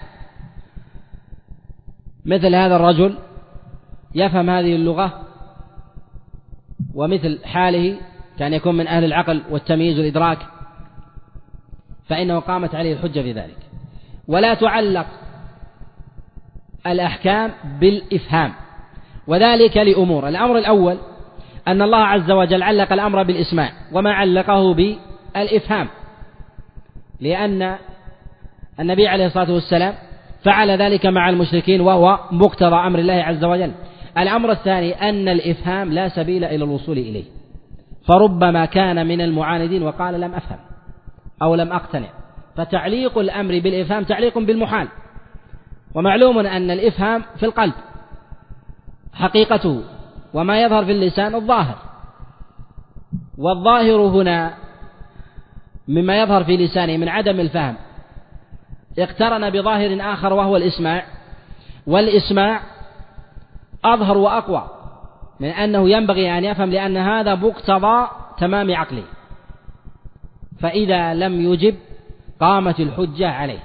مثل 2.26 2.56
هذا 2.56 2.76
الرجل 2.76 3.18
يفهم 4.16 4.50
هذه 4.50 4.76
اللغة 4.76 5.22
ومثل 6.96 7.46
حاله 7.46 7.98
كان 8.40 8.54
يكون 8.54 8.76
من 8.76 8.88
أهل 8.88 9.04
العقل 9.04 9.42
والتمييز 9.50 10.00
والإدراك. 10.00 10.40
فإنه 12.10 12.40
قامت 12.40 12.76
عليه 12.76 12.94
الحجة 12.94 13.22
في 13.22 13.32
ذلك. 13.32 13.58
ولا 14.28 14.54
تعلق 14.54 15.06
الأحكام 16.88 17.52
بالإفهام. 17.80 18.54
وذلك 19.28 19.78
لأمور. 19.78 20.28
الأمر 20.28 20.58
الأول 20.58 20.98
أن 21.68 21.82
الله 21.82 21.98
عز 21.98 22.32
وجل 22.32 22.64
علق 22.64 22.94
الأمر 22.94 23.24
بالإسماع 23.24 23.72
وما 23.92 24.14
علقه 24.14 24.74
بالإفهام. 24.74 25.88
لأن 27.20 27.76
النبي 28.80 29.08
عليه 29.08 29.26
الصلاة 29.26 29.52
والسلام 29.52 29.94
فعل 30.44 30.72
ذلك 30.72 31.06
مع 31.06 31.30
المشركين 31.30 31.82
وهو 31.82 32.20
مقتضى 32.32 32.76
أمر 32.76 33.00
الله 33.00 33.14
عز 33.14 33.44
وجل. 33.44 33.72
الأمر 34.18 34.52
الثاني 34.52 35.10
أن 35.10 35.28
الإفهام 35.28 35.94
لا 35.94 36.10
سبيل 36.10 36.44
إلى 36.44 36.56
الوصول 36.56 36.98
إليه. 36.98 37.24
فربما 38.08 38.66
كان 38.66 39.08
من 39.08 39.22
المعاندين 39.22 39.84
وقال 39.84 40.22
لم 40.22 40.34
أفهم. 40.34 40.60
أو 41.42 41.56
لم 41.56 41.72
أقتنع. 41.72 42.10
فتعليق 42.56 43.18
الأمر 43.18 43.60
بالإفهام 43.60 44.04
تعليق 44.04 44.40
بالمحال. 44.40 44.88
ومعلوم 45.96 46.40
أن 46.40 46.72
الإفهام 46.72 47.24
في 47.38 47.46
القلب 47.46 47.74
حقيقته 49.14 49.84
وما 50.34 50.62
يظهر 50.62 50.86
في 50.86 50.92
اللسان 50.92 51.36
الظاهر. 51.36 51.78
والظاهر 53.38 54.02
هنا 54.02 54.54
مما 55.88 56.22
يظهر 56.22 56.44
في 56.44 56.58
لسانه 56.58 56.98
من 56.98 57.10
عدم 57.10 57.40
الفهم. 57.40 57.76
اقترن 59.00 59.50
بظاهر 59.50 60.14
آخر 60.14 60.34
وهو 60.34 60.58
الإسماع 60.58 61.06
والإسماع 61.88 62.62
أظهر 63.86 64.18
وأقوى 64.18 64.68
من 65.40 65.48
أنه 65.48 65.90
ينبغي 65.90 66.38
أن 66.38 66.44
يفهم 66.44 66.70
لأن 66.70 66.98
هذا 66.98 67.36
مقتضى 67.36 68.08
تمام 68.38 68.76
عقله 68.76 69.04
فإذا 70.64 71.14
لم 71.14 71.54
يجب 71.54 71.76
قامت 72.40 72.80
الحجة 72.80 73.28
عليه. 73.30 73.60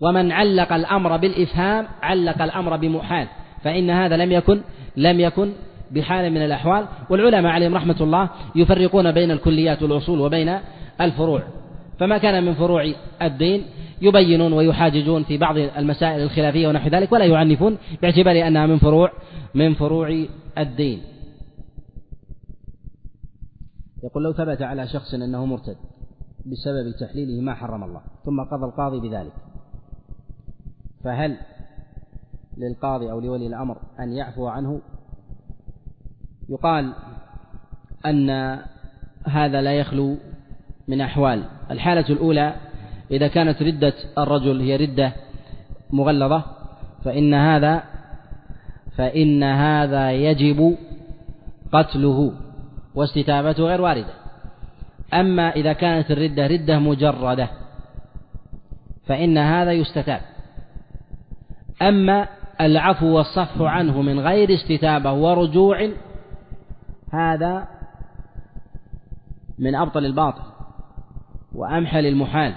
ومن 0.00 0.32
علق 0.32 0.72
الأمر 0.72 1.16
بالإفهام 1.16 1.86
علق 2.02 2.42
الأمر 2.42 2.76
بمحال 2.76 3.26
فإن 3.64 3.90
هذا 3.90 4.16
لم 4.16 4.32
يكن 4.32 4.60
لم 4.96 5.20
يكن 5.20 5.52
بحال 5.90 6.30
من 6.30 6.44
الأحوال. 6.44 6.86
والعلماء 7.10 7.52
عليهم 7.52 7.74
رحمة 7.74 7.96
الله 8.00 8.28
يفرقون 8.54 9.12
بين 9.12 9.30
الكليات 9.30 9.82
والأصول 9.82 10.20
وبين 10.20 10.58
الفروع. 11.00 11.42
فما 11.98 12.18
كان 12.18 12.44
من 12.44 12.54
فروع 12.54 12.92
الدين 13.22 13.64
يبينون 14.02 14.52
ويحاججون 14.52 15.22
في 15.22 15.38
بعض 15.38 15.58
المسائل 15.58 16.22
الخلافية 16.22 16.68
ونحو 16.68 16.88
ذلك 16.88 17.12
ولا 17.12 17.24
يعنفون 17.24 17.78
باعتبار 18.02 18.46
أنها 18.46 18.66
من 18.66 18.78
فروع 18.78 19.10
من 19.54 19.74
فروع 19.74 20.24
الدين. 20.58 21.11
يقول 24.04 24.24
لو 24.24 24.32
ثبت 24.32 24.62
على 24.62 24.88
شخص 24.88 25.14
أنه 25.14 25.46
مرتد 25.46 25.76
بسبب 26.46 26.94
تحليله 27.00 27.40
ما 27.42 27.54
حرم 27.54 27.84
الله 27.84 28.00
ثم 28.24 28.40
قضى 28.40 28.64
القاضي 28.64 29.08
بذلك 29.08 29.32
فهل 31.04 31.36
للقاضي 32.56 33.10
أو 33.10 33.20
لولي 33.20 33.46
الأمر 33.46 33.76
أن 34.00 34.12
يعفو 34.12 34.46
عنه؟ 34.46 34.80
يقال 36.48 36.92
أن 38.06 38.30
هذا 39.26 39.62
لا 39.62 39.72
يخلو 39.72 40.16
من 40.88 41.00
أحوال. 41.00 41.44
الحالة 41.70 42.08
الأولى 42.08 42.54
إذا 43.10 43.28
كانت 43.28 43.62
ردة 43.62 43.94
الرجل 44.18 44.60
هي 44.60 44.76
ردة 44.76 45.12
مغلظة 45.92 46.44
فإن 47.04 47.34
هذا 47.34 47.82
فإن 48.96 49.42
هذا 49.42 50.12
يجب 50.12 50.76
قتله. 51.72 52.32
واستتابته 52.94 53.62
غير 53.62 53.80
واردة. 53.80 54.14
أما 55.14 55.50
إذا 55.50 55.72
كانت 55.72 56.10
الردة 56.10 56.46
ردة 56.46 56.78
مجردة 56.78 57.48
فإن 59.06 59.38
هذا 59.38 59.72
يستتاب. 59.72 60.20
أما 61.82 62.28
العفو 62.60 63.06
والصفح 63.06 63.60
عنه 63.60 64.02
من 64.02 64.20
غير 64.20 64.54
استتابة 64.54 65.12
ورجوع 65.12 65.90
هذا 67.12 67.68
من 69.58 69.74
أبطل 69.74 70.04
الباطل 70.04 70.42
وأمحل 71.54 72.06
المحال 72.06 72.54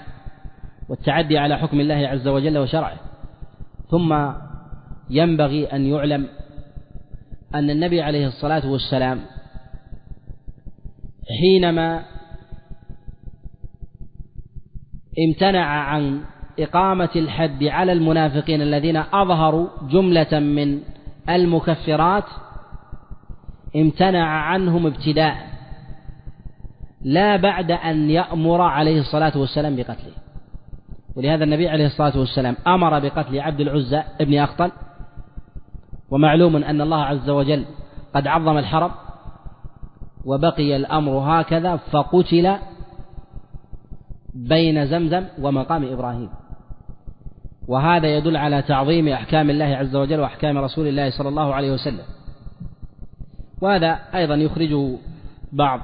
والتعدي 0.90 1.38
على 1.38 1.58
حكم 1.58 1.80
الله 1.80 2.08
عز 2.08 2.28
وجل 2.28 2.58
وشرعه. 2.58 2.98
ثم 3.90 4.32
ينبغي 5.10 5.66
أن 5.66 5.86
يعلم 5.86 6.28
أن 7.56 7.70
النبي 7.70 8.02
عليه 8.02 8.28
الصلاة 8.28 8.68
والسلام 8.68 9.20
حينما 11.30 12.04
امتنع 15.20 15.66
عن 15.66 16.22
إقامة 16.60 17.10
الحد 17.16 17.64
على 17.64 17.92
المنافقين 17.92 18.62
الذين 18.62 18.98
أظهروا 18.98 19.68
جملة 19.90 20.40
من 20.40 20.80
المكفرات 21.30 22.24
امتنع 23.76 24.28
عنهم 24.28 24.86
ابتداء 24.88 25.56
لا 27.02 27.36
بعد 27.36 27.72
أن 27.72 28.10
يأمر 28.10 28.62
عليه 28.62 29.00
الصلاة 29.00 29.38
والسلام 29.38 29.76
بقتله. 29.76 30.14
ولهذا 31.16 31.44
النبي 31.44 31.70
عليه 31.70 31.86
الصلاة 31.86 32.20
والسلام 32.20 32.56
أمر 32.68 33.00
بقتل 33.00 33.40
عبد 33.40 33.60
العزى 33.60 34.04
ابن 34.22 34.38
أخطل. 34.40 34.72
ومعلوم 36.12 36.56
أن 36.56 36.82
الله 36.82 37.04
عز 37.04 37.30
وجل 37.30 37.66
قد 38.16 38.28
عظم 38.28 38.58
الحرم. 38.58 38.92
وبقي 40.26 40.76
الأمر 40.76 41.12
هكذا 41.12 41.76
فقتل 41.76 42.58
بين 44.34 44.86
زمزم 44.86 45.26
ومقام 45.42 45.84
إبراهيم. 45.94 46.30
وهذا 47.68 48.08
يدل 48.08 48.38
على 48.38 48.62
تعظيم 48.62 49.08
أحكام 49.08 49.50
الله 49.50 49.66
عز 49.66 49.96
وجل 49.96 50.20
وأحكام 50.20 50.58
رسول 50.58 50.88
الله 50.88 51.10
صلى 51.10 51.30
الله 51.30 51.54
عليه 51.54 51.72
وسلم. 51.72 52.06
وهذا 53.62 54.00
أيضا 54.16 54.36
يخرجه 54.36 54.98
بعض 55.52 55.82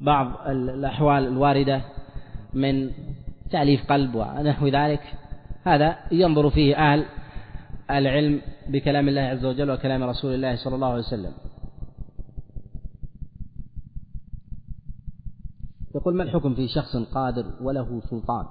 بعض 0.00 0.32
الأحوال 0.48 1.26
الواردة 1.26 1.80
من 2.54 2.90
تأليف 3.50 3.92
قلب 3.92 4.14
ونحو 4.14 4.68
ذلك. 4.68 5.00
هذا 5.64 5.96
ينظر 6.12 6.50
فيه 6.50 6.76
أهل 6.76 7.04
العلم 7.90 8.40
بكلام 8.68 9.08
الله 9.08 9.20
عز 9.20 9.44
وجل 9.44 9.70
وكلام 9.70 10.02
رسول 10.02 10.34
الله 10.34 10.56
صلى 10.56 10.74
الله 10.74 10.88
عليه 10.88 10.98
وسلم. 10.98 11.32
يقول 15.96 16.16
ما 16.16 16.22
الحكم 16.22 16.54
في 16.54 16.68
شخص 16.68 16.96
قادر 16.96 17.44
وله 17.60 18.00
سلطان 18.10 18.46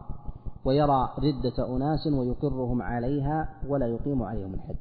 ويرى 0.66 1.10
ردة 1.20 1.76
أناس 1.76 2.08
ويقرهم 2.08 2.82
عليها 2.82 3.50
ولا 3.68 3.88
يقيم 3.88 4.24
عليهم 4.24 4.54
الحد؟ 4.54 4.76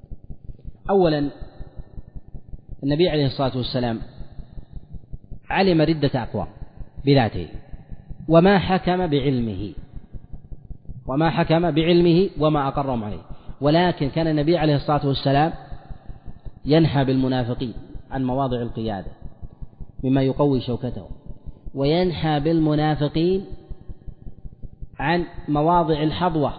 أولا 0.90 1.30
النبي 2.82 3.08
عليه 3.08 3.26
الصلاة 3.26 3.56
والسلام 3.56 4.00
علم 5.50 5.80
ردة 5.80 6.22
أقوام 6.22 6.46
بذاته 7.04 7.48
وما 8.28 8.58
حكم 8.58 9.06
بعلمه 9.06 9.72
وما 11.06 11.30
حكم 11.30 11.70
بعلمه 11.70 12.30
وما 12.40 12.68
أقرهم 12.68 13.04
عليه. 13.04 13.22
ولكن 13.60 14.08
كان 14.08 14.26
النبي 14.26 14.58
عليه 14.58 14.76
الصلاة 14.76 15.06
والسلام 15.06 15.52
ينحى 16.64 17.04
بالمنافقين 17.04 17.74
عن 18.10 18.24
مواضع 18.24 18.62
القيادة 18.62 19.10
مما 20.04 20.22
يقوي 20.22 20.60
شوكتهم 20.60 21.23
وينحى 21.74 22.40
بالمنافقين 22.40 23.44
عن 24.98 25.24
مواضع 25.48 26.02
الحظوة 26.02 26.52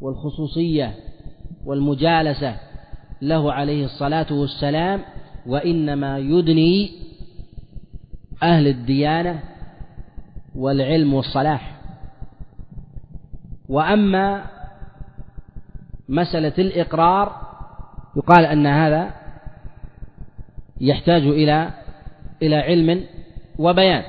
والخصوصية 0.00 0.94
والمجالسة. 1.64 2.56
له 3.22 3.52
عليه 3.52 3.84
الصلاة 3.84 4.32
والسلام 4.32 5.00
وإنما 5.46 6.18
يدني 6.18 6.90
أهل 8.42 8.66
الديانة 8.66 9.42
والعلم 10.54 11.14
والصلاح. 11.14 11.76
وأما 13.68 14.44
مسألة 16.08 16.54
الإقرار 16.58 17.52
يقال 18.16 18.44
أن 18.44 18.66
هذا 18.66 19.14
يحتاج 20.80 21.22
إلى 21.22 21.70
إلى 22.42 22.56
علم 22.56 23.04
وبيان. 23.62 24.02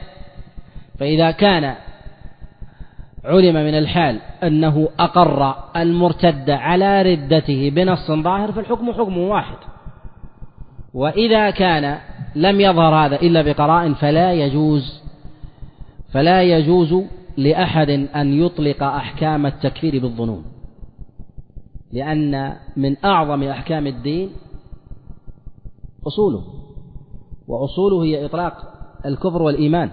فإذا 0.99 1.31
كان 1.31 1.75
علم 3.25 3.55
من 3.55 3.77
الحال 3.77 4.19
أنه 4.43 4.89
أقر 4.99 5.55
المرتد 5.75 6.49
على 6.49 7.01
ردته 7.01 7.69
بنص 7.69 8.11
ظاهر 8.11 8.51
فالحكم 8.51 8.91
حكم 8.91 9.17
واحد. 9.17 9.57
وإذا 10.93 11.49
كان 11.49 11.97
لم 12.35 12.61
يظهر 12.61 12.95
هذا 12.95 13.15
إلا 13.15 13.41
بقراء 13.41 13.93
فلا 13.93 14.33
يجوز 14.33 15.03
فلا 16.11 16.43
يجوز 16.43 16.95
لأحد 17.37 17.89
أن 17.89 18.33
يطلق 18.33 18.83
أحكام 18.83 19.45
التكفير 19.45 19.99
بالظنون. 19.99 20.45
لأن 21.93 22.57
من 22.77 23.05
أعظم 23.05 23.43
أحكام 23.43 23.87
الدين 23.87 24.29
أصوله 26.07 26.43
وأصوله 27.47 28.03
هي 28.03 28.25
إطلاق 28.25 28.72
الكفر 29.05 29.41
والإيمان. 29.41 29.89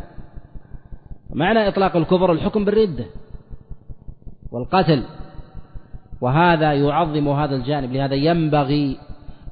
معنى 1.30 1.68
إطلاق 1.68 1.96
الكفر 1.96 2.32
الحكم 2.32 2.64
بالردة 2.64 3.04
والقتل. 4.52 5.04
وهذا 6.20 6.72
يعظم 6.72 7.28
هذا 7.28 7.56
الجانب 7.56 7.92
لهذا 7.92 8.14
ينبغي 8.14 8.98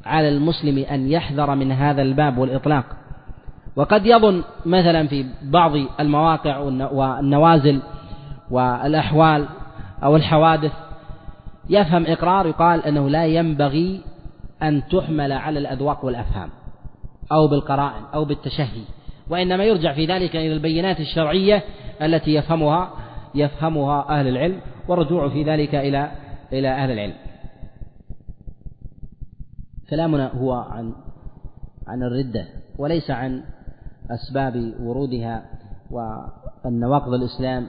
على 0.07 0.29
المسلم 0.29 0.79
أن 0.79 1.09
يحذر 1.09 1.55
من 1.55 1.73
هذا 1.73 2.03
الباب 2.03 2.39
والإطلاق. 2.39 2.85
وقد 3.77 4.07
يظن 4.07 4.43
مثلا 4.67 5.07
في 5.07 5.27
بعض 5.43 5.73
المواقع 6.01 6.59
والنوازل 6.93 7.83
والأحوال 8.51 9.47
أو 10.03 10.17
الحوادث 10.17 10.73
يفهم 11.71 12.07
إقرار 12.07 12.47
يقال 12.47 12.85
أنه 12.85 13.09
لا 13.09 13.27
ينبغي 13.27 14.01
أن 14.63 14.83
تحمل 14.89 15.33
على 15.33 15.59
الأذواق 15.59 16.05
والأفهام 16.05 16.49
أو 17.33 17.49
بالقرائن 17.49 18.03
أو 18.15 18.25
بالتشهي. 18.25 18.83
وإنما 19.31 19.65
يرجع 19.65 19.95
في 19.95 20.07
ذلك 20.07 20.37
إلى 20.37 20.53
البينات 20.53 21.01
الشرعية 21.01 21.65
التي 22.03 22.35
يفهمها 22.35 22.91
يفهمها 23.35 24.21
أهل 24.21 24.29
العلم 24.29 24.61
والرجوع 24.89 25.29
في 25.29 25.43
ذلك 25.45 25.75
إلى 25.75 26.13
إلى 26.53 26.69
أهل 26.69 26.91
العلم. 26.91 27.15
كلامنا 29.91 30.33
هو 30.33 30.53
عن 30.53 30.93
عن 31.87 32.03
الردة 32.03 32.45
وليس 32.79 33.11
عن 33.11 33.43
أسباب 34.11 34.75
ورودها 34.81 35.45
والنواقض 35.91 37.15
الإسلام 37.15 37.69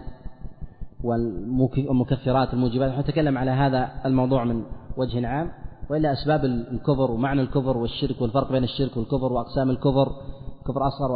والمكفرات 1.03 2.53
الموجبات. 2.53 2.99
نتكلم 2.99 3.37
على 3.37 3.51
هذا 3.51 3.91
الموضوع 4.05 4.43
من 4.43 4.63
وجه 4.97 5.27
عام 5.27 5.51
وإلا 5.89 6.13
أسباب 6.13 6.45
الكفر 6.45 7.11
ومعنى 7.11 7.41
الكفر 7.41 7.77
والشرك 7.77 8.21
والفرق 8.21 8.51
بين 8.51 8.63
الشرك 8.63 8.97
والكفر 8.97 9.33
وأقسام 9.33 9.69
الكفر 9.69 10.11
كفر 10.67 10.87
أصغر 10.87 11.11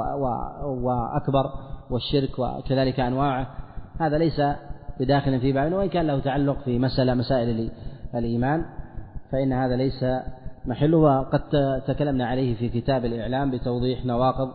وأكبر 0.66 1.52
والشرك 1.90 2.40
وكذلك 2.40 3.00
أنواعه 3.00 3.48
هذا 4.00 4.18
ليس 4.18 4.42
بداخل 5.00 5.40
في 5.40 5.52
باب 5.52 5.74
وإن 5.74 5.90
كان 5.90 6.08
له 6.08 6.20
تعلق 6.20 6.60
في 6.60 6.80
مسألة 6.80 7.14
مسائل 7.14 7.70
الإيمان 8.16 8.66
فإن 9.32 9.54
هذا 9.54 9.76
ليس 9.76 10.06
محله. 10.66 10.98
وقد 10.98 11.42
تكلمنا 11.88 12.28
عليه 12.28 12.56
في 12.56 12.70
كتاب 12.70 13.06
الإعلام 13.06 13.52
بتوضيح 13.52 14.06
نواقض 14.06 14.52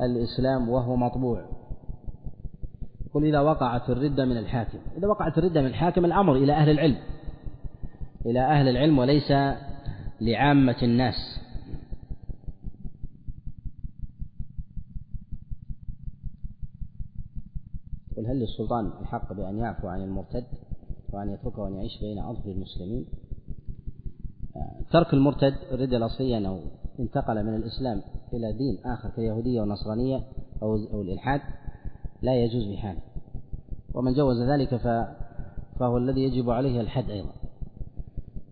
الإسلام 0.00 0.68
وهو 0.68 0.96
مطبوع. 0.96 1.42
قل 3.14 3.24
إذا 3.24 3.40
وقعت 3.40 3.90
الردة 3.90 4.24
من 4.24 4.36
الحاكم 4.36 4.78
إذا 4.98 5.08
وقعت 5.08 5.38
الردة 5.38 5.60
من 5.60 5.66
الحاكم 5.66 6.04
الأمر 6.04 6.36
إلى 6.36 6.52
أهل 6.52 6.70
العلم 6.70 6.96
إلى 8.26 8.40
أهل 8.40 8.68
العلم 8.68 8.98
وليس 8.98 9.32
لعامة 10.20 10.76
الناس. 10.82 11.40
قل 18.16 18.26
هل 18.26 18.36
للسلطان 18.40 18.90
الحق 19.00 19.32
بأن 19.32 19.58
يعفو 19.58 19.88
عن 19.88 20.02
المرتد 20.02 20.44
وأن 21.12 21.30
يتركه 21.30 21.62
وأن 21.62 21.74
يعيش 21.74 22.00
بين 22.00 22.18
أظهر 22.18 22.52
المسلمين؟ 22.52 23.06
ترك 24.92 25.14
المرتد 25.14 25.54
الردة 25.72 25.96
الأصلية 25.96 26.38
أنه 26.38 26.60
انتقل 27.00 27.44
من 27.44 27.54
الإسلام 27.54 28.02
إلى 28.32 28.52
دين 28.52 28.78
آخر 28.84 29.08
كاليهودية 29.08 29.60
والنصرانية 29.60 30.20
أو 30.62 31.00
الإلحاد 31.02 31.40
لا 32.22 32.34
يجوز 32.34 32.64
بحال. 32.72 32.96
ومن 33.94 34.14
جوز 34.14 34.42
ذلك 34.42 34.76
فهو 35.78 35.96
الذي 35.96 36.20
يجب 36.20 36.50
عليه 36.50 36.80
الحد 36.80 37.10
أيضا. 37.10 37.32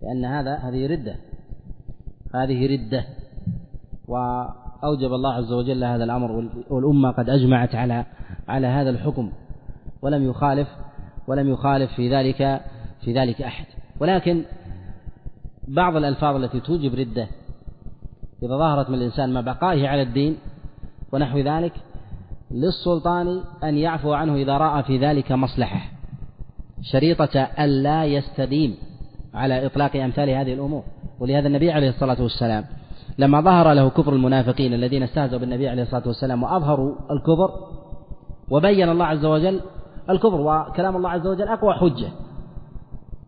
لأن 0.02 0.24
هذا 0.24 0.56
هذه 0.56 0.86
ردة. 0.86 1.16
هذه 2.34 2.66
ردة. 2.66 3.04
وأوجب 4.08 5.12
الله 5.12 5.32
عز 5.32 5.52
وجل 5.52 5.84
هذا 5.84 6.04
الأمر 6.04 6.50
والأمة 6.70 7.10
قد 7.10 7.30
أجمعت 7.30 7.74
على 7.74 8.06
على 8.48 8.66
هذا 8.66 8.90
الحكم. 8.90 9.32
ولم 10.04 10.30
يخالف 10.30 10.68
ولم 11.26 11.48
يخالف 11.48 11.92
في 11.92 12.14
ذلك 12.14 12.60
في 13.00 13.12
ذلك 13.12 13.42
أحد. 13.42 13.64
ولكن 14.00 14.42
بعض 15.68 15.96
الألفاظ 15.96 16.36
التي 16.36 16.60
توجب 16.60 16.94
ردة 16.94 17.28
إذا 18.42 18.56
ظهرت 18.56 18.90
من 18.90 18.94
الإنسان 18.94 19.32
مع 19.32 19.40
بقائه 19.40 19.88
على 19.88 20.02
الدين 20.02 20.36
ونحو 21.12 21.38
ذلك 21.38 21.72
للسلطان 22.50 23.40
أن 23.64 23.76
يعفو 23.78 24.12
عنه 24.12 24.34
إذا 24.34 24.58
رأى 24.58 24.82
في 24.82 24.98
ذلك 24.98 25.32
مصلحة. 25.32 25.90
شريطة 26.82 27.40
ألا 27.40 28.04
يستديم 28.04 28.76
على 29.34 29.66
إطلاق 29.66 29.96
أمثال 29.96 30.30
هذه 30.30 30.52
الأمور. 30.52 30.84
ولهذا 31.20 31.46
النبي 31.46 31.72
عليه 31.72 31.88
الصلاة 31.88 32.22
والسلام 32.22 32.64
لما 33.18 33.40
ظهر 33.40 33.72
له 33.72 33.90
كفر 33.90 34.12
المنافقين 34.12 34.74
الذين 34.74 35.02
استهزأوا 35.02 35.40
بالنبي 35.40 35.68
عليه 35.68 35.82
الصلاة 35.82 36.02
والسلام 36.06 36.42
وأظهروا 36.42 36.94
الكفر 37.10 37.50
وبين 38.50 38.88
الله 38.88 39.04
عز 39.04 39.24
وجل 39.24 39.60
الكفر 40.10 40.40
وكلام 40.40 40.96
الله 40.96 41.10
عز 41.10 41.26
وجل 41.26 41.48
أقوى 41.48 41.74
حجة. 41.74 42.08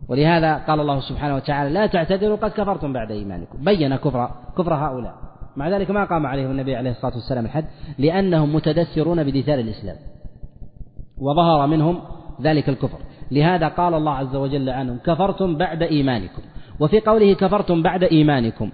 ولهذا 0.09 0.55
قال 0.55 0.81
الله 0.81 1.01
سبحانه 1.01 1.35
وتعالى 1.37 1.71
لا 1.71 1.87
تعتذروا 1.87 2.37
قد 2.37 2.51
كفرتم 2.51 2.93
بعد 2.93 3.11
إيمانكم. 3.11 3.65
بين 3.65 3.97
كفر 3.97 4.31
كفر 4.59 4.75
هؤلاء. 4.75 5.15
مع 5.57 5.69
ذلك 5.69 5.91
ما 5.91 6.05
قام 6.05 6.27
عليهم 6.27 6.51
النبي 6.51 6.77
عليه 6.77 6.91
الصلاة 6.91 7.15
والسلام 7.15 7.45
الحد 7.45 7.65
لأنهم 7.99 8.55
متدثرون 8.55 9.25
بدثار 9.25 9.59
الإسلام. 9.59 9.97
وظهر 11.19 11.67
منهم 11.67 12.01
ذلك 12.43 12.69
الكفر. 12.69 12.99
لهذا 13.31 13.69
قال 13.69 13.95
الله 13.95 14.13
عز 14.13 14.37
وجل 14.37 14.71
عنهم 14.71 14.99
كفرتم 15.05 15.57
بعد 15.57 15.83
إيمانكم. 15.83 16.43
وفي 16.81 17.01
قوله 17.01 17.35
كفرتم 17.35 17.83
بعد 17.83 18.05
إيمانكم. 18.05 18.71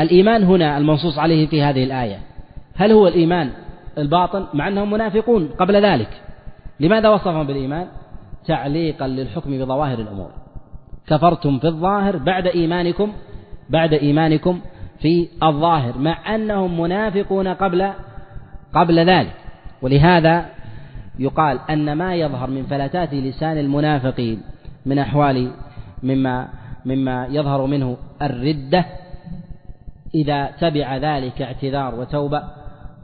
الإيمان 0.00 0.44
هنا 0.44 0.78
المنصوص 0.78 1.18
عليه 1.18 1.46
في 1.46 1.62
هذه 1.62 1.84
الآية. 1.84 2.18
هل 2.74 2.92
هو 2.92 3.08
الإيمان 3.08 3.50
الباطن؟ 3.98 4.46
مع 4.54 4.68
أنهم 4.68 4.90
منافقون 4.90 5.48
قبل 5.48 5.84
ذلك. 5.84 6.22
لماذا 6.80 7.08
وصفهم 7.08 7.46
بالإيمان؟ 7.46 7.86
تعليقا 8.46 9.06
للحكم 9.06 9.58
بظواهر 9.58 9.98
الأمور. 9.98 10.30
كفرتم 11.06 11.58
في 11.58 11.66
الظاهر 11.66 12.16
بعد 12.16 12.46
إيمانكم 12.46 13.12
بعد 13.70 13.92
إيمانكم 13.92 14.60
في 14.98 15.28
الظاهر 15.42 15.98
مع 15.98 16.34
أنهم 16.34 16.80
منافقون 16.80 17.48
قبل 17.48 17.90
قبل 18.74 19.10
ذلك. 19.10 19.34
ولهذا 19.82 20.46
يقال 21.18 21.58
أن 21.70 21.92
ما 21.92 22.14
يظهر 22.14 22.50
من 22.50 22.62
فلتات 22.62 23.14
لسان 23.14 23.58
المنافقين 23.58 24.42
من 24.86 24.98
أحوال 24.98 25.50
مما 26.02 26.48
مما 26.84 27.26
يظهر 27.26 27.66
منه 27.66 27.96
الردة 28.22 28.84
إذا 30.14 30.50
تبع 30.60 30.96
ذلك 30.96 31.42
اعتذار 31.42 31.94
وتوبة 31.94 32.42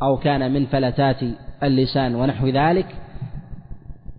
أو 0.03 0.17
كان 0.17 0.53
من 0.53 0.67
فلتات 0.67 1.17
اللسان 1.63 2.15
ونحو 2.15 2.49
ذلك 2.49 2.87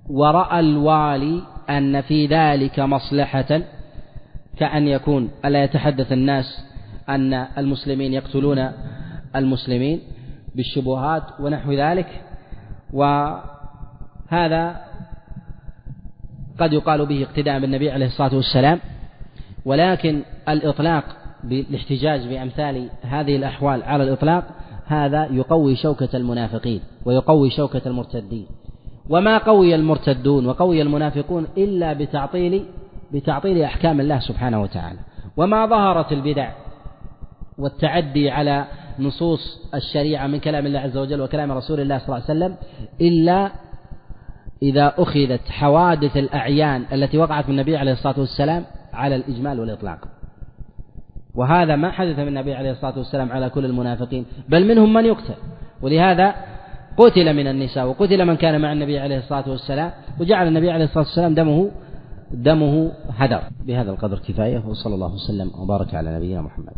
ورأى 0.10 0.60
الوالي 0.60 1.42
أن 1.70 2.02
في 2.02 2.28
ذلك 2.28 2.80
مصلحة 2.80 3.62
كأن 4.58 4.88
يكون 4.88 5.32
ألا 5.46 5.64
يتحدث 5.64 6.12
الناس 6.12 6.66
أن 7.10 7.34
المسلمين 7.34 8.14
يقتلون 8.14 8.72
المسلمين 9.36 10.02
بالشبهات 10.56 11.24
ونحو 11.40 11.74
ذلك 11.74 12.22
وهذا 12.94 14.82
قد 16.60 16.74
يقال 16.74 17.06
به 17.06 17.24
اقتداء 17.24 17.60
بالنبي 17.60 17.92
عليه 17.92 18.06
الصلاة 18.06 18.36
والسلام. 18.36 18.80
ولكن 19.66 20.22
الإطلاق 20.50 21.04
بالاحتجاج 21.44 22.28
بأمثال 22.28 22.90
هذه 23.02 23.36
الأحوال 23.36 23.84
على 23.84 24.04
الإطلاق 24.04 24.44
هذا 24.86 25.28
يقوي 25.32 25.76
شوكة 25.76 26.10
المنافقين 26.14 26.82
ويقوي 27.06 27.50
شوكة 27.50 27.82
المرتدين. 27.86 28.48
وما 29.10 29.38
قوي 29.38 29.76
المرتدون 29.76 30.46
وقوي 30.46 30.82
المنافقون 30.82 31.48
إلا 31.58 31.94
بتعطيل 31.94 32.66
بتعطيل 33.12 33.62
أحكام 33.62 34.00
الله 34.00 34.20
سبحانه 34.20 34.62
وتعالى. 34.62 35.00
وما 35.38 35.66
ظهرت 35.66 36.12
البدع 36.12 36.52
والتعدي 37.58 38.30
على 38.30 38.66
نصوص 39.00 39.72
الشريعة 39.76 40.28
من 40.28 40.40
كلام 40.40 40.66
الله 40.66 40.80
عز 40.80 40.98
وجل 40.98 41.22
وكلام 41.22 41.52
رسول 41.52 41.80
الله 41.80 41.98
صلى 41.98 42.06
الله 42.06 42.26
عليه 42.30 42.40
وسلم 42.40 42.56
إلا 43.02 43.52
إذا 44.62 44.94
أخذت 44.98 45.50
حوادث 45.50 46.18
الأعيان 46.18 46.86
التي 46.94 47.18
وقعت 47.18 47.46
من 47.50 47.52
النبي 47.52 47.78
عليه 47.78 47.92
الصلاة 47.92 48.20
والسلام 48.20 48.66
على 48.94 49.16
الإجمال 49.16 49.60
والإطلاق. 49.60 50.00
وهذا 51.36 51.76
ما 51.76 51.92
حدث 51.92 52.20
من 52.20 52.28
النبي 52.28 52.54
عليه 52.54 52.72
الصلاة 52.72 52.98
والسلام 52.98 53.32
على 53.32 53.50
كل 53.50 53.66
المنافقين 53.66 54.26
بل 54.50 54.68
منهم 54.68 54.94
من 54.94 55.06
يقتل. 55.06 55.36
ولهذا 55.82 56.36
قتل 56.98 57.34
من 57.34 57.48
النساء 57.48 57.88
وقتل 57.88 58.26
من 58.26 58.36
كان 58.36 58.62
مع 58.62 58.74
النبي 58.74 59.00
عليه 59.00 59.18
الصلاة 59.18 59.50
والسلام 59.50 59.92
وجعل 60.20 60.48
النبي 60.48 60.72
عليه 60.72 60.86
الصلاة 60.86 61.04
والسلام 61.04 61.34
دمه 61.34 61.72
دمه 62.32 62.92
هدر 63.10 63.42
بهذا 63.66 63.92
القدر 63.92 64.20
كفاية 64.20 64.64
وصلى 64.68 64.96
الله 64.96 65.14
وسلم 65.14 65.52
وبارك 65.62 65.96
على 65.96 66.16
نبينا 66.16 66.42
محمد. 66.42 66.74